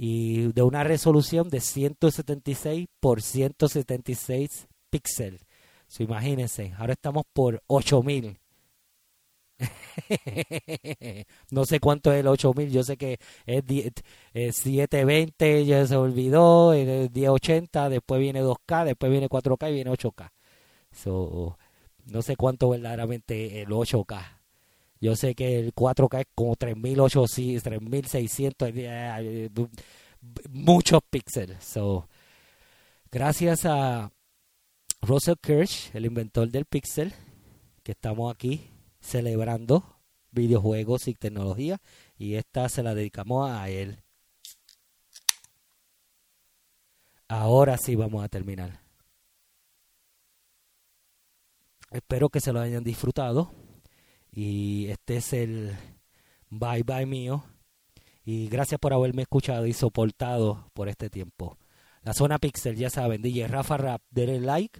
Y 0.01 0.53
de 0.53 0.61
una 0.61 0.85
resolución 0.85 1.49
de 1.49 1.59
176 1.59 2.87
por 3.01 3.21
176 3.21 4.69
píxeles. 4.89 5.45
So, 5.87 6.03
imagínense, 6.03 6.73
ahora 6.77 6.93
estamos 6.93 7.25
por 7.33 7.61
8000. 7.67 8.39
no 11.51 11.65
sé 11.65 11.81
cuánto 11.81 12.13
es 12.13 12.21
el 12.21 12.27
8000, 12.27 12.71
yo 12.71 12.81
sé 12.83 12.95
que 12.95 13.19
es 13.45 13.65
die- 13.65 13.91
eh, 14.33 14.53
720, 14.53 15.65
ya 15.65 15.85
se 15.85 15.97
olvidó, 15.97 16.73
eh, 16.73 17.09
1080, 17.13 17.89
después 17.89 18.21
viene 18.21 18.41
2K, 18.41 18.85
después 18.85 19.11
viene 19.11 19.27
4K 19.27 19.69
y 19.69 19.73
viene 19.73 19.91
8K. 19.91 20.31
So, 20.93 21.57
no 22.05 22.21
sé 22.21 22.37
cuánto 22.37 22.69
verdaderamente 22.69 23.61
el 23.61 23.73
8K. 23.73 24.38
Yo 25.01 25.15
sé 25.15 25.33
que 25.33 25.59
el 25.59 25.73
4K 25.73 26.21
es 26.21 26.27
como 26.35 26.55
3800, 26.55 27.63
3600, 27.63 28.69
eh, 28.69 28.73
eh, 28.77 29.49
muchos 30.49 31.01
píxeles. 31.09 31.63
So, 31.63 32.09
gracias 33.09 33.65
a 33.65 34.11
Russell 35.01 35.35
Kirsch, 35.41 35.95
el 35.95 36.05
inventor 36.05 36.49
del 36.49 36.65
pixel, 36.65 37.13
que 37.83 37.93
estamos 37.93 38.33
aquí 38.33 38.69
celebrando 38.99 39.99
videojuegos 40.31 41.07
y 41.07 41.13
tecnología 41.13 41.79
y 42.17 42.35
esta 42.35 42.67
se 42.67 42.83
la 42.83 42.93
dedicamos 42.93 43.49
a 43.49 43.69
él. 43.69 44.03
Ahora 47.29 47.77
sí 47.77 47.95
vamos 47.95 48.23
a 48.23 48.27
terminar. 48.27 48.81
Espero 51.91 52.29
que 52.29 52.41
se 52.41 52.51
lo 52.51 52.59
hayan 52.59 52.83
disfrutado 52.83 53.51
y 54.31 54.87
este 54.87 55.17
es 55.17 55.33
el 55.33 55.75
bye 56.49 56.83
bye 56.83 57.05
mío 57.05 57.43
y 58.23 58.47
gracias 58.47 58.79
por 58.79 58.93
haberme 58.93 59.23
escuchado 59.23 59.65
y 59.65 59.73
soportado 59.73 60.69
por 60.73 60.87
este 60.89 61.09
tiempo. 61.09 61.57
La 62.03 62.13
zona 62.13 62.37
Pixel, 62.37 62.75
ya 62.75 62.89
saben, 62.89 63.21
DJ 63.21 63.47
Rafa 63.47 63.77
Rap, 63.77 64.01
denle 64.09 64.39
like, 64.39 64.79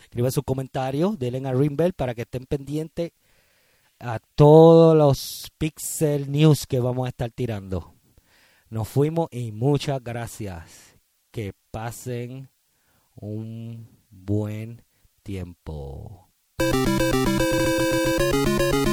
escriban 0.00 0.32
sus 0.32 0.44
comentarios, 0.44 1.18
denle 1.18 1.46
a 1.48 1.52
Ring 1.52 1.76
para 1.96 2.14
que 2.14 2.22
estén 2.22 2.46
pendientes 2.46 3.12
a 3.98 4.18
todos 4.34 4.96
los 4.96 5.50
Pixel 5.58 6.30
News 6.30 6.66
que 6.66 6.80
vamos 6.80 7.06
a 7.06 7.10
estar 7.10 7.30
tirando. 7.30 7.94
Nos 8.70 8.88
fuimos 8.88 9.28
y 9.30 9.52
muchas 9.52 10.02
gracias. 10.02 10.98
Que 11.30 11.52
pasen 11.70 12.48
un 13.14 13.88
buen 14.10 14.82
tiempo. 15.22 16.28
Música 18.18 18.83